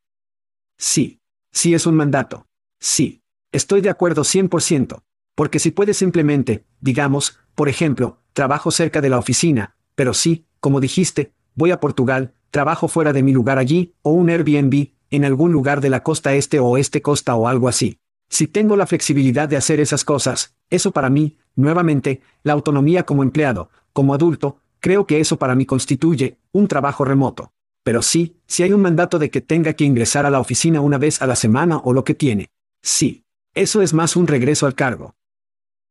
Sí. 0.78 1.20
Sí 1.50 1.74
es 1.74 1.86
un 1.86 1.96
mandato. 1.96 2.46
Sí. 2.78 3.24
Estoy 3.50 3.80
de 3.80 3.90
acuerdo 3.90 4.22
100%. 4.22 5.02
Porque 5.34 5.58
si 5.58 5.72
puedes 5.72 5.96
simplemente, 5.96 6.66
digamos, 6.78 7.40
por 7.56 7.68
ejemplo, 7.68 8.20
trabajo 8.32 8.70
cerca 8.70 9.00
de 9.00 9.08
la 9.08 9.18
oficina, 9.18 9.74
pero 9.96 10.14
sí, 10.14 10.46
como 10.60 10.78
dijiste, 10.78 11.32
voy 11.56 11.72
a 11.72 11.80
Portugal, 11.80 12.32
trabajo 12.52 12.86
fuera 12.86 13.12
de 13.12 13.24
mi 13.24 13.32
lugar 13.32 13.58
allí, 13.58 13.96
o 14.02 14.12
un 14.12 14.30
Airbnb, 14.30 14.92
en 15.10 15.24
algún 15.24 15.50
lugar 15.50 15.80
de 15.80 15.90
la 15.90 16.04
costa 16.04 16.34
este 16.34 16.60
o 16.60 16.66
oeste 16.66 17.02
costa 17.02 17.34
o 17.34 17.48
algo 17.48 17.66
así. 17.66 17.98
Si 18.28 18.46
tengo 18.46 18.76
la 18.76 18.86
flexibilidad 18.86 19.48
de 19.48 19.56
hacer 19.56 19.80
esas 19.80 20.04
cosas, 20.04 20.54
eso 20.70 20.90
para 20.90 21.10
mí, 21.10 21.36
nuevamente, 21.54 22.20
la 22.42 22.52
autonomía 22.52 23.04
como 23.04 23.22
empleado, 23.22 23.70
como 23.92 24.14
adulto, 24.14 24.58
creo 24.80 25.06
que 25.06 25.20
eso 25.20 25.38
para 25.38 25.54
mí 25.54 25.66
constituye 25.66 26.38
un 26.52 26.68
trabajo 26.68 27.04
remoto. 27.04 27.52
Pero 27.82 28.02
sí, 28.02 28.36
si 28.46 28.64
hay 28.64 28.72
un 28.72 28.82
mandato 28.82 29.18
de 29.18 29.30
que 29.30 29.40
tenga 29.40 29.72
que 29.74 29.84
ingresar 29.84 30.26
a 30.26 30.30
la 30.30 30.40
oficina 30.40 30.80
una 30.80 30.98
vez 30.98 31.22
a 31.22 31.26
la 31.26 31.36
semana 31.36 31.78
o 31.78 31.92
lo 31.92 32.02
que 32.02 32.14
tiene. 32.14 32.50
Sí. 32.82 33.22
Eso 33.54 33.80
es 33.80 33.94
más 33.94 34.16
un 34.16 34.26
regreso 34.26 34.66
al 34.66 34.74
cargo. 34.74 35.14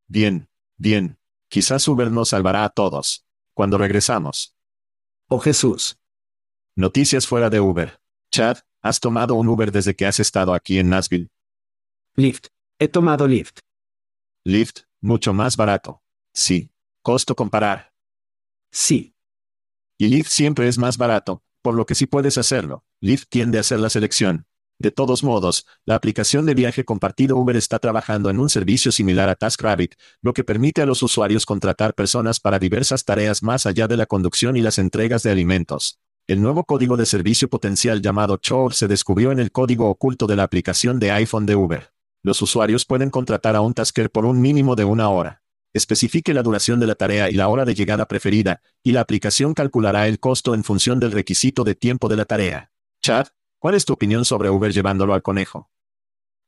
Bien, 0.07 0.47
bien. 0.77 1.17
Quizás 1.47 1.87
Uber 1.87 2.11
nos 2.11 2.29
salvará 2.29 2.63
a 2.63 2.69
todos. 2.69 3.25
Cuando 3.55 3.79
regresamos. 3.79 4.55
Oh 5.29 5.39
Jesús. 5.39 5.97
Noticias 6.75 7.25
fuera 7.25 7.49
de 7.49 7.59
Uber. 7.59 7.99
Chad, 8.29 8.57
¿has 8.81 8.99
tomado 8.99 9.33
un 9.33 9.47
Uber 9.47 9.71
desde 9.71 9.95
que 9.95 10.05
has 10.05 10.19
estado 10.19 10.53
aquí 10.53 10.77
en 10.77 10.89
Nashville? 10.89 11.29
Lyft. 12.17 12.47
He 12.79 12.87
tomado 12.87 13.27
Lyft. 13.27 13.59
Lyft, 14.45 14.83
mucho 15.01 15.33
más 15.33 15.57
barato. 15.57 16.01
Sí. 16.33 16.71
Costo 17.01 17.35
comparar. 17.35 17.91
Sí. 18.71 19.13
Y 19.97 20.07
Lyft 20.07 20.29
siempre 20.29 20.69
es 20.69 20.77
más 20.77 20.97
barato, 20.97 21.43
por 21.61 21.75
lo 21.75 21.85
que 21.85 21.93
sí 21.93 22.05
puedes 22.05 22.37
hacerlo. 22.37 22.85
Lyft 23.01 23.27
tiende 23.27 23.57
a 23.57 23.61
hacer 23.61 23.81
la 23.81 23.89
selección. 23.89 24.47
De 24.79 24.91
todos 24.91 25.25
modos, 25.25 25.67
la 25.85 25.95
aplicación 25.95 26.45
de 26.45 26.53
viaje 26.53 26.85
compartido 26.85 27.35
Uber 27.35 27.57
está 27.57 27.79
trabajando 27.79 28.29
en 28.29 28.39
un 28.39 28.49
servicio 28.49 28.93
similar 28.93 29.27
a 29.27 29.35
TaskRabbit, 29.35 29.95
lo 30.21 30.31
que 30.31 30.45
permite 30.45 30.81
a 30.81 30.85
los 30.85 31.03
usuarios 31.03 31.45
contratar 31.45 31.95
personas 31.95 32.39
para 32.39 32.59
diversas 32.59 33.03
tareas 33.03 33.43
más 33.43 33.65
allá 33.65 33.89
de 33.89 33.97
la 33.97 34.05
conducción 34.05 34.55
y 34.55 34.61
las 34.61 34.79
entregas 34.79 35.21
de 35.23 35.31
alimentos. 35.31 35.99
El 36.27 36.41
nuevo 36.41 36.63
código 36.63 36.95
de 36.95 37.05
servicio 37.05 37.49
potencial 37.49 38.01
llamado 38.01 38.37
Chore 38.37 38.73
se 38.73 38.87
descubrió 38.87 39.33
en 39.33 39.39
el 39.39 39.51
código 39.51 39.89
oculto 39.89 40.27
de 40.27 40.37
la 40.37 40.43
aplicación 40.43 40.97
de 40.97 41.11
iPhone 41.11 41.45
de 41.45 41.57
Uber. 41.57 41.94
Los 42.25 42.41
usuarios 42.41 42.85
pueden 42.85 43.11
contratar 43.11 43.55
a 43.55 43.61
un 43.61 43.75
tasker 43.75 44.09
por 44.09 44.25
un 44.25 44.41
mínimo 44.41 44.75
de 44.75 44.83
una 44.83 45.09
hora. 45.09 45.43
Especifique 45.73 46.33
la 46.33 46.41
duración 46.41 46.79
de 46.79 46.87
la 46.87 46.95
tarea 46.95 47.29
y 47.29 47.33
la 47.33 47.49
hora 47.49 47.65
de 47.65 47.75
llegada 47.75 48.07
preferida, 48.07 48.63
y 48.81 48.93
la 48.93 49.01
aplicación 49.01 49.53
calculará 49.53 50.07
el 50.07 50.19
costo 50.19 50.55
en 50.55 50.63
función 50.63 50.99
del 50.99 51.11
requisito 51.11 51.63
de 51.63 51.75
tiempo 51.75 52.09
de 52.09 52.15
la 52.15 52.25
tarea. 52.25 52.71
Chad, 52.99 53.27
¿Cuál 53.59 53.75
es 53.75 53.85
tu 53.85 53.93
opinión 53.93 54.25
sobre 54.25 54.49
Uber 54.49 54.73
llevándolo 54.73 55.13
al 55.13 55.21
conejo? 55.21 55.69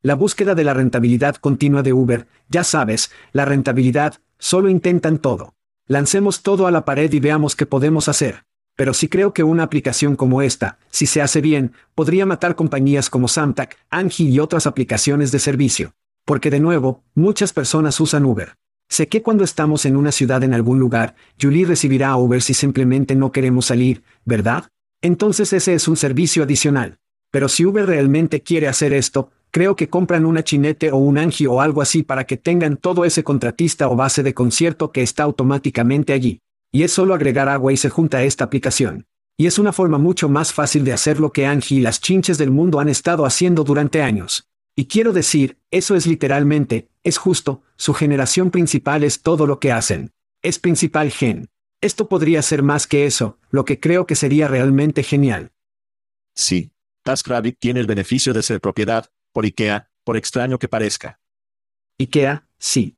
La 0.02 0.16
búsqueda 0.16 0.56
de 0.56 0.64
la 0.64 0.74
rentabilidad 0.74 1.36
continua 1.36 1.84
de 1.84 1.94
Uber, 1.94 2.28
ya 2.50 2.64
sabes, 2.64 3.12
la 3.32 3.46
rentabilidad, 3.46 4.16
solo 4.40 4.70
intentan 4.70 5.20
todo. 5.20 5.54
Lancemos 5.86 6.42
todo 6.42 6.66
a 6.66 6.72
la 6.72 6.86
pared 6.86 7.14
y 7.14 7.20
veamos 7.20 7.56
qué 7.56 7.68
podemos 7.68 8.08
hacer. 8.08 8.47
Pero 8.78 8.94
sí 8.94 9.10
creo 9.10 9.34
que 9.34 9.44
una 9.44 9.64
aplicación 9.64 10.16
como 10.16 10.44
esta, 10.44 10.78
si 10.92 11.08
se 11.08 11.22
hace 11.22 11.42
bien, 11.42 11.74
podría 11.96 12.28
matar 12.28 12.56
compañías 12.56 13.10
como 13.10 13.28
Samtac, 13.28 13.76
Angie 13.90 14.30
y 14.30 14.40
otras 14.40 14.68
aplicaciones 14.68 15.32
de 15.32 15.40
servicio. 15.40 15.94
Porque 16.24 16.52
de 16.52 16.60
nuevo, 16.60 17.04
muchas 17.16 17.54
personas 17.54 18.00
usan 18.00 18.24
Uber. 18.24 18.54
Sé 18.88 19.08
que 19.08 19.24
cuando 19.24 19.44
estamos 19.44 19.86
en 19.86 19.98
una 19.98 20.12
ciudad 20.12 20.44
en 20.44 20.54
algún 20.54 20.80
lugar, 20.80 21.16
Julie 21.42 21.66
recibirá 21.66 22.10
a 22.10 22.18
Uber 22.18 22.42
si 22.42 22.54
simplemente 22.54 23.16
no 23.16 23.32
queremos 23.32 23.66
salir, 23.66 24.04
¿verdad? 24.26 24.70
Entonces 25.02 25.54
ese 25.54 25.74
es 25.74 25.88
un 25.88 25.98
servicio 25.98 26.44
adicional. 26.44 27.00
Pero 27.32 27.50
si 27.50 27.66
Uber 27.66 27.86
realmente 27.86 28.42
quiere 28.44 28.68
hacer 28.68 28.94
esto, 28.94 29.32
creo 29.50 29.76
que 29.76 29.90
compran 29.90 30.24
una 30.24 30.44
chinete 30.44 30.92
o 30.92 30.98
un 30.98 31.18
Angie 31.18 31.48
o 31.48 31.62
algo 31.62 31.82
así 31.82 32.04
para 32.04 32.26
que 32.26 32.38
tengan 32.38 32.78
todo 32.78 33.06
ese 33.06 33.24
contratista 33.24 33.90
o 33.90 33.96
base 33.96 34.22
de 34.22 34.36
concierto 34.36 34.92
que 34.92 35.02
está 35.02 35.24
automáticamente 35.24 36.14
allí. 36.14 36.42
Y 36.72 36.84
es 36.84 36.92
solo 36.92 37.14
agregar 37.14 37.50
agua 37.50 37.74
y 37.74 37.78
se 37.78 37.90
junta 37.90 38.18
a 38.18 38.24
esta 38.24 38.44
aplicación. 38.44 39.08
Y 39.38 39.46
es 39.46 39.60
una 39.60 39.72
forma 39.72 39.98
mucho 39.98 40.30
más 40.30 40.52
fácil 40.52 40.84
de 40.84 40.94
hacer 40.94 41.20
lo 41.20 41.32
que 41.32 41.46
Angie 41.46 41.78
y 41.78 41.82
las 41.82 42.02
chinches 42.02 42.38
del 42.38 42.52
mundo 42.52 42.80
han 42.80 42.90
estado 42.90 43.26
haciendo 43.26 43.64
durante 43.64 44.02
años. 44.02 44.50
Y 44.76 44.86
quiero 44.86 45.14
decir, 45.14 45.60
eso 45.72 45.96
es 45.96 46.06
literalmente, 46.06 46.90
es 47.04 47.18
justo, 47.18 47.64
su 47.78 47.94
generación 47.94 48.52
principal 48.52 49.04
es 49.04 49.22
todo 49.22 49.48
lo 49.48 49.60
que 49.60 49.72
hacen. 49.72 50.12
Es 50.42 50.60
principal 50.60 51.12
gen. 51.12 51.50
Esto 51.82 52.10
podría 52.10 52.42
ser 52.42 52.64
más 52.64 52.88
que 52.88 53.06
eso, 53.06 53.38
lo 53.50 53.66
que 53.66 53.80
creo 53.80 54.08
que 54.08 54.16
sería 54.16 54.48
realmente 54.48 55.04
genial. 55.04 55.52
Sí. 56.34 56.72
TaskRabbit 57.04 57.58
tiene 57.60 57.80
el 57.80 57.88
beneficio 57.88 58.34
de 58.34 58.44
ser 58.44 58.60
propiedad, 58.60 59.10
por 59.32 59.46
IKEA, 59.46 59.90
por 60.04 60.18
extraño 60.18 60.60
que 60.60 60.68
parezca. 60.68 61.20
IKEA, 62.00 62.48
sí. 62.60 62.98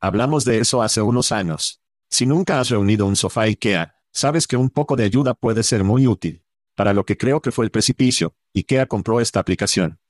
Hablamos 0.00 0.44
de 0.44 0.58
eso 0.58 0.82
hace 0.82 1.00
unos 1.00 1.32
años. 1.32 1.80
Si 2.10 2.26
nunca 2.26 2.58
has 2.58 2.68
reunido 2.68 3.06
un 3.06 3.14
sofá 3.14 3.42
IKEA, 3.42 3.94
sabes 4.10 4.46
que 4.48 4.56
un 4.56 4.68
poco 4.68 4.96
de 4.96 5.04
ayuda 5.04 5.34
puede 5.34 5.62
ser 5.62 5.84
muy 5.84 6.06
útil. 6.06 6.42
Para 6.74 6.92
lo 6.92 7.04
que 7.04 7.16
creo 7.16 7.40
que 7.40 7.52
fue 7.52 7.64
el 7.64 7.70
precipicio, 7.70 8.34
IKEA 8.54 8.86
compró 8.86 9.20
esta 9.20 9.38
aplicación. 9.38 10.00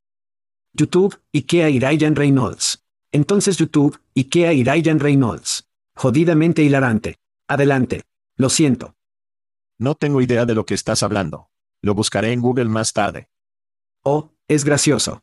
YouTube, 0.73 1.21
IKEA 1.33 1.69
y 1.69 1.79
Ryan 1.79 2.17
Reynolds. 2.17 2.85
Entonces 3.13 3.59
YouTube, 3.59 4.01
IKEA 4.17 4.53
y 4.55 4.65
Ryan 4.65 4.99
Reynolds. 4.99 5.69
Jodidamente 5.95 6.63
hilarante. 6.63 7.19
Adelante. 7.49 8.03
Lo 8.37 8.49
siento. 8.49 8.97
No 9.79 9.95
tengo 9.95 10.23
idea 10.23 10.47
de 10.47 10.55
lo 10.55 10.65
que 10.65 10.75
estás 10.75 11.03
hablando. 11.03 11.51
Lo 11.83 11.95
buscaré 11.95 12.33
en 12.33 12.41
Google 12.41 12.67
más 12.67 12.93
tarde. 12.93 13.29
Oh, 14.03 14.33
es 14.49 14.65
gracioso. 14.65 15.23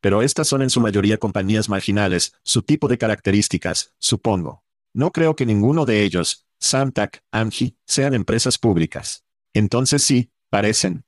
Pero 0.00 0.22
estas 0.22 0.48
son 0.48 0.62
en 0.62 0.70
su 0.70 0.80
mayoría 0.80 1.18
compañías 1.18 1.68
marginales, 1.68 2.34
su 2.42 2.62
tipo 2.62 2.88
de 2.88 2.96
características, 2.96 3.94
supongo. 3.98 4.64
No 4.92 5.12
creo 5.12 5.36
que 5.36 5.46
ninguno 5.46 5.84
de 5.84 6.02
ellos, 6.02 6.46
Samtac, 6.58 7.22
Angie, 7.30 7.76
sean 7.86 8.14
empresas 8.14 8.58
públicas. 8.58 9.24
Entonces 9.54 10.02
sí, 10.02 10.30
parecen. 10.48 11.04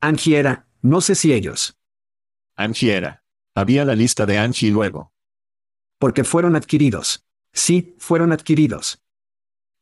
Angie 0.00 0.38
era, 0.38 0.66
no 0.82 1.00
sé 1.00 1.14
si 1.14 1.32
ellos. 1.32 1.78
Angie 2.56 2.92
era. 2.92 3.24
Había 3.54 3.84
la 3.84 3.94
lista 3.94 4.26
de 4.26 4.38
Angie 4.38 4.70
luego. 4.70 5.12
Porque 5.98 6.24
fueron 6.24 6.56
adquiridos. 6.56 7.24
Sí, 7.52 7.94
fueron 7.98 8.32
adquiridos. 8.32 9.02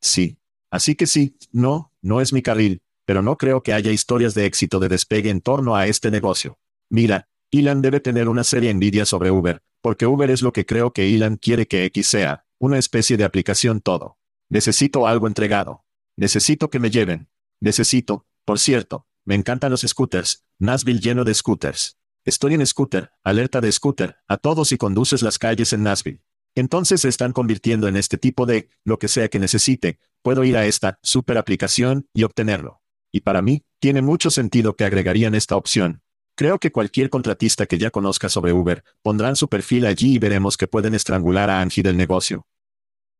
Sí. 0.00 0.38
Así 0.70 0.94
que 0.94 1.06
sí, 1.06 1.36
no, 1.52 1.92
no 2.00 2.20
es 2.20 2.32
mi 2.32 2.40
carril, 2.40 2.80
pero 3.04 3.20
no 3.20 3.36
creo 3.36 3.62
que 3.62 3.72
haya 3.74 3.92
historias 3.92 4.34
de 4.34 4.46
éxito 4.46 4.80
de 4.80 4.88
despegue 4.88 5.28
en 5.28 5.42
torno 5.42 5.76
a 5.76 5.86
este 5.86 6.10
negocio. 6.10 6.58
Mira, 6.88 7.28
Elon 7.50 7.82
debe 7.82 8.00
tener 8.00 8.28
una 8.28 8.42
seria 8.42 8.70
envidia 8.70 9.04
sobre 9.04 9.30
Uber, 9.30 9.62
porque 9.82 10.06
Uber 10.06 10.30
es 10.30 10.40
lo 10.40 10.52
que 10.52 10.64
creo 10.64 10.92
que 10.92 11.14
Elon 11.14 11.36
quiere 11.36 11.66
que 11.66 11.84
X 11.84 12.06
sea, 12.06 12.46
una 12.62 12.78
especie 12.78 13.16
de 13.16 13.24
aplicación 13.24 13.80
todo. 13.80 14.18
Necesito 14.48 15.08
algo 15.08 15.26
entregado. 15.26 15.84
Necesito 16.16 16.70
que 16.70 16.78
me 16.78 16.90
lleven. 16.90 17.28
Necesito, 17.58 18.24
por 18.44 18.60
cierto, 18.60 19.08
me 19.24 19.34
encantan 19.34 19.72
los 19.72 19.80
scooters, 19.80 20.44
Nashville 20.60 21.00
lleno 21.00 21.24
de 21.24 21.34
scooters. 21.34 21.98
Estoy 22.24 22.54
en 22.54 22.64
scooter, 22.64 23.10
alerta 23.24 23.60
de 23.60 23.72
scooter, 23.72 24.18
a 24.28 24.36
todos 24.36 24.70
y 24.70 24.76
conduces 24.76 25.22
las 25.22 25.40
calles 25.40 25.72
en 25.72 25.82
Nashville. 25.82 26.22
Entonces 26.54 27.00
se 27.00 27.08
están 27.08 27.32
convirtiendo 27.32 27.88
en 27.88 27.96
este 27.96 28.16
tipo 28.16 28.46
de, 28.46 28.68
lo 28.84 29.00
que 29.00 29.08
sea 29.08 29.28
que 29.28 29.40
necesite, 29.40 29.98
puedo 30.22 30.44
ir 30.44 30.56
a 30.56 30.64
esta 30.64 31.00
super 31.02 31.38
aplicación 31.38 32.06
y 32.14 32.22
obtenerlo. 32.22 32.80
Y 33.10 33.22
para 33.22 33.42
mí, 33.42 33.64
tiene 33.80 34.02
mucho 34.02 34.30
sentido 34.30 34.76
que 34.76 34.84
agregarían 34.84 35.34
esta 35.34 35.56
opción. 35.56 36.02
Creo 36.36 36.60
que 36.60 36.70
cualquier 36.70 37.10
contratista 37.10 37.66
que 37.66 37.78
ya 37.78 37.90
conozca 37.90 38.28
sobre 38.28 38.52
Uber, 38.52 38.84
pondrán 39.02 39.34
su 39.34 39.48
perfil 39.48 39.84
allí 39.84 40.14
y 40.14 40.18
veremos 40.18 40.56
que 40.56 40.68
pueden 40.68 40.94
estrangular 40.94 41.50
a 41.50 41.60
Angie 41.60 41.82
del 41.82 41.96
negocio. 41.96 42.46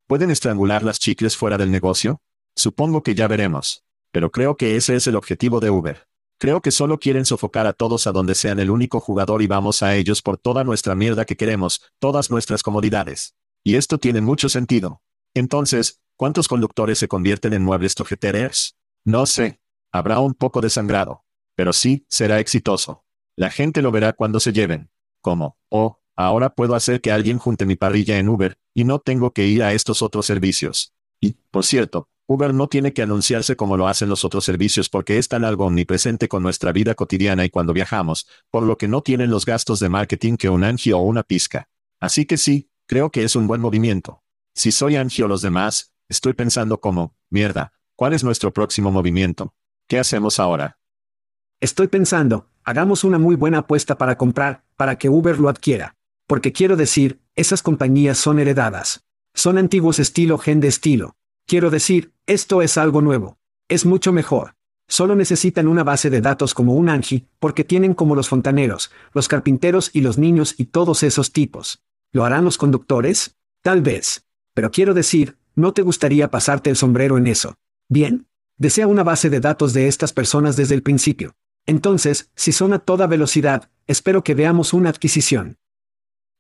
¿Pueden 0.07 0.31
estrangular 0.31 0.83
las 0.83 0.99
chicles 0.99 1.37
fuera 1.37 1.59
del 1.59 1.71
negocio? 1.71 2.21
Supongo 2.57 3.03
que 3.03 3.15
ya 3.15 3.29
veremos. 3.29 3.85
Pero 4.11 4.31
creo 4.31 4.57
que 4.57 4.77
ese 4.77 4.95
es 4.95 5.07
el 5.07 5.17
objetivo 5.17 5.61
de 5.61 5.71
Uber. 5.71 6.07
Creo 6.39 6.61
que 6.61 6.71
solo 6.71 6.99
quieren 6.99 7.25
sofocar 7.25 7.67
a 7.67 7.73
todos 7.73 8.07
a 8.07 8.13
donde 8.13 8.35
sean 8.35 8.59
el 8.59 8.71
único 8.71 9.01
jugador 9.01 9.43
y 9.43 9.47
vamos 9.47 9.83
a 9.83 9.95
ellos 9.95 10.23
por 10.23 10.39
toda 10.39 10.65
nuestra 10.65 10.95
mierda 10.95 11.25
que 11.25 11.37
queremos, 11.37 11.81
todas 11.99 12.31
nuestras 12.31 12.63
comodidades. 12.63 13.37
Y 13.65 13.77
esto 13.77 13.99
tiene 13.99 14.21
mucho 14.21 14.49
sentido. 14.49 15.03
Entonces, 15.35 16.01
¿cuántos 16.17 16.49
conductores 16.49 16.99
se 16.99 17.09
convierten 17.09 17.53
en 17.53 17.63
muebles 17.63 17.95
tojeteres? 17.95 18.77
No 19.05 19.25
sé. 19.25 19.61
Habrá 19.93 20.19
un 20.21 20.35
poco 20.35 20.61
de 20.61 20.69
sangrado. 20.69 21.25
Pero 21.55 21.73
sí, 21.73 22.07
será 22.09 22.41
exitoso. 22.41 23.05
La 23.37 23.51
gente 23.51 23.81
lo 23.81 23.93
verá 23.93 24.13
cuando 24.13 24.41
se 24.41 24.53
lleven. 24.53 24.91
Como, 25.21 25.57
oh, 25.69 26.02
Ahora 26.17 26.55
puedo 26.55 26.75
hacer 26.75 27.01
que 27.01 27.11
alguien 27.11 27.39
junte 27.39 27.67
mi 27.67 27.77
parrilla 27.77 28.19
en 28.19 28.29
Uber, 28.29 28.59
y 28.75 28.85
no 28.85 28.99
tengo 28.99 29.33
que 29.33 29.47
ir 29.47 29.63
a 29.63 29.73
estos 29.73 30.03
otros 30.03 30.27
servicios. 30.27 30.93
Y, 31.21 31.37
por 31.51 31.65
cierto, 31.65 32.09
Uber 32.27 32.55
no 32.55 32.69
tiene 32.69 32.93
que 32.93 33.03
anunciarse 33.03 33.57
como 33.57 33.77
lo 33.77 33.89
hacen 33.89 34.09
los 34.09 34.25
otros 34.25 34.45
servicios 34.45 34.89
porque 34.89 35.19
es 35.19 35.29
tan 35.29 35.45
algo 35.45 35.67
omnipresente 35.67 36.29
con 36.29 36.43
nuestra 36.43 36.73
vida 36.73 36.95
cotidiana 36.95 37.45
y 37.45 37.51
cuando 37.51 37.73
viajamos, 37.73 38.27
por 38.51 38.63
lo 38.63 38.79
que 38.79 38.89
no 38.89 39.03
tienen 39.03 39.31
los 39.31 39.45
gastos 39.45 39.81
de 39.81 39.89
marketing 39.89 40.37
que 40.37 40.49
un 40.49 40.65
Angie 40.65 40.95
o 40.95 40.99
una 40.99 41.23
pizca. 41.23 41.69
Así 42.01 42.25
que 42.25 42.37
sí, 42.37 42.71
creo 42.87 43.11
que 43.11 43.25
es 43.25 43.37
un 43.37 43.47
buen 43.47 43.61
movimiento. 43.61 44.23
Si 44.55 44.73
soy 44.73 44.97
Angie 44.97 45.25
o 45.25 45.29
los 45.29 45.43
demás, 45.43 45.93
estoy 46.09 46.33
pensando 46.33 46.81
como, 46.81 47.15
mierda, 47.29 47.73
¿cuál 47.97 48.13
es 48.13 48.25
nuestro 48.25 48.53
próximo 48.53 48.91
movimiento? 48.91 49.55
¿Qué 49.89 49.99
hacemos 49.99 50.39
ahora? 50.39 50.79
Estoy 51.61 51.89
pensando, 51.89 52.49
hagamos 52.65 53.05
una 53.05 53.19
muy 53.19 53.37
buena 53.37 53.59
apuesta 53.59 53.99
para 53.99 54.17
comprar, 54.17 54.65
para 54.77 54.97
que 54.97 55.09
Uber 55.09 55.39
lo 55.39 55.49
adquiera. 55.49 55.97
Porque 56.33 56.55
quiero 56.55 56.79
decir, 56.79 57.21
esas 57.37 57.63
compañías 57.63 58.17
son 58.17 58.39
heredadas. 58.39 59.05
Son 59.35 59.59
antiguos 59.59 59.99
estilo 59.99 60.39
gen 60.39 60.61
de 60.61 60.69
estilo. 60.69 61.15
Quiero 61.47 61.69
decir, 61.69 62.15
esto 62.27 62.63
es 62.63 62.79
algo 62.79 63.03
nuevo. 63.03 63.37
Es 63.69 63.85
mucho 63.85 64.15
mejor. 64.15 64.55
Solo 64.89 65.15
necesitan 65.15 65.69
una 65.69 65.85
base 65.85 66.09
de 66.09 66.23
datos 66.23 66.55
como 66.55 66.73
un 66.73 66.89
Angie, 66.89 67.27
porque 67.39 67.65
tienen 67.65 67.93
como 67.93 68.15
los 68.15 68.31
fontaneros, 68.31 68.91
los 69.13 69.29
carpinteros 69.29 69.91
y 69.93 70.01
los 70.01 70.17
niños 70.17 70.55
y 70.57 70.65
todos 70.65 71.03
esos 71.03 71.33
tipos. 71.33 71.83
¿Lo 72.13 72.25
harán 72.25 72.47
los 72.47 72.57
conductores? 72.57 73.37
Tal 73.61 73.83
vez. 73.83 74.25
Pero 74.55 74.71
quiero 74.71 74.95
decir, 74.95 75.37
¿no 75.55 75.75
te 75.75 75.83
gustaría 75.83 76.31
pasarte 76.31 76.71
el 76.71 76.77
sombrero 76.77 77.19
en 77.19 77.27
eso? 77.27 77.57
Bien. 77.91 78.27
Desea 78.57 78.87
una 78.87 79.03
base 79.03 79.29
de 79.29 79.41
datos 79.41 79.75
de 79.75 79.87
estas 79.87 80.15
personas 80.15 80.57
desde 80.57 80.77
el 80.77 80.83
principio. 80.83 81.35
Entonces, 81.67 82.31
si 82.35 82.53
son 82.53 82.73
a 82.73 82.79
toda 82.79 83.07
velocidad, 83.07 83.69
espero 83.87 84.25
que 84.25 84.35
veamos 84.35 84.73
una 84.73 84.89
adquisición. 84.89 85.59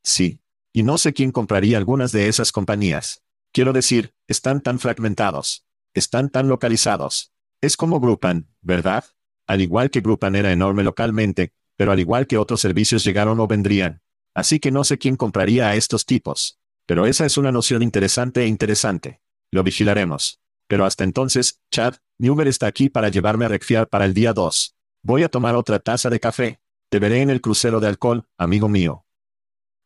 Sí. 0.02 0.40
Y 0.72 0.82
no 0.82 0.98
sé 0.98 1.12
quién 1.12 1.32
compraría 1.32 1.78
algunas 1.78 2.12
de 2.12 2.28
esas 2.28 2.52
compañías. 2.52 3.22
Quiero 3.52 3.72
decir, 3.72 4.14
están 4.26 4.62
tan 4.62 4.78
fragmentados. 4.78 5.66
Están 5.94 6.30
tan 6.30 6.48
localizados. 6.48 7.32
Es 7.60 7.76
como 7.76 8.00
Grupan, 8.00 8.48
¿verdad? 8.62 9.04
Al 9.46 9.60
igual 9.60 9.90
que 9.90 10.00
Grupan 10.00 10.34
era 10.34 10.52
enorme 10.52 10.82
localmente, 10.82 11.52
pero 11.76 11.92
al 11.92 12.00
igual 12.00 12.26
que 12.26 12.38
otros 12.38 12.60
servicios 12.60 13.04
llegaron 13.04 13.38
o 13.40 13.46
vendrían. 13.46 14.00
Así 14.34 14.58
que 14.60 14.70
no 14.70 14.84
sé 14.84 14.98
quién 14.98 15.16
compraría 15.16 15.68
a 15.68 15.76
estos 15.76 16.06
tipos. 16.06 16.58
Pero 16.86 17.06
esa 17.06 17.26
es 17.26 17.36
una 17.36 17.52
noción 17.52 17.82
interesante 17.82 18.42
e 18.42 18.46
interesante. 18.46 19.20
Lo 19.50 19.62
vigilaremos. 19.62 20.40
Pero 20.66 20.86
hasta 20.86 21.04
entonces, 21.04 21.60
Chad, 21.70 21.96
mi 22.18 22.30
Uber 22.30 22.48
está 22.48 22.66
aquí 22.66 22.88
para 22.88 23.10
llevarme 23.10 23.44
a 23.44 23.48
Recfiar 23.48 23.88
para 23.88 24.06
el 24.06 24.14
día 24.14 24.32
2. 24.32 24.74
Voy 25.02 25.22
a 25.22 25.28
tomar 25.28 25.54
otra 25.54 25.78
taza 25.80 26.08
de 26.08 26.20
café. 26.20 26.60
Te 26.88 26.98
veré 26.98 27.20
en 27.20 27.30
el 27.30 27.40
crucero 27.40 27.80
de 27.80 27.88
alcohol, 27.88 28.26
amigo 28.38 28.68
mío. 28.68 29.04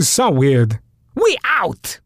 So 0.00 0.30
weird. 0.30 0.78
We 1.14 1.36
out! 1.44 1.98